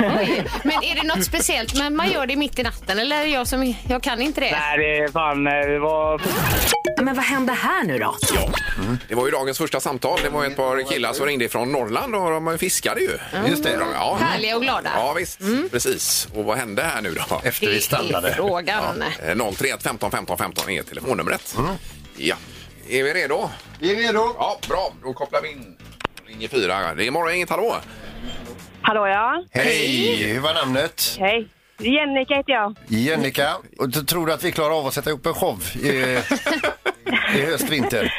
Oj. 0.00 0.44
Men 0.64 0.84
är 0.84 0.94
det 0.94 1.02
något 1.02 1.24
speciellt? 1.24 1.74
Men 1.78 1.96
man 1.96 2.10
gör 2.10 2.26
det 2.26 2.36
mitt 2.36 2.58
i 2.58 2.62
natten 2.62 2.98
eller 2.98 3.16
är 3.16 3.24
det 3.24 3.30
jag 3.30 3.46
som... 3.48 3.74
Jag 3.88 4.02
kan 4.02 4.20
inte 4.22 4.40
det. 4.40 4.50
Nej, 4.50 4.78
det 4.78 4.98
är 4.98 5.08
fan... 5.08 5.46
eh, 5.46 5.52
Det 5.52 5.78
var... 5.78 6.20
Men 7.02 7.14
vad 7.14 7.24
händer 7.24 7.54
här 7.54 7.84
nu 7.84 7.98
då? 7.98 8.16
Ja. 8.34 8.50
Det 9.08 9.14
var 9.14 9.24
ju 9.26 9.30
dagens 9.30 9.58
första 9.58 9.80
samtal. 9.80 10.18
Det 10.22 10.28
var 10.28 10.44
ett 10.44 10.56
par 10.56 10.82
killar 10.90 11.12
som 11.12 11.26
ringde 11.26 11.48
från 11.48 11.72
Norrland 11.72 12.14
och 12.14 12.30
de 12.30 12.58
fiskade 12.58 13.00
ju. 13.00 13.18
Just 13.48 13.62
det. 13.64 13.78
Ja. 13.94 14.18
Härliga 14.20 14.56
och 14.56 14.62
glada. 14.62 14.90
Ja, 14.96 15.12
visst. 15.12 15.40
Precis. 15.70 16.28
Och 16.34 16.44
vad 16.44 16.58
hände 16.58 16.82
här 16.82 17.02
nu 17.02 17.14
då? 17.28 17.40
Efter 17.44 17.66
vi 17.66 17.72
Det 17.72 17.78
är 17.78 17.80
stannade. 17.82 18.34
frågan. 18.34 19.02
Eh, 19.26 19.52
031 19.52 19.82
15 19.82 20.10
15 20.10 20.38
15 20.38 20.70
är 20.70 20.82
telefonnumret. 20.82 21.54
Mm. 21.58 21.70
Ja. 22.16 22.36
Är 22.88 23.02
vi 23.02 23.14
redo? 23.14 23.50
Vi 23.78 23.92
är 23.92 23.96
redo. 24.06 24.34
Ja, 24.38 24.58
bra. 24.68 24.92
Då 25.02 25.12
kopplar 25.12 25.42
vi 25.42 25.50
in 25.50 25.76
linje 26.28 26.48
4. 26.48 26.94
Det 26.94 27.06
är 27.06 27.10
morgon, 27.10 27.34
inget 27.34 27.50
hallå. 27.50 27.76
Hallå 28.82 29.06
ja. 29.06 29.42
Hej! 29.52 30.32
Hur 30.32 30.40
var 30.40 30.54
namnet? 30.54 31.16
Hej. 31.20 31.48
Jennica 31.78 32.34
heter 32.34 32.52
jag. 32.52 32.74
Jennica. 32.88 33.56
Och 33.78 33.88
då 33.88 34.00
tror 34.02 34.26
du 34.26 34.32
att 34.32 34.44
vi 34.44 34.52
klarar 34.52 34.78
av 34.78 34.86
att 34.86 34.94
sätta 34.94 35.10
upp 35.10 35.26
en 35.26 35.34
show 35.34 35.62
i, 35.82 35.88
i 37.38 37.42
höst, 37.42 37.68
vinter? 37.70 38.12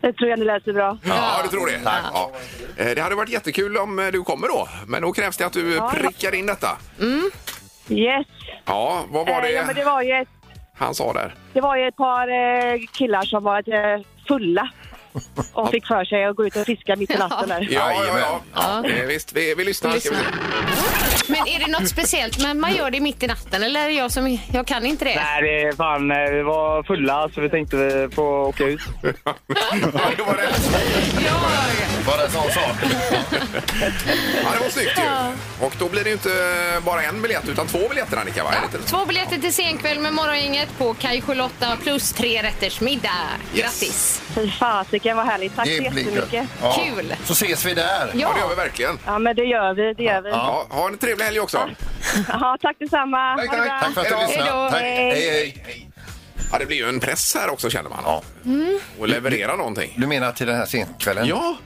Det 0.00 0.12
tror 0.12 0.30
jag 0.30 0.38
ni 0.38 0.44
läser 0.44 0.72
bra. 0.72 0.98
Ja, 1.04 1.40
du 1.42 1.48
tror 1.48 1.66
det? 1.66 1.80
Ja. 1.84 2.30
Eh, 2.76 2.86
Det 2.94 3.00
hade 3.00 3.14
varit 3.14 3.28
jättekul 3.30 3.76
om 3.76 3.98
eh, 3.98 4.06
du 4.06 4.22
kommer 4.22 4.48
då. 4.48 4.68
Men 4.86 5.02
då 5.02 5.12
krävs 5.12 5.36
det 5.36 5.46
att 5.46 5.52
du 5.52 5.74
Ja. 5.74 5.90
prickar 5.94 6.34
in 6.34 6.46
detta. 6.46 6.68
Yes. 7.88 8.26
Ja, 8.64 9.04
vad 9.08 9.26
var 9.26 9.34
Eh, 9.34 9.42
det 9.42 9.50
Ja, 9.52 9.62
men 9.66 9.74
det 9.74 9.84
var 9.84 10.02
ju 10.02 10.12
ett, 10.12 10.28
han 10.76 10.94
sa 10.94 11.12
där? 11.12 11.34
det 11.52 11.60
var 11.60 11.76
ju 11.76 11.86
ett 11.88 11.96
par 11.96 12.28
eh, 12.28 12.80
killar 12.92 13.22
som 13.22 13.44
var 13.44 13.74
eh, 13.94 14.00
fulla 14.28 14.70
och 15.52 15.70
fick 15.70 15.86
för 15.86 16.04
sig 16.04 16.24
att 16.24 16.36
gå 16.36 16.46
ut 16.46 16.56
och 16.56 16.66
fiska 16.66 16.96
mitt 16.96 17.10
i 17.10 17.16
natten 17.16 17.48
där. 17.48 17.68
Ja, 17.70 17.92
ja, 18.06 18.18
ja. 18.18 18.40
ja. 18.54 18.88
Eh, 18.90 19.06
Visst, 19.06 19.32
vi, 19.32 19.54
vi 19.54 19.64
lyssnar. 19.64 19.90
Men 21.28 21.48
är 21.48 21.58
det 21.58 21.66
något 21.66 21.88
speciellt 21.88 22.38
men 22.42 22.60
man 22.60 22.74
gör 22.74 22.90
det 22.90 23.00
mitt 23.00 23.22
i 23.22 23.26
natten 23.26 23.62
eller 23.62 23.80
är 23.80 23.88
det 23.88 23.94
jag 23.94 24.10
som 24.12 24.38
jag 24.52 24.66
kan 24.66 24.86
inte 24.86 25.04
det? 25.04 25.14
Nej, 25.14 25.42
det 25.42 25.62
är 25.68 25.72
fan, 25.72 26.10
eh, 26.10 26.16
vi 26.30 26.42
var 26.42 26.82
fulla 26.82 27.28
så 27.34 27.40
vi 27.40 27.48
tänkte 27.50 27.76
vi 27.76 28.08
få 28.14 28.22
åka 28.46 28.64
ut. 28.64 28.80
Ja, 29.94 30.00
det 30.16 30.22
var 30.22 30.36
det. 30.36 30.48
Var 32.06 32.16
det 32.18 32.24
en 32.24 32.30
sån 32.30 32.42
sak? 32.50 32.76
Ja, 34.44 34.50
det 34.52 34.60
var 34.64 34.70
snyggt 34.70 34.98
ju. 34.98 35.66
Och 35.66 35.72
då 35.78 35.88
blir 35.88 36.04
det 36.04 36.08
ju 36.10 36.14
inte 36.14 36.30
bara 36.84 37.02
en 37.02 37.22
biljett 37.22 37.48
utan 37.48 37.66
två 37.66 37.78
biljetter 37.88 38.16
Annika, 38.16 38.44
va? 38.44 38.50
Är 38.50 38.60
det 38.60 38.76
inte? 38.76 38.88
Två 38.90 39.04
biljetter 39.06 39.36
till 39.38 39.54
senkväll 39.54 39.98
med 39.98 40.12
Morgongänget 40.12 40.78
på 40.78 40.94
Kaj 40.94 41.22
Charlotta 41.22 41.76
plus 41.82 42.12
tre 42.12 42.42
rätters 42.42 42.80
middag. 42.80 43.10
Grattis! 43.54 44.22
Fy 44.34 44.50
fasiken 44.50 45.05
vad 45.14 45.26
härligt. 45.26 45.56
Tack 45.56 45.68
så 45.68 45.82
Det 45.82 45.90
blir 45.90 46.02
jättemycket. 46.04 46.30
kul. 46.30 46.46
Ja. 46.62 46.72
Kul. 46.96 47.14
Så 47.24 47.32
ses 47.32 47.64
vi 47.64 47.74
där. 47.74 48.10
Ja, 48.14 48.32
det 48.34 48.40
gör 48.40 48.48
vi 48.48 48.54
verkligen. 48.54 48.98
Ja, 49.06 49.18
men 49.18 49.36
det 49.36 49.44
gör 49.44 49.74
vi. 49.74 49.94
Det 49.94 50.02
gör 50.02 50.22
vi. 50.22 50.30
Ja, 50.30 50.66
ha 50.70 50.88
en 50.88 50.98
trevlig 50.98 51.24
helg 51.24 51.40
också. 51.40 51.68
Ja, 52.28 52.56
tack 52.62 52.76
detsamma. 52.78 53.36
Tack, 53.36 53.48
Ha 53.48 53.56
det 53.56 53.62
tack. 53.68 53.68
bra. 53.68 53.80
Tack 53.82 53.94
för 53.94 54.00
att 54.00 54.08
du 54.08 54.14
Hej 54.14 54.26
då. 54.26 54.38
lyssnade. 54.42 54.70
Tack. 54.70 54.80
Hej. 54.80 55.10
Hej, 55.10 55.30
hej. 55.30 55.88
Ja, 56.52 56.58
det 56.58 56.66
blir 56.66 56.76
ju 56.76 56.88
en 56.88 57.00
press 57.00 57.34
här 57.40 57.50
också 57.50 57.70
känner 57.70 57.90
man. 57.90 57.98
Ja. 58.04 58.22
Och 58.98 59.08
leverera 59.08 59.56
någonting. 59.56 59.94
Du 59.96 60.06
menar 60.06 60.32
till 60.32 60.46
den 60.46 60.56
här 60.56 60.66
senkvällen? 60.66 61.26
Ja, 61.26 61.56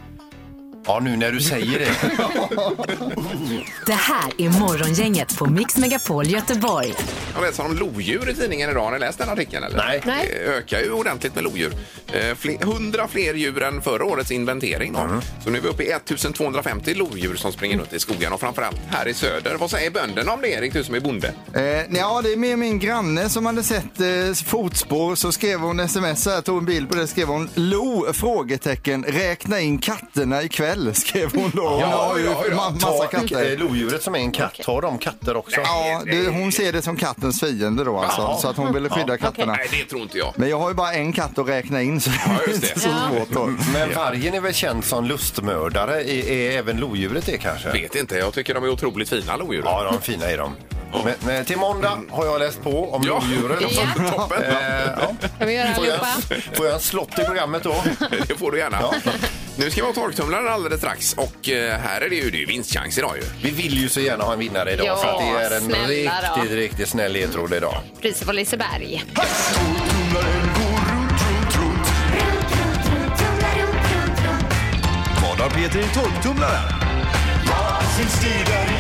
Ja, 0.87 1.01
nu 1.01 1.17
när 1.17 1.33
du 1.33 1.41
säger 1.41 1.79
det. 1.79 1.91
Det 3.87 3.93
här 3.93 4.33
är 4.39 4.61
Morgongänget 4.61 5.39
på 5.39 5.47
Mix 5.47 5.77
Megapol 5.77 6.27
Göteborg. 6.27 6.95
jag 7.35 7.43
läser 7.43 7.65
om 7.65 7.77
lodjur 7.77 8.31
i 8.31 8.35
tidningen 8.35 8.71
idag. 8.71 8.85
Har 8.85 8.93
ni 8.93 8.99
läst 8.99 9.19
den 9.19 9.29
artikeln? 9.29 9.65
Eller? 9.65 9.77
Nej. 9.77 10.03
Nej. 10.07 10.29
Det 10.33 10.51
ökar 10.51 10.81
ju 10.81 10.91
ordentligt 10.93 11.35
med 11.35 11.45
lodjur. 11.45 11.73
Eh, 12.13 12.35
fler, 12.37 12.57
100 12.63 13.09
fler 13.09 13.35
djur 13.35 13.63
än 13.63 13.83
förra 13.83 14.05
årets 14.05 14.31
inventering. 14.31 14.93
Då. 14.93 15.21
Så 15.45 15.51
nu 15.51 15.59
är 15.59 15.63
vi 15.63 15.69
uppe 15.69 15.83
i 15.83 15.93
1250 15.93 16.95
lodjur 16.95 17.35
som 17.37 17.53
springer 17.53 17.79
runt 17.79 17.93
i 17.93 17.99
skogen 17.99 18.33
och 18.33 18.41
framförallt 18.41 18.77
här 18.89 19.09
i 19.09 19.15
söder. 19.15 19.57
Vad 19.61 19.71
säger 19.71 19.91
bönderna 19.91 20.33
om 20.33 20.41
det, 20.41 20.49
Erik, 20.49 20.73
du 20.73 20.85
som 20.85 20.95
är 20.95 21.01
bonde? 21.01 21.35
Eh, 21.55 21.63
ja, 21.99 22.21
det 22.23 22.33
är 22.33 22.37
mer 22.37 22.57
min 22.57 22.79
granne 22.79 23.29
som 23.29 23.47
hade 23.47 23.63
sett 23.63 24.01
eh, 24.01 24.35
fotspår 24.47 25.15
så 25.15 25.33
skrev 25.33 25.61
hon 25.61 25.81
sms 25.81 26.27
här, 26.27 26.41
tog 26.41 26.59
en 26.59 26.65
bild 26.65 26.89
på 26.89 26.95
det, 26.95 27.07
skrev 27.07 27.27
hon 27.29 27.49
Lo? 27.55 28.13
Frågetecken, 28.13 29.05
räkna 29.05 29.61
in 29.61 29.79
katterna 29.79 30.43
ikväll, 30.43 30.70
skrev 30.95 31.35
hon 31.35 31.51
då. 31.55 31.69
Hon 31.69 31.81
Ja, 31.81 31.87
har 31.87 32.19
ju 32.19 32.25
ja, 32.25 32.45
ja. 32.51 32.55
ma- 32.57 32.73
massa 32.73 32.87
Ta 32.87 33.05
eh, 33.05 33.09
katter. 33.11 33.57
lodjuret 33.57 34.03
som 34.03 34.15
är 34.15 34.19
en 34.19 34.33
katt. 34.33 34.61
Har 34.67 34.83
de 34.83 34.99
katter 34.99 35.37
också? 35.37 35.61
Ja, 35.61 36.03
det, 36.05 36.29
hon 36.29 36.53
ser 36.53 36.73
det 36.73 36.83
som 36.83 36.97
kattens 36.97 37.41
fiende 37.41 37.85
då 37.85 37.99
alltså, 37.99 38.39
så 38.43 38.49
att 38.49 38.57
hon 38.57 38.73
ville 38.73 38.89
skydda 38.89 39.19
katterna. 39.19 39.53
Nej, 39.53 39.69
det 39.71 39.85
tror 39.91 40.03
inte 40.03 40.19
jag. 40.19 40.33
Men 40.37 40.49
jag 40.49 40.59
har 40.59 40.69
ju 40.69 40.75
bara 40.75 40.93
en 40.93 41.13
katt 41.13 41.39
att 41.39 41.49
räkna 41.49 41.83
in 41.83 42.01
så 42.01 42.11
det 42.11 42.17
är 42.17 42.49
just 42.49 42.55
inte 42.65 42.75
det. 42.75 42.81
så 42.81 42.89
svårt 43.11 43.29
då. 43.33 43.47
Men 43.73 43.95
vargen 43.95 44.35
är 44.35 44.41
väl 44.41 44.55
känd 44.55 44.85
som 44.85 45.05
lustmördare. 45.05 46.03
Är, 46.03 46.29
är 46.31 46.59
även 46.59 46.77
lodjuret 46.77 47.27
det 47.27 47.39
kanske? 47.39 47.71
Vet 47.73 47.95
inte, 47.95 48.15
jag 48.17 48.33
tycker 48.35 48.55
de 48.55 48.65
är 48.65 48.69
otroligt 48.69 49.09
fina 49.09 49.37
lodjur. 49.37 49.63
Ja, 49.65 49.85
de 49.85 49.97
är 49.97 50.01
fina 50.01 50.27
är 50.31 50.39
de. 50.39 50.53
Men, 51.05 51.15
men 51.27 51.45
till 51.45 51.57
måndag 51.59 51.99
har 52.11 52.27
jag 52.27 52.39
läst 52.39 52.63
på 52.63 52.93
om 52.95 53.03
Ja. 53.07 53.23
lodjuren. 53.31 53.59
Ja. 53.61 54.11
Toppen! 54.17 54.43
Eh, 54.43 54.53
ja. 55.01 55.29
Kan 55.39 55.49
vi 55.49 55.55
göra 55.55 55.75
Får 55.75 55.87
jag, 55.87 55.95
allihopa? 56.01 56.57
får 56.57 56.67
jag 56.67 56.75
en 56.75 56.81
slott 56.81 57.19
i 57.19 57.25
programmet 57.25 57.63
då? 57.63 57.75
Det 58.29 58.39
får 58.39 58.53
du 58.53 58.59
gärna. 58.59 58.79
Ja. 58.81 58.95
Nu 59.61 59.71
ska 59.71 59.81
vi 59.81 59.87
ha 59.87 59.95
torktumlaren 59.95 60.49
alldeles 60.49 60.81
strax 60.81 61.15
och 61.15 61.49
eh, 61.49 61.79
här 61.81 62.01
är 62.01 62.09
det 62.09 62.17
ju, 62.17 62.31
det 62.31 62.37
är 62.37 62.41
ju 62.41 62.47
vinstchans 62.47 62.99
idag 62.99 63.17
ju. 63.17 63.23
Vi 63.43 63.51
vill 63.51 63.79
ju 63.79 63.89
så 63.89 64.01
gärna 64.01 64.25
ha 64.25 64.33
en 64.33 64.39
vinnare 64.39 64.73
idag 64.73 64.87
Ja, 64.87 64.97
för 64.97 65.09
att 65.09 65.19
det 65.19 65.45
är 65.45 65.57
en 65.57 65.63
snälla 65.63 66.13
då. 66.37 66.41
riktigt, 66.43 66.59
riktigt 66.59 66.89
snäll 66.89 67.13
ledtråd 67.13 67.55
idag. 67.55 67.81
Priset 68.01 68.27
på 68.27 68.33
Liseberg. 68.33 69.05
Vad 75.23 75.39
har 75.39 75.51
Peter 75.51 75.79
i 75.81 75.89
torktumlaren? 75.95 76.69
Eh, 77.49 78.80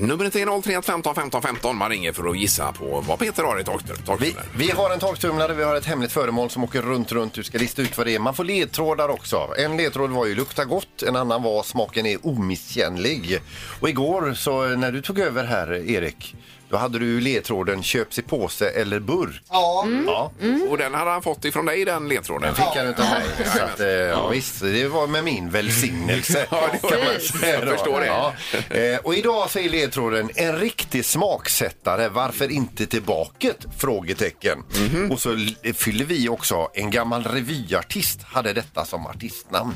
Numret 0.00 0.36
är 0.36 0.62
031 0.62 0.84
15 0.84 1.14
15 1.14 1.42
15. 1.42 1.76
Man 1.76 1.90
ringer 1.90 2.12
för 2.12 2.30
att 2.30 2.38
gissa 2.38 2.72
på 2.72 3.04
vad 3.08 3.18
Peter 3.18 3.42
har 3.42 3.60
i 3.60 3.64
torktumlaren. 3.64 4.18
Vi, 4.20 4.32
torktumlaren. 4.32 4.50
vi 4.56 4.70
har 4.70 4.90
en 4.90 4.98
torktumlare, 4.98 5.54
vi 5.54 5.64
har 5.64 5.74
ett 5.74 5.84
hemligt 5.86 6.12
föremål 6.12 6.50
som 6.50 6.64
åker 6.64 6.82
runt, 6.82 7.12
runt. 7.12 7.34
Du 7.34 7.42
ska 7.42 7.58
lista 7.58 7.82
ut 7.82 7.98
vad 7.98 8.06
det 8.06 8.14
är. 8.14 8.18
Man 8.18 8.34
får 8.34 8.44
ledtrådar 8.44 9.08
också. 9.08 9.48
En 9.58 9.76
ledtråd 9.76 10.10
var 10.10 10.26
ju 10.26 10.34
lukta 10.34 10.64
gott, 10.64 11.02
en 11.02 11.16
annan 11.16 11.42
var 11.42 11.62
smaken 11.62 12.06
är 12.06 12.26
omisskännlig. 12.26 13.40
Och 13.80 13.88
igår 13.88 14.34
så 14.34 14.66
när 14.66 14.92
du 14.92 15.02
tog 15.02 15.18
över 15.18 15.44
här, 15.44 15.72
Erik, 15.90 16.36
då 16.70 16.76
hade 16.76 16.98
du 16.98 17.06
ju 17.06 17.20
ledtråden 17.20 17.82
köps 17.82 18.18
i 18.18 18.22
påse 18.22 18.68
eller 18.68 19.00
burk. 19.00 19.42
Ja, 19.50 19.86
Ja, 20.06 20.32
Och 20.68 20.78
den 20.78 20.94
hade 20.94 21.10
han 21.10 21.22
fått 21.22 21.44
ifrån 21.44 21.66
dig, 21.66 21.84
den 21.84 22.08
ledtråden. 22.08 22.54
fick 22.54 22.64
han 22.64 22.86
utav 22.86 23.04
mig. 23.10 23.22
Så 23.56 23.62
att, 23.62 23.80
eh, 23.80 23.86
ja, 23.86 24.28
visst, 24.28 24.60
det 24.60 24.88
var 24.88 25.06
med 25.06 25.24
min 25.24 25.50
välsignelse. 25.50 26.46
Ja, 26.50 26.68
det 26.72 26.88
kan 26.88 26.98
man 27.04 27.20
säga 27.40 27.54
Jag 27.58 27.66
då. 27.66 27.72
förstår 27.72 28.00
det. 28.00 28.06
Ja. 28.06 28.32
Eh, 28.76 28.98
Och 28.98 29.14
idag 29.14 29.50
säger 29.50 29.70
ledtråden 29.70 30.30
en 30.34 30.58
riktig 30.58 31.04
smaksättare, 31.04 32.08
varför 32.08 32.50
inte 32.52 32.86
tillbaket? 32.86 33.66
Frågetecken. 33.78 34.58
Mhm. 34.92 35.10
Och 35.12 35.20
så 35.20 35.30
l- 35.32 35.56
fyller 35.74 36.04
vi 36.04 36.28
också, 36.28 36.68
en 36.74 36.90
gammal 36.90 37.24
revyartist 37.24 38.22
hade 38.22 38.52
detta 38.52 38.84
som 38.84 39.06
artistnamn. 39.06 39.74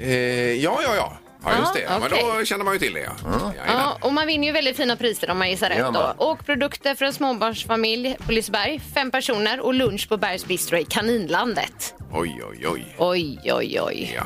Eh, 0.00 0.10
ja, 0.52 0.80
ja, 0.84 0.94
ja. 0.96 1.18
Ja, 1.52 1.58
just 1.60 1.74
det. 1.74 1.80
Ja, 1.80 1.98
Men 1.98 2.10
då 2.38 2.44
känner 2.44 2.64
man 2.64 2.74
ju 2.74 2.78
till 2.80 2.92
det. 2.92 3.00
Ja. 3.00 3.10
Jajamän. 3.24 3.52
Ja, 3.66 3.98
och 4.00 4.12
man 4.12 4.26
vinner 4.26 4.46
ju 4.46 4.52
väldigt 4.52 4.76
fina 4.76 4.96
priser 4.96 5.30
om 5.30 5.38
man 5.38 5.50
gissar 5.50 5.68
rätt. 5.68 5.94
Då. 5.94 6.14
Och 6.16 6.46
produkter 6.46 6.94
för 6.94 7.04
en 7.04 7.12
småbarnsfamilj 7.12 8.16
på 8.26 8.32
Liseberg, 8.32 8.80
fem 8.94 9.10
personer 9.10 9.60
och 9.60 9.74
lunch 9.74 10.08
på 10.08 10.16
Bergs 10.16 10.44
Bistro 10.46 10.78
i 10.78 10.84
Kaninlandet. 10.84 11.94
Oj, 12.12 12.40
oj, 12.50 12.66
oj. 12.68 12.94
Oj, 12.98 13.38
oj, 13.52 13.80
oj. 13.80 14.12
Ja. 14.16 14.22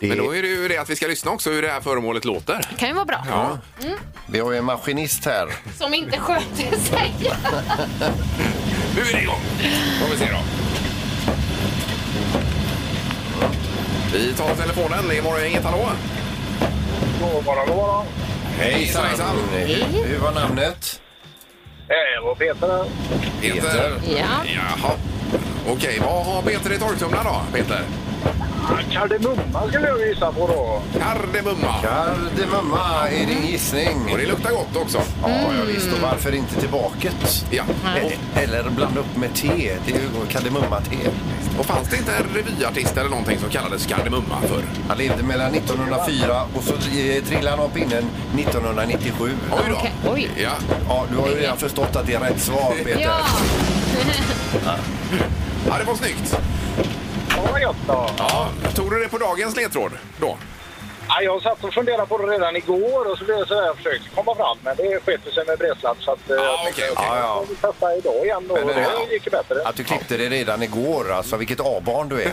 Det- 0.00 0.06
Men 0.08 0.18
då 0.18 0.34
är 0.36 0.42
det 0.42 0.48
ju 0.48 0.68
det 0.68 0.78
att 0.78 0.90
vi 0.90 0.96
ska 0.96 1.06
lyssna 1.06 1.30
också 1.30 1.50
hur 1.50 1.62
det 1.62 1.68
här 1.68 1.80
föremålet 1.80 2.24
låter. 2.24 2.60
kan 2.78 2.88
ju 2.88 2.94
vara 2.94 3.04
bra. 3.04 3.24
Ja. 3.30 3.58
Vi 4.26 4.40
har 4.40 4.52
ju 4.52 4.58
en 4.58 4.64
maskinist 4.64 5.24
här. 5.24 5.48
Som 5.78 5.94
inte 5.94 6.18
sköter 6.18 6.78
sig. 6.78 7.12
Nu 8.94 9.00
är 9.00 9.12
det 9.12 9.22
igång! 9.22 9.40
Får 10.00 10.10
vi 10.10 10.16
se 10.16 10.28
då. 10.32 10.38
Vi 14.12 14.32
tar 14.32 14.54
telefonen. 14.54 15.04
Det 15.08 15.18
är 15.18 15.22
morgongänget. 15.22 15.64
Hallå? 15.64 15.88
God 17.22 17.44
morgon, 17.44 17.66
god 17.66 17.76
morgon. 17.76 18.06
Hejsan, 18.58 19.04
hejsan. 19.04 19.36
Hur 20.06 20.18
var 20.18 20.32
namnet? 20.32 21.00
Det 21.88 22.20
var 22.24 22.34
Peter. 22.34 22.84
Peter. 23.40 24.00
Ja. 24.18 24.26
Jaha. 24.54 24.92
Okej, 25.68 26.00
vad 26.04 26.24
har 26.26 26.42
Peter 26.42 26.72
i 26.72 26.78
torktumlaren 26.78 27.24
då, 27.24 27.58
Peter? 27.58 27.80
Kardemumma 28.92 29.68
skulle 29.68 29.88
jag 29.88 30.00
gissa 30.08 30.32
på 30.32 30.46
då. 30.46 30.82
Kardemumma. 31.00 31.74
Kardemumma 31.82 33.08
är 33.08 33.26
din 33.26 33.46
gissning. 33.46 34.08
Och 34.12 34.18
det 34.18 34.26
luktar 34.26 34.50
gott 34.50 34.76
också. 34.76 34.98
Ja, 35.22 35.28
ja 35.28 35.64
visst. 35.66 35.92
Och 35.92 35.98
varför 36.02 36.34
inte 36.34 36.60
tillbaket? 36.60 37.44
Ja. 37.50 37.62
E- 38.02 38.16
Eller 38.34 38.70
blanda 38.70 39.00
upp 39.00 39.16
med 39.16 39.34
te. 39.34 39.76
Det 39.86 39.92
är 39.92 39.96
ju 40.00 40.08
kardemumma-te. 40.30 40.96
Och 41.58 41.66
fanns 41.66 41.88
det 41.88 41.96
inte 41.96 42.12
en 42.16 42.24
revyartist 42.34 42.96
eller 42.96 43.10
någonting 43.10 43.38
som 43.38 43.50
kallades 43.50 43.86
Kardemumma 43.86 44.40
förr? 44.48 44.64
Han 44.88 44.98
levde 44.98 45.22
mellan 45.22 45.54
1904 45.54 46.42
och 46.54 46.62
så 46.64 46.72
eh, 46.74 47.24
trillade 47.24 47.50
han 47.56 47.60
av 47.60 47.68
pinnen 47.68 48.04
1997. 48.38 49.30
Oj 49.52 49.58
då. 49.70 49.76
Okej, 49.76 49.92
oj. 50.12 50.30
Ja. 50.36 50.50
Ja, 50.88 51.04
du 51.10 51.16
har 51.16 51.28
ju 51.28 51.34
redan 51.34 51.56
förstått 51.56 51.96
att 51.96 52.06
det 52.06 52.14
är 52.14 52.20
rätt 52.20 52.40
svar, 52.40 52.74
Peter. 52.84 53.00
Ja. 53.00 53.16
ja, 55.68 55.78
det 55.78 55.84
var 55.84 55.94
snyggt. 55.94 56.36
Ja, 57.44 57.48
vad 57.52 57.60
gött 57.60 57.76
då. 57.86 58.10
Ja. 58.18 58.48
Tog 58.74 58.90
du 58.90 59.00
det 59.02 59.08
på 59.08 59.18
dagens 59.18 59.56
ledtråd 59.56 59.92
då? 60.20 60.36
Ja, 61.08 61.22
jag 61.22 61.42
satt 61.42 61.64
och 61.64 61.74
funderade 61.74 62.06
på 62.06 62.18
det 62.18 62.32
redan 62.32 62.56
igår 62.56 63.10
och 63.10 63.18
så 63.18 63.24
blev 63.24 63.36
det 63.38 63.46
så 63.46 63.54
där 63.54 63.62
jag 63.66 63.76
försökte 63.76 64.08
komma 64.14 64.34
fram. 64.34 64.58
Men 64.64 64.76
det 64.76 65.00
sket 65.04 65.34
sig 65.34 65.44
med 65.46 65.58
bredsläpp 65.58 65.96
så 66.00 66.12
att... 66.12 66.30
eh, 66.30 66.36
Ja, 66.36 66.42
jag 66.44 66.54
okej, 66.54 66.64
tänkte, 66.72 66.92
okej. 66.96 67.06
Ja, 67.08 67.16
ja. 67.18 67.36
Jag 67.40 67.46
vill 67.48 67.56
testa 67.56 67.96
idag 67.96 68.24
igen 68.24 68.44
då 68.48 68.54
Men 68.54 68.62
och 68.64 68.68
det- 68.74 68.88
det 69.08 69.12
gick 69.14 69.24
ju 69.26 69.30
bättre. 69.30 69.54
Att 69.64 69.76
du 69.76 69.84
klippte 69.84 70.16
det 70.16 70.28
redan 70.28 70.62
igår, 70.62 71.12
alltså 71.12 71.36
vilket 71.36 71.60
A-barn 71.60 72.08
du 72.08 72.22
är. 72.22 72.32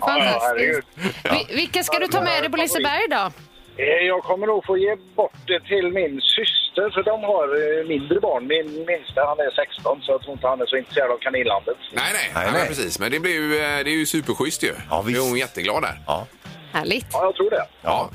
Ja, 0.00 0.38
herregud. 0.40 0.84
Vi- 1.22 1.54
Vilka 1.54 1.82
ska 1.82 1.98
du 1.98 2.06
ta 2.06 2.20
med 2.22 2.42
dig 2.42 2.50
på 2.50 2.56
Liseberg 2.56 3.08
då? 3.10 3.30
Eh, 3.76 3.84
Jag 4.06 4.22
kommer 4.22 4.46
nog 4.46 4.64
få 4.66 4.76
ge 4.78 4.96
bort 5.16 5.32
det 5.46 5.60
till 5.60 5.92
min 5.92 6.20
syster 6.20 6.90
för 6.94 7.02
de 7.02 7.24
har 7.24 7.46
eh, 7.80 7.88
mindre 7.88 8.20
barn. 8.20 8.46
Min 8.46 8.84
minsta 8.86 9.24
han 9.26 9.38
är 9.40 9.50
16 9.66 10.02
så 10.02 10.12
jag 10.12 10.20
tror 10.22 10.32
inte 10.32 10.46
han 10.46 10.60
är 10.60 10.66
så 10.66 10.76
intresserad 10.76 11.10
av 11.10 11.18
kaninlandet. 11.18 11.76
Nej, 11.92 12.04
nej. 12.12 12.30
Nej, 12.34 12.48
nej, 12.52 12.68
precis. 12.68 12.98
Men 12.98 13.10
det 13.10 13.20
blir 13.20 13.32
ju, 13.32 13.54
eh, 13.54 13.60
det 13.84 13.90
är 13.90 13.98
ju 13.98 14.06
superschysst 14.06 14.62
ju. 14.62 14.74
Ja, 14.90 15.02
visst. 15.02 15.18
Är 15.18 15.28
hon 15.28 15.38
jätteglad 15.38 15.82
där. 15.82 15.98
Ja. 16.06 16.26
Härligt. 16.72 17.06
Ja, 17.12 17.24
jag 17.24 17.34
tror 17.34 17.50
det. 17.50 17.66
Ja. 17.82 18.10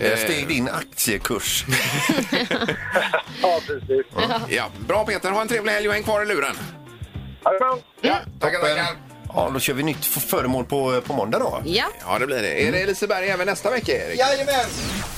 Eh, 0.00 0.16
Steg 0.16 0.48
din 0.48 0.68
aktiekurs. 0.68 1.64
Ja, 3.42 3.60
precis. 3.66 4.06
ja. 4.48 4.64
Bra 4.88 5.04
Peter, 5.04 5.30
ha 5.30 5.40
en 5.40 5.48
trevlig 5.48 5.72
helg 5.72 5.88
och 5.88 5.94
häng 5.94 6.02
kvar 6.02 6.22
i 6.22 6.26
luren. 6.26 6.56
Ha 7.44 7.52
det 7.52 7.58
bra. 7.58 7.78
Ja, 8.00 8.16
tackar, 8.40 8.58
tackar. 8.58 8.86
Ja, 9.36 9.50
då 9.54 9.60
kör 9.60 9.74
vi 9.74 9.82
nytt 9.82 9.98
f- 10.16 10.24
föremål 10.28 10.64
på, 10.64 11.00
på 11.06 11.12
måndag 11.12 11.38
då. 11.38 11.62
Ja. 11.64 11.84
Ja, 12.06 12.18
det 12.18 12.26
blir 12.26 12.42
det. 12.42 12.68
Är 12.68 12.72
det 12.72 12.86
Liseberg 12.86 13.28
även 13.28 13.46
nästa 13.46 13.70
vecka, 13.70 13.92
Erik? 13.92 14.18
Jajamän! 14.18 14.54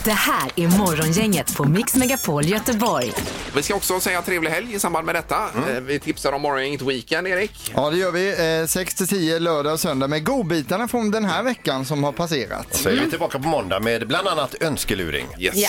Det 0.05 0.11
här 0.11 0.51
är 0.57 0.69
Morgongänget 0.69 1.57
på 1.57 1.65
Mix 1.65 1.95
Megapol 1.95 2.45
Göteborg. 2.47 3.13
Vi 3.55 3.63
ska 3.63 3.75
också 3.75 4.01
säga 4.01 4.23
trevlig 4.23 4.51
helg 4.51 4.75
i 4.75 4.79
samband 4.79 5.07
med 5.07 5.15
detta. 5.15 5.37
Mm. 5.57 5.77
Eh, 5.77 5.81
Vi 5.83 5.99
tipsar 5.99 6.33
om 6.33 6.43
Morgongänget 6.43 6.83
Weekend, 6.83 7.27
Erik. 7.29 7.73
Ja, 7.75 7.91
det 7.91 7.97
gör 7.97 8.11
vi. 8.13 8.59
Eh, 8.61 8.67
6 8.67 8.95
till 8.95 9.09
10 9.09 9.39
lördag 9.39 9.73
och 9.73 9.81
söndag 9.81 10.07
med 10.09 10.25
godbitarna 10.25 10.89
från 10.89 11.11
den 11.11 11.25
här 11.25 11.43
veckan 11.43 11.85
som 11.85 12.05
har 12.05 12.13
passerat. 12.13 12.67
Så 12.75 12.89
är 12.89 12.93
vi 12.93 13.11
tillbaka 13.11 13.39
på 13.39 13.49
måndag 13.49 13.81
med 13.81 14.09
bland 14.09 14.29
annat 14.29 14.55
önskeluring. 14.63 15.27
Yes. 15.39 15.55
Ja. 15.57 15.69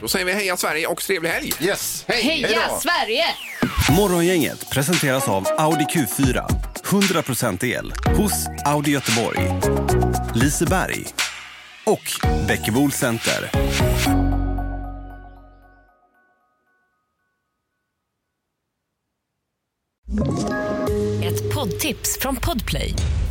Då 0.00 0.08
säger 0.08 0.26
vi 0.26 0.32
heja 0.32 0.56
Sverige 0.56 0.86
och 0.86 1.02
trevlig 1.02 1.30
helg! 1.30 1.52
Yes! 1.60 2.04
Heja 2.08 2.68
Sverige! 2.80 3.24
Morgongänget 3.96 4.70
presenteras 4.70 5.28
av 5.28 5.46
Audi 5.58 5.84
Q4. 5.84 6.46
100% 6.84 7.64
el 7.64 7.92
hos 8.16 8.32
Audi 8.64 8.90
Göteborg. 8.90 9.40
Liseberg. 10.34 11.06
Och 11.84 12.02
Bäckebol 12.48 12.92
Center. 12.92 13.50
Ett 21.24 21.54
poddtips 21.54 22.18
från 22.20 22.36
Podplay. 22.36 22.94